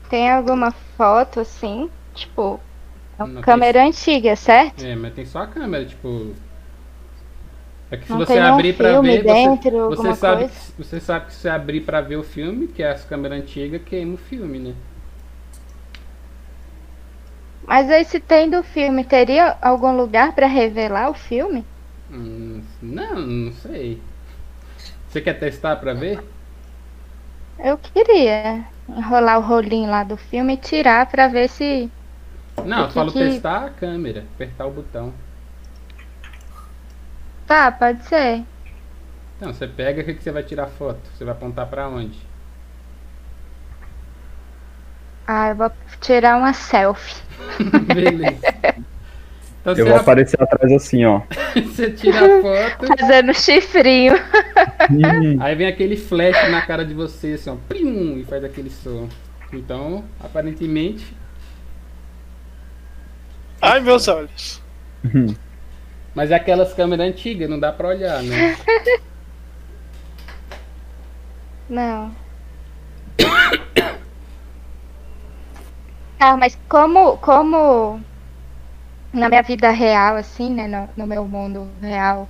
[0.09, 1.91] tem alguma foto assim?
[2.15, 2.59] Tipo,
[3.19, 4.85] é uma Não, tem- câmera antiga, certo?
[4.85, 6.35] É, mas tem só a câmera, tipo.
[7.91, 10.83] É que se Não você abrir pra filme ver, você, dentro, você alguma sabe, que-
[10.83, 13.81] você sabe que se você abrir pra ver o filme, que é as câmeras antigas,
[13.85, 14.75] queima o filme, né?
[17.69, 21.65] Mas aí se tem do filme, teria algum lugar pra revelar o filme?
[22.11, 24.01] Hum, não, não sei.
[25.09, 26.21] Você quer testar pra ver?
[27.59, 31.93] Eu queria enrolar o rolinho lá do filme e tirar pra ver se.
[32.67, 35.13] Não, eu falo que- testar a câmera, apertar o botão.
[37.47, 38.47] Tá, pode ser.
[39.37, 41.09] Então, você pega, o que, que você vai tirar foto?
[41.15, 42.28] Você vai apontar pra onde?
[45.29, 47.23] Ah, eu vou tirar uma selfie.
[47.95, 48.39] Beleza.
[49.61, 51.21] Então Eu vou ap- aparecer atrás assim, ó.
[51.55, 54.15] você tira a foto, Fazendo chifrinho.
[55.41, 59.07] Aí vem aquele flash na cara de você, assim, ó, plim, e faz aquele som.
[59.53, 61.15] Então, aparentemente,
[63.61, 64.63] Ai, meus olhos.
[66.15, 68.57] mas é aquelas câmeras antigas, não dá pra olhar, né?
[71.69, 72.15] Não.
[76.21, 78.01] Ah, mas como, como
[79.13, 82.29] na minha vida real, assim, né, no, no meu mundo real,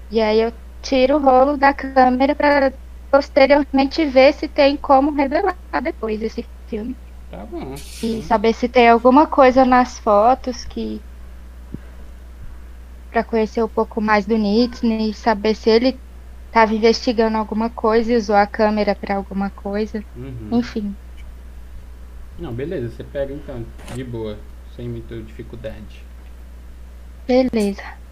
[0.10, 0.52] E aí eu
[0.86, 2.72] tiro o rolo da câmera para
[3.10, 6.96] posteriormente ver se tem como revelar depois esse filme.
[7.32, 7.74] Tá bom.
[8.04, 11.02] E saber se tem alguma coisa nas fotos que.
[13.12, 16.00] para conhecer um pouco mais do Nietzsche e saber se ele
[16.48, 20.04] estava investigando alguma coisa e usou a câmera para alguma coisa.
[20.16, 20.50] Uhum.
[20.52, 20.96] Enfim.
[22.38, 24.38] Não, beleza, você pega então, de boa.
[24.76, 26.04] sem muita dificuldade.
[27.28, 28.05] Beleza.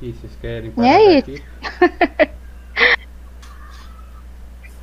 [0.00, 1.18] E vocês querem é aí?
[1.18, 1.42] aqui?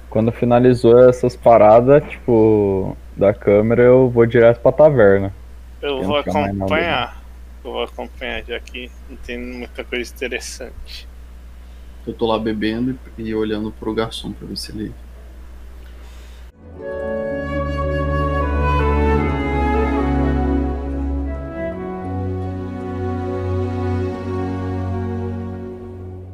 [0.10, 5.34] Quando finalizou essas paradas, tipo, da câmera, eu vou direto pra taverna.
[5.82, 6.24] Eu, vou né?
[6.26, 7.22] acompanhar.
[7.64, 11.08] Eu vou acompanhar, já que não tem muita coisa interessante.
[12.06, 14.94] Eu tô lá bebendo e olhando pro garçom pra ver se ele.